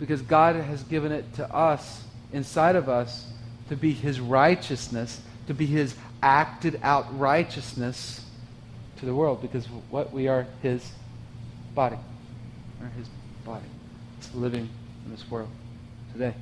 because 0.00 0.20
God 0.22 0.56
has 0.56 0.82
given 0.82 1.12
it 1.12 1.34
to 1.34 1.54
us, 1.54 2.02
inside 2.32 2.76
of 2.76 2.88
us, 2.88 3.26
to 3.68 3.76
be 3.76 3.92
His 3.92 4.20
righteousness, 4.20 5.20
to 5.46 5.54
be 5.54 5.66
His 5.66 5.94
acted 6.22 6.80
out 6.82 7.18
righteousness 7.18 8.24
to 8.98 9.06
the 9.06 9.14
world, 9.14 9.42
because 9.42 9.66
what 9.90 10.12
we 10.12 10.28
are 10.28 10.46
His 10.62 10.92
body. 11.74 11.98
We're 12.80 12.88
His 12.88 13.08
body. 13.44 13.66
It's 14.18 14.34
living 14.34 14.68
in 15.04 15.10
this 15.10 15.28
world 15.30 15.48
today. 16.12 16.34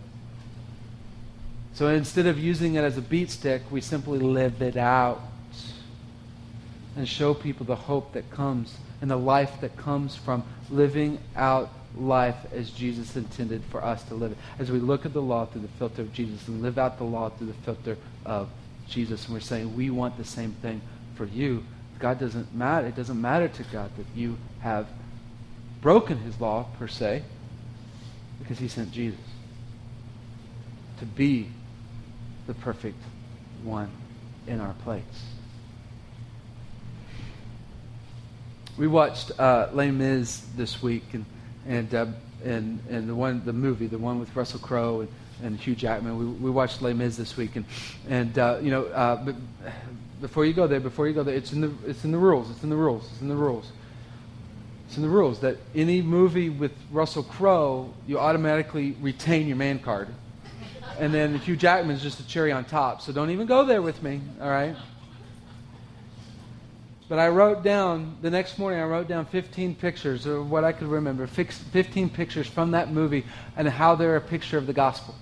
So 1.74 1.88
instead 1.88 2.26
of 2.26 2.38
using 2.38 2.76
it 2.76 2.84
as 2.84 2.96
a 2.96 3.02
beat 3.02 3.30
stick, 3.30 3.62
we 3.70 3.80
simply 3.80 4.20
live 4.20 4.62
it 4.62 4.76
out 4.76 5.20
and 6.96 7.08
show 7.08 7.34
people 7.34 7.66
the 7.66 7.74
hope 7.74 8.12
that 8.12 8.30
comes 8.30 8.76
and 9.00 9.10
the 9.10 9.16
life 9.16 9.60
that 9.60 9.76
comes 9.76 10.14
from 10.14 10.44
living 10.70 11.18
out 11.34 11.68
life 11.96 12.36
as 12.52 12.70
Jesus 12.70 13.16
intended 13.16 13.62
for 13.70 13.84
us 13.84 14.02
to 14.04 14.14
live 14.14 14.32
it. 14.32 14.38
As 14.58 14.70
we 14.70 14.78
look 14.78 15.06
at 15.06 15.12
the 15.12 15.22
law 15.22 15.46
through 15.46 15.62
the 15.62 15.68
filter 15.78 16.02
of 16.02 16.12
Jesus 16.12 16.48
and 16.48 16.62
live 16.62 16.78
out 16.78 16.98
the 16.98 17.04
law 17.04 17.28
through 17.28 17.48
the 17.48 17.54
filter 17.54 17.96
of 18.24 18.48
Jesus, 18.88 19.26
and 19.26 19.34
we're 19.34 19.40
saying 19.40 19.76
we 19.76 19.90
want 19.90 20.16
the 20.16 20.24
same 20.24 20.52
thing 20.62 20.80
for 21.14 21.26
you. 21.26 21.64
God 21.98 22.18
doesn't 22.18 22.54
matter. 22.54 22.88
It 22.88 22.96
doesn't 22.96 23.20
matter 23.20 23.48
to 23.48 23.62
God 23.64 23.90
that 23.96 24.06
you 24.14 24.36
have 24.60 24.88
broken 25.80 26.18
his 26.18 26.40
law 26.40 26.66
per 26.78 26.88
se, 26.88 27.22
because 28.40 28.58
he 28.58 28.68
sent 28.68 28.90
Jesus 28.90 29.20
to 30.98 31.06
be 31.06 31.48
the 32.46 32.54
perfect 32.54 33.00
one 33.62 33.90
in 34.46 34.60
our 34.60 34.74
place. 34.84 35.02
We 38.76 38.86
watched 38.86 39.38
uh, 39.38 39.68
Les 39.72 39.90
Mis 39.90 40.44
this 40.56 40.82
week, 40.82 41.04
and 41.12 41.24
and 41.66 41.94
uh, 41.94 42.06
and 42.44 42.78
and 42.90 43.08
the 43.08 43.14
one 43.14 43.42
the 43.44 43.52
movie, 43.52 43.86
the 43.86 43.98
one 43.98 44.20
with 44.20 44.34
Russell 44.36 44.60
Crowe 44.60 45.00
and, 45.00 45.08
and 45.42 45.58
Hugh 45.58 45.74
Jackman. 45.74 46.18
We, 46.18 46.24
we 46.26 46.50
watched 46.50 46.82
Les 46.82 46.92
Mis 46.92 47.16
this 47.16 47.36
week, 47.36 47.56
and 47.56 47.64
and 48.08 48.38
uh, 48.38 48.58
you 48.60 48.70
know, 48.70 48.84
uh, 48.86 49.32
before 50.20 50.44
you 50.44 50.52
go 50.52 50.66
there, 50.66 50.80
before 50.80 51.08
you 51.08 51.14
go 51.14 51.22
there, 51.22 51.34
it's 51.34 51.52
in 51.52 51.60
the 51.60 51.72
it's 51.86 52.04
in 52.04 52.12
the 52.12 52.18
rules. 52.18 52.50
It's 52.50 52.62
in 52.62 52.70
the 52.70 52.76
rules. 52.76 53.08
It's 53.12 53.20
in 53.20 53.28
the 53.28 53.36
rules. 53.36 53.70
It's 54.86 54.96
in 54.96 55.02
the 55.02 55.08
rules 55.08 55.40
that 55.40 55.56
any 55.74 56.02
movie 56.02 56.50
with 56.50 56.72
Russell 56.92 57.22
Crowe, 57.22 57.92
you 58.06 58.18
automatically 58.18 58.96
retain 59.00 59.46
your 59.48 59.56
man 59.56 59.78
card, 59.78 60.08
and 60.98 61.12
then 61.12 61.34
Hugh 61.38 61.56
Jackman's 61.56 62.02
just 62.02 62.20
a 62.20 62.26
cherry 62.26 62.52
on 62.52 62.64
top. 62.64 63.00
So 63.00 63.12
don't 63.12 63.30
even 63.30 63.46
go 63.46 63.64
there 63.64 63.82
with 63.82 64.02
me. 64.02 64.20
All 64.40 64.50
right. 64.50 64.76
But 67.14 67.20
I 67.20 67.28
wrote 67.28 67.62
down, 67.62 68.16
the 68.22 68.30
next 68.30 68.58
morning, 68.58 68.80
I 68.80 68.86
wrote 68.86 69.06
down 69.06 69.26
15 69.26 69.76
pictures, 69.76 70.26
of 70.26 70.50
what 70.50 70.64
I 70.64 70.72
could 70.72 70.88
remember, 70.88 71.28
15 71.28 72.10
pictures 72.10 72.48
from 72.48 72.72
that 72.72 72.90
movie 72.90 73.24
and 73.56 73.68
how 73.68 73.94
they're 73.94 74.16
a 74.16 74.20
picture 74.20 74.58
of 74.58 74.66
the 74.66 74.72
gospel. 74.72 75.14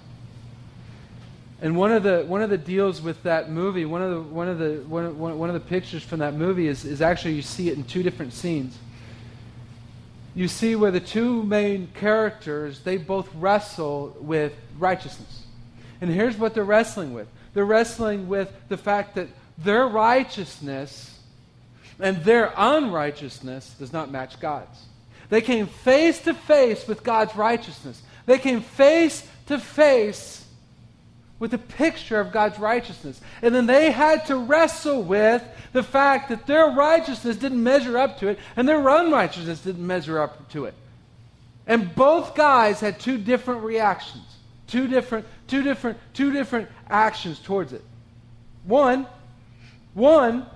And 1.60 1.76
one 1.76 1.92
of 1.92 2.02
the, 2.02 2.24
one 2.26 2.40
of 2.40 2.48
the 2.48 2.56
deals 2.56 3.02
with 3.02 3.22
that 3.24 3.50
movie, 3.50 3.84
one 3.84 4.00
of 4.00 4.10
the, 4.10 4.22
one 4.22 4.48
of 4.48 4.58
the, 4.58 4.76
one, 4.88 5.38
one 5.38 5.50
of 5.50 5.52
the 5.52 5.60
pictures 5.60 6.02
from 6.02 6.20
that 6.20 6.32
movie 6.32 6.66
is, 6.66 6.86
is 6.86 7.02
actually 7.02 7.34
you 7.34 7.42
see 7.42 7.68
it 7.68 7.76
in 7.76 7.84
two 7.84 8.02
different 8.02 8.32
scenes. 8.32 8.78
You 10.34 10.48
see 10.48 10.74
where 10.76 10.90
the 10.90 10.98
two 10.98 11.42
main 11.42 11.88
characters, 11.88 12.80
they 12.80 12.96
both 12.96 13.28
wrestle 13.34 14.16
with 14.18 14.54
righteousness. 14.78 15.42
And 16.00 16.08
here's 16.08 16.38
what 16.38 16.54
they're 16.54 16.64
wrestling 16.64 17.12
with. 17.12 17.28
They're 17.52 17.66
wrestling 17.66 18.28
with 18.28 18.50
the 18.70 18.78
fact 18.78 19.16
that 19.16 19.28
their 19.58 19.86
righteousness 19.86 21.18
and 22.02 22.22
their 22.24 22.52
unrighteousness 22.56 23.76
does 23.78 23.92
not 23.92 24.10
match 24.10 24.38
God's. 24.40 24.86
They 25.30 25.40
came 25.40 25.66
face 25.66 26.20
to 26.22 26.34
face 26.34 26.86
with 26.86 27.02
God's 27.02 27.34
righteousness. 27.36 28.02
They 28.26 28.38
came 28.38 28.60
face 28.60 29.26
to 29.46 29.58
face 29.58 30.44
with 31.38 31.54
a 31.54 31.58
picture 31.58 32.20
of 32.20 32.32
God's 32.32 32.58
righteousness. 32.58 33.20
And 33.40 33.54
then 33.54 33.66
they 33.66 33.92
had 33.92 34.26
to 34.26 34.36
wrestle 34.36 35.02
with 35.02 35.42
the 35.72 35.82
fact 35.82 36.28
that 36.28 36.46
their 36.46 36.66
righteousness 36.66 37.36
didn't 37.36 37.62
measure 37.62 37.96
up 37.96 38.18
to 38.18 38.28
it 38.28 38.38
and 38.56 38.68
their 38.68 38.86
unrighteousness 38.86 39.60
didn't 39.60 39.86
measure 39.86 40.20
up 40.20 40.50
to 40.50 40.66
it. 40.66 40.74
And 41.66 41.94
both 41.94 42.34
guys 42.34 42.80
had 42.80 42.98
two 42.98 43.16
different 43.16 43.62
reactions. 43.62 44.24
Two 44.66 44.88
different, 44.88 45.26
two 45.46 45.62
different, 45.62 45.98
two 46.14 46.32
different 46.32 46.68
actions 46.88 47.38
towards 47.38 47.72
it. 47.72 47.84
One, 48.64 49.06
one 49.94 50.46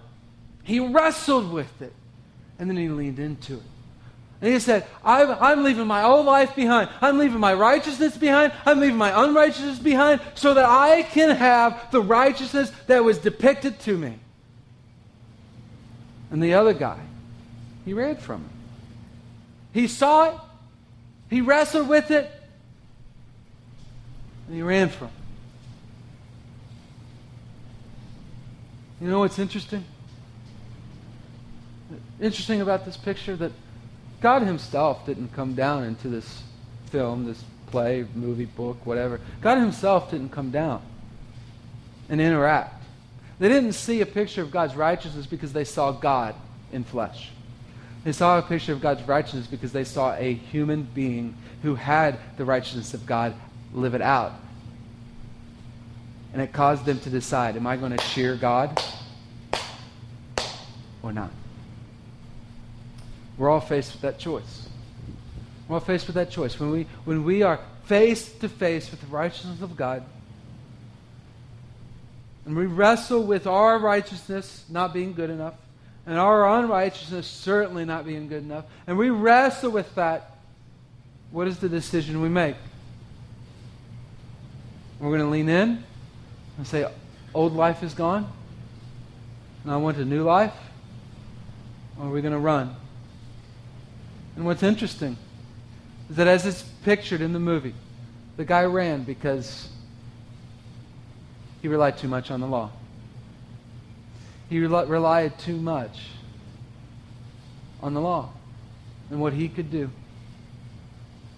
he 0.66 0.80
wrestled 0.80 1.52
with 1.52 1.80
it. 1.80 1.92
And 2.58 2.68
then 2.68 2.76
he 2.76 2.88
leaned 2.88 3.20
into 3.20 3.54
it. 3.54 3.62
And 4.40 4.52
he 4.52 4.58
said, 4.58 4.84
I'm, 5.04 5.30
I'm, 5.40 5.62
leaving 5.64 5.86
my 5.86 6.02
old 6.02 6.26
life 6.26 6.56
behind. 6.56 6.90
I'm 7.00 7.18
leaving 7.18 7.38
my 7.38 7.54
righteousness 7.54 8.16
behind. 8.16 8.52
I'm 8.66 8.80
leaving 8.80 8.96
my 8.96 9.24
unrighteousness 9.24 9.78
behind 9.78 10.20
so 10.34 10.54
that 10.54 10.64
I 10.64 11.02
can 11.02 11.36
have 11.36 11.90
the 11.90 12.02
righteousness 12.02 12.72
that 12.88 13.02
was 13.04 13.18
depicted 13.18 13.78
to 13.80 13.96
me. 13.96 14.18
And 16.30 16.42
the 16.42 16.54
other 16.54 16.74
guy, 16.74 16.98
he 17.84 17.94
ran 17.94 18.16
from 18.16 18.42
it. 18.42 19.78
He 19.80 19.86
saw 19.86 20.30
it, 20.30 20.34
he 21.30 21.40
wrestled 21.40 21.88
with 21.88 22.10
it, 22.10 22.30
and 24.48 24.56
he 24.56 24.62
ran 24.62 24.88
from 24.88 25.08
it. 25.08 25.12
You 29.04 29.10
know 29.10 29.20
what's 29.20 29.38
interesting? 29.38 29.84
Interesting 32.20 32.60
about 32.60 32.84
this 32.84 32.96
picture 32.96 33.36
that 33.36 33.52
God 34.20 34.42
Himself 34.42 35.04
didn't 35.04 35.34
come 35.34 35.54
down 35.54 35.84
into 35.84 36.08
this 36.08 36.42
film, 36.90 37.26
this 37.26 37.42
play, 37.66 38.06
movie, 38.14 38.46
book, 38.46 38.84
whatever. 38.86 39.20
God 39.42 39.58
Himself 39.58 40.10
didn't 40.10 40.30
come 40.30 40.50
down 40.50 40.82
and 42.08 42.20
interact. 42.20 42.84
They 43.38 43.48
didn't 43.48 43.72
see 43.72 44.00
a 44.00 44.06
picture 44.06 44.40
of 44.40 44.50
God's 44.50 44.74
righteousness 44.74 45.26
because 45.26 45.52
they 45.52 45.64
saw 45.64 45.92
God 45.92 46.34
in 46.72 46.84
flesh. 46.84 47.30
They 48.04 48.12
saw 48.12 48.38
a 48.38 48.42
picture 48.42 48.72
of 48.72 48.80
God's 48.80 49.02
righteousness 49.02 49.46
because 49.46 49.72
they 49.72 49.84
saw 49.84 50.14
a 50.14 50.32
human 50.32 50.84
being 50.84 51.36
who 51.62 51.74
had 51.74 52.18
the 52.36 52.44
righteousness 52.44 52.94
of 52.94 53.04
God 53.04 53.34
live 53.74 53.94
it 53.94 54.00
out. 54.00 54.32
And 56.32 56.40
it 56.40 56.52
caused 56.52 56.84
them 56.84 57.00
to 57.00 57.10
decide 57.10 57.56
am 57.56 57.66
I 57.66 57.76
going 57.76 57.96
to 57.96 58.02
share 58.02 58.36
God 58.36 58.80
or 61.02 61.12
not? 61.12 61.30
We're 63.38 63.50
all 63.50 63.60
faced 63.60 63.92
with 63.92 64.02
that 64.02 64.18
choice. 64.18 64.68
We're 65.68 65.74
all 65.74 65.80
faced 65.80 66.06
with 66.06 66.14
that 66.14 66.30
choice. 66.30 66.58
When 66.58 66.70
we, 66.70 66.86
when 67.04 67.24
we 67.24 67.42
are 67.42 67.60
face 67.84 68.30
to 68.38 68.48
face 68.48 68.90
with 68.90 69.00
the 69.00 69.06
righteousness 69.08 69.60
of 69.60 69.76
God, 69.76 70.04
and 72.44 72.56
we 72.56 72.66
wrestle 72.66 73.24
with 73.24 73.46
our 73.46 73.78
righteousness 73.78 74.64
not 74.68 74.94
being 74.94 75.12
good 75.12 75.30
enough, 75.30 75.54
and 76.06 76.18
our 76.18 76.58
unrighteousness 76.58 77.26
certainly 77.26 77.84
not 77.84 78.06
being 78.06 78.28
good 78.28 78.44
enough, 78.44 78.64
and 78.86 78.96
we 78.96 79.10
wrestle 79.10 79.70
with 79.70 79.92
that, 79.96 80.36
what 81.32 81.48
is 81.48 81.58
the 81.58 81.68
decision 81.68 82.22
we 82.22 82.28
make? 82.28 82.56
We're 85.00 85.08
going 85.08 85.20
to 85.20 85.26
lean 85.26 85.48
in 85.48 85.84
and 86.56 86.66
say, 86.66 86.88
Old 87.34 87.54
life 87.54 87.82
is 87.82 87.92
gone, 87.92 88.32
and 89.62 89.72
I 89.72 89.76
want 89.76 89.98
a 89.98 90.04
new 90.04 90.22
life? 90.22 90.54
Or 91.98 92.06
are 92.06 92.10
we 92.10 92.22
going 92.22 92.32
to 92.32 92.38
run? 92.38 92.74
And 94.36 94.44
what's 94.44 94.62
interesting 94.62 95.16
is 96.10 96.16
that 96.16 96.28
as 96.28 96.46
it's 96.46 96.62
pictured 96.84 97.20
in 97.20 97.32
the 97.32 97.40
movie, 97.40 97.74
the 98.36 98.44
guy 98.44 98.64
ran 98.64 99.02
because 99.02 99.68
he 101.62 101.68
relied 101.68 101.96
too 101.96 102.08
much 102.08 102.30
on 102.30 102.40
the 102.40 102.46
law. 102.46 102.70
He 104.48 104.60
relied 104.60 105.38
too 105.38 105.56
much 105.56 105.98
on 107.82 107.94
the 107.94 108.00
law 108.00 108.30
and 109.10 109.20
what 109.20 109.32
he 109.32 109.48
could 109.48 109.70
do. 109.70 109.90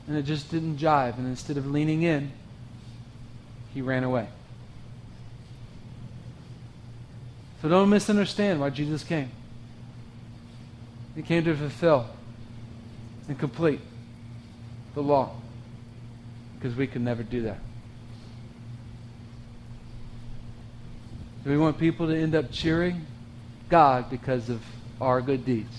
And 0.06 0.16
it 0.16 0.22
just 0.22 0.50
didn't 0.50 0.78
jive. 0.78 1.18
And 1.18 1.26
instead 1.26 1.56
of 1.56 1.70
leaning 1.70 2.02
in, 2.02 2.32
he 3.72 3.80
ran 3.80 4.04
away. 4.04 4.28
So 7.62 7.68
don't 7.68 7.90
misunderstand 7.90 8.60
why 8.60 8.70
Jesus 8.70 9.04
came. 9.04 9.30
He 11.14 11.22
came 11.22 11.44
to 11.44 11.54
fulfill 11.54 12.06
and 13.28 13.38
complete 13.38 13.80
the 14.94 15.02
law 15.02 15.36
because 16.54 16.76
we 16.76 16.86
can 16.86 17.04
never 17.04 17.22
do 17.22 17.42
that. 17.42 17.58
Do 21.44 21.50
we 21.50 21.58
want 21.58 21.78
people 21.78 22.08
to 22.08 22.16
end 22.16 22.34
up 22.34 22.50
cheering 22.50 23.06
God 23.68 24.10
because 24.10 24.48
of 24.48 24.60
our 25.00 25.20
good 25.20 25.44
deeds? 25.44 25.74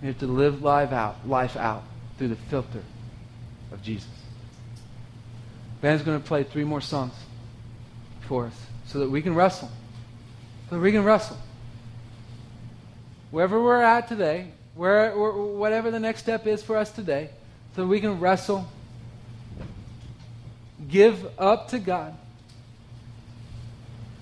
We 0.00 0.08
have 0.08 0.18
to 0.18 0.26
live 0.26 0.62
life 0.62 0.92
out, 0.92 1.28
life 1.28 1.56
out 1.56 1.84
through 2.18 2.28
the 2.28 2.36
filter 2.36 2.82
of 3.72 3.82
Jesus. 3.82 4.08
Band's 5.80 6.02
going 6.02 6.20
to 6.20 6.26
play 6.26 6.42
three 6.42 6.64
more 6.64 6.80
songs 6.80 7.12
for 8.22 8.46
us 8.46 8.66
so 8.86 8.98
that 8.98 9.10
we 9.10 9.22
can 9.22 9.34
wrestle. 9.34 9.70
So 10.68 10.76
that 10.76 10.82
we 10.82 10.92
can 10.92 11.04
wrestle. 11.04 11.38
Wherever 13.30 13.62
we're 13.62 13.82
at 13.82 14.08
today, 14.08 14.48
where, 14.74 15.12
whatever 15.16 15.90
the 15.90 16.00
next 16.00 16.20
step 16.20 16.46
is 16.46 16.62
for 16.62 16.76
us 16.76 16.90
today, 16.90 17.30
so 17.74 17.86
we 17.86 18.00
can 18.00 18.20
wrestle, 18.20 18.66
give 20.88 21.26
up 21.38 21.68
to 21.68 21.78
God, 21.78 22.16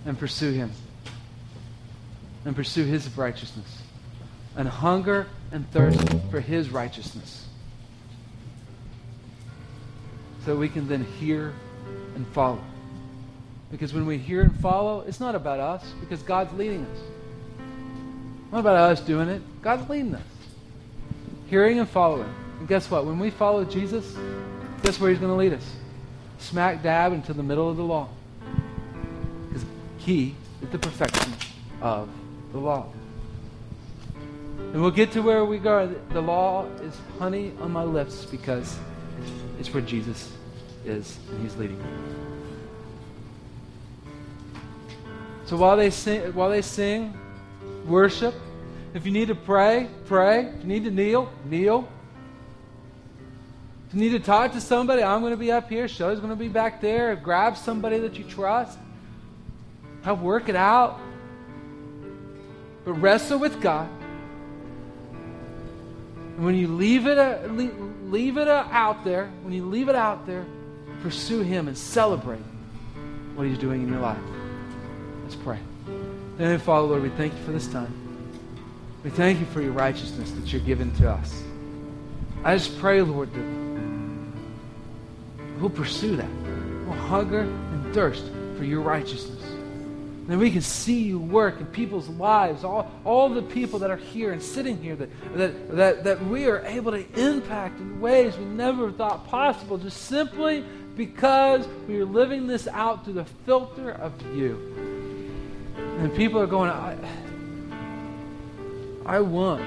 and 0.07 0.19
pursue 0.19 0.53
Him. 0.53 0.71
And 2.45 2.55
pursue 2.55 2.85
His 2.85 3.09
righteousness. 3.17 3.83
And 4.57 4.69
hunger 4.69 5.27
and 5.51 5.71
thirst 5.71 6.01
for 6.31 6.41
His 6.41 6.71
righteousness. 6.71 7.47
So 10.45 10.57
we 10.57 10.69
can 10.69 10.89
then 10.89 11.05
hear 11.05 11.55
and 12.15 12.27
follow. 12.29 12.63
Because 13.71 13.95
when 13.95 14.07
we 14.07 14.19
hear 14.19 14.43
and 14.43 14.61
follow, 14.61 15.01
it's 15.01 15.21
not 15.21 15.35
about 15.35 15.59
us, 15.59 15.85
because 16.01 16.23
God's 16.23 16.53
leading 16.53 16.85
us. 16.85 16.99
Not 18.55 18.61
about 18.61 18.93
us 18.93 19.01
doing 19.01 19.29
it. 19.29 19.43
God's 19.63 19.91
leading 19.91 20.15
us. 20.15 20.23
Hearing 21.49 21.81
and 21.81 21.89
following. 21.89 22.33
And 22.61 22.69
guess 22.69 22.89
what? 22.89 23.05
When 23.05 23.19
we 23.19 23.31
follow 23.31 23.65
Jesus, 23.65 24.17
guess 24.85 25.01
where 25.01 25.11
He's 25.11 25.19
going 25.19 25.33
to 25.33 25.37
lead 25.37 25.53
us? 25.53 25.69
Smack 26.39 26.81
dab 26.81 27.13
into 27.13 27.33
the 27.33 27.43
middle 27.43 27.69
of 27.69 27.77
the 27.77 27.83
law. 27.83 28.09
Because 29.49 29.65
He 29.99 30.37
is 30.63 30.69
the 30.69 30.79
perfection 30.79 31.33
of 31.83 32.09
the 32.53 32.59
law. 32.59 32.87
And 34.73 34.81
we'll 34.81 34.93
get 34.93 35.11
to 35.13 35.21
where 35.21 35.45
we 35.45 35.59
go. 35.59 35.93
The 36.11 36.21
law 36.21 36.67
is 36.81 36.97
honey 37.19 37.51
on 37.61 37.73
my 37.73 37.83
lips 37.83 38.25
because 38.25 38.79
it's 39.59 39.75
where 39.75 39.83
Jesus 39.83 40.31
is, 40.85 41.19
and 41.29 41.43
He's 41.43 41.57
leading 41.57 41.79
me. 41.79 41.89
So 45.47 45.57
while 45.57 45.77
they 45.77 45.91
sing, 45.91 46.33
while 46.35 46.51
they 46.51 46.63
sing, 46.63 47.19
worship. 47.85 48.35
If 48.95 49.07
you 49.07 49.13
need 49.13 49.29
to 49.29 49.35
pray, 49.35 49.89
pray. 50.07 50.47
If 50.47 50.63
you 50.63 50.69
need 50.69 50.85
to 50.85 50.91
kneel, 50.91 51.31
kneel. 51.45 51.89
If 53.89 53.95
you 53.95 54.01
need 54.01 54.11
to 54.11 54.21
talk 54.21 54.53
to 54.53 54.61
somebody, 54.61 55.03
I'm 55.03 55.21
going 55.21 55.33
to 55.33 55.37
be 55.37 55.53
up 55.53 55.69
here. 55.69 55.89
Shelley's 55.89 56.21
going 56.21 56.31
to 56.31 56.37
be 56.37 56.49
back 56.49 56.81
there. 56.81 57.17
Grab 57.17 57.57
somebody 57.57 57.99
that 58.01 58.17
you 58.17 58.25
trust. 58.25 58.79
Help 60.03 60.21
work 60.21 60.49
it 60.49 60.57
out. 60.57 61.01
But 62.85 62.95
wrestle 62.95 63.39
with 63.39 63.61
God. 63.61 63.89
And 66.37 66.45
when 66.45 66.55
you 66.55 66.69
leave 66.69 67.07
it, 67.07 67.19
uh, 67.19 67.47
leave 67.47 68.37
it 68.37 68.49
uh, 68.49 68.67
out 68.71 69.05
there, 69.05 69.31
when 69.43 69.53
you 69.53 69.65
leave 69.65 69.89
it 69.89 69.97
out 69.97 70.27
there, 70.27 70.45
pursue 71.03 71.41
Him 71.41 71.69
and 71.69 71.79
celebrate 71.79 72.43
what 73.35 73.47
He's 73.47 73.59
doing 73.59 73.83
in 73.83 73.89
your 73.89 74.01
life. 74.01 74.19
Let's 75.23 75.37
pray. 75.37 75.59
Heavenly 76.39 76.59
Father, 76.59 76.89
Lord, 76.89 77.03
we 77.03 77.11
thank 77.11 77.33
you 77.33 77.39
for 77.45 77.53
this 77.53 77.69
time. 77.69 77.95
We 79.05 79.11
thank 79.11 79.39
you 79.39 79.47
for 79.47 79.61
your 79.63 79.71
righteousness 79.71 80.33
that 80.33 80.53
you're 80.53 80.63
given 80.63 80.93
to 80.97 81.09
us. 81.09 81.45
I 82.43 82.57
just 82.57 82.77
pray, 82.81 83.01
Lord, 83.03 83.33
that 83.33 83.45
we'll 85.61 85.71
pursue 85.71 86.17
that. 86.17 86.29
We'll 86.87 86.99
hunger 86.99 87.43
and 87.43 87.95
thirst 87.95 88.25
for 88.57 88.65
your 88.65 88.81
righteousness. 88.81 89.41
Then 90.27 90.41
we 90.41 90.51
can 90.51 90.61
see 90.61 91.03
you 91.03 91.21
work 91.21 91.61
in 91.61 91.67
people's 91.67 92.09
lives, 92.09 92.65
all, 92.65 92.91
all 93.05 93.29
the 93.29 93.43
people 93.43 93.79
that 93.79 93.93
are 93.93 93.97
here 93.97 94.33
and 94.33 94.43
sitting 94.43 94.83
here, 94.83 94.97
that, 94.97 95.37
that, 95.37 95.77
that, 95.77 96.05
that 96.05 96.27
we 96.27 96.47
are 96.47 96.67
able 96.67 96.91
to 96.91 97.07
impact 97.17 97.79
in 97.79 98.01
ways 98.01 98.37
we 98.37 98.45
never 98.47 98.91
thought 98.91 99.29
possible, 99.29 99.79
just 99.79 100.03
simply 100.03 100.65
because 100.97 101.69
we 101.87 102.01
are 102.01 102.05
living 102.05 102.49
this 102.49 102.67
out 102.67 103.05
through 103.05 103.15
the 103.15 103.25
filter 103.47 103.93
of 103.93 104.21
you. 104.35 104.94
And 105.99 106.15
people 106.15 106.41
are 106.41 106.47
going, 106.47 106.71
I, 106.71 106.97
I 109.07 109.21
want 109.21 109.63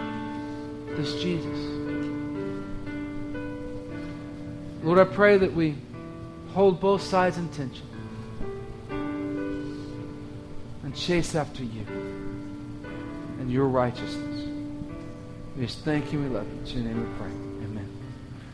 this 0.95 1.13
Jesus. 1.21 1.59
Lord, 4.83 4.99
I 4.99 5.03
pray 5.03 5.37
that 5.37 5.53
we 5.53 5.75
hold 6.53 6.79
both 6.79 7.01
sides 7.01 7.37
in 7.37 7.49
tension 7.49 7.85
and 10.83 10.95
chase 10.95 11.35
after 11.35 11.63
you 11.63 11.85
and 13.39 13.51
your 13.51 13.67
righteousness. 13.67 14.47
We 15.55 15.65
just 15.65 15.79
thank 15.83 16.13
you 16.13 16.21
we 16.21 16.29
love 16.29 16.47
you. 16.47 16.59
In 16.59 16.83
your 16.83 16.93
name 16.93 17.09
we 17.09 17.17
pray. 17.19 17.46